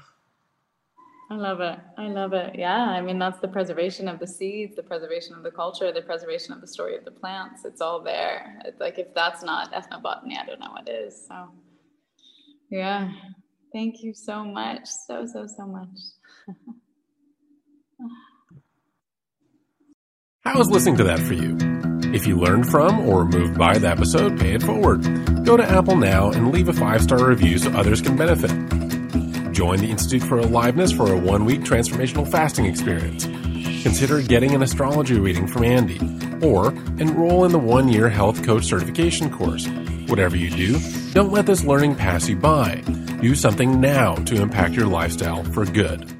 I 1.28 1.34
love 1.34 1.60
it. 1.60 1.78
I 1.98 2.06
love 2.08 2.32
it. 2.32 2.54
Yeah. 2.56 2.88
I 2.88 3.00
mean, 3.00 3.18
that's 3.18 3.40
the 3.40 3.48
preservation 3.48 4.08
of 4.08 4.20
the 4.20 4.26
seeds, 4.26 4.76
the 4.76 4.82
preservation 4.82 5.34
of 5.34 5.42
the 5.42 5.50
culture, 5.50 5.92
the 5.92 6.02
preservation 6.02 6.52
of 6.52 6.60
the 6.60 6.68
story 6.68 6.96
of 6.96 7.04
the 7.04 7.10
plants. 7.10 7.64
It's 7.64 7.80
all 7.80 8.00
there. 8.00 8.60
It's 8.64 8.80
like 8.80 8.98
if 8.98 9.12
that's 9.12 9.42
not 9.42 9.72
ethnobotany, 9.72 10.38
I 10.40 10.46
don't 10.46 10.60
know 10.60 10.70
what 10.70 10.88
is. 10.88 11.26
So, 11.26 11.48
yeah. 12.70 13.10
Thank 13.72 14.02
you 14.02 14.14
so 14.14 14.44
much. 14.44 14.86
So, 14.86 15.26
so, 15.26 15.46
so 15.48 15.66
much. 15.66 15.98
How 20.44 20.56
was 20.56 20.70
listening 20.70 20.96
to 20.98 21.04
that 21.04 21.18
for 21.18 21.34
you? 21.34 21.85
If 22.14 22.26
you 22.26 22.36
learned 22.36 22.70
from 22.70 23.00
or 23.00 23.24
moved 23.24 23.58
by 23.58 23.78
the 23.78 23.88
episode, 23.88 24.38
pay 24.38 24.54
it 24.54 24.62
forward. 24.62 25.02
Go 25.44 25.56
to 25.56 25.64
Apple 25.64 25.96
now 25.96 26.30
and 26.30 26.52
leave 26.52 26.68
a 26.68 26.72
five 26.72 27.02
star 27.02 27.26
review 27.26 27.58
so 27.58 27.70
others 27.72 28.00
can 28.00 28.16
benefit. 28.16 28.50
Join 29.52 29.78
the 29.78 29.90
Institute 29.90 30.22
for 30.22 30.38
Aliveness 30.38 30.92
for 30.92 31.12
a 31.12 31.18
one 31.18 31.44
week 31.44 31.62
transformational 31.62 32.26
fasting 32.28 32.66
experience. 32.66 33.24
Consider 33.82 34.22
getting 34.22 34.54
an 34.54 34.62
astrology 34.62 35.18
reading 35.18 35.46
from 35.46 35.64
Andy, 35.64 35.98
or 36.46 36.72
enroll 36.98 37.44
in 37.44 37.52
the 37.52 37.58
one 37.58 37.88
year 37.88 38.08
health 38.08 38.44
coach 38.44 38.64
certification 38.64 39.30
course. 39.30 39.66
Whatever 40.08 40.36
you 40.36 40.50
do, 40.50 40.78
don't 41.12 41.32
let 41.32 41.46
this 41.46 41.64
learning 41.64 41.96
pass 41.96 42.28
you 42.28 42.36
by. 42.36 42.82
Do 43.20 43.34
something 43.34 43.80
now 43.80 44.14
to 44.14 44.40
impact 44.40 44.74
your 44.74 44.86
lifestyle 44.86 45.44
for 45.44 45.64
good. 45.64 46.15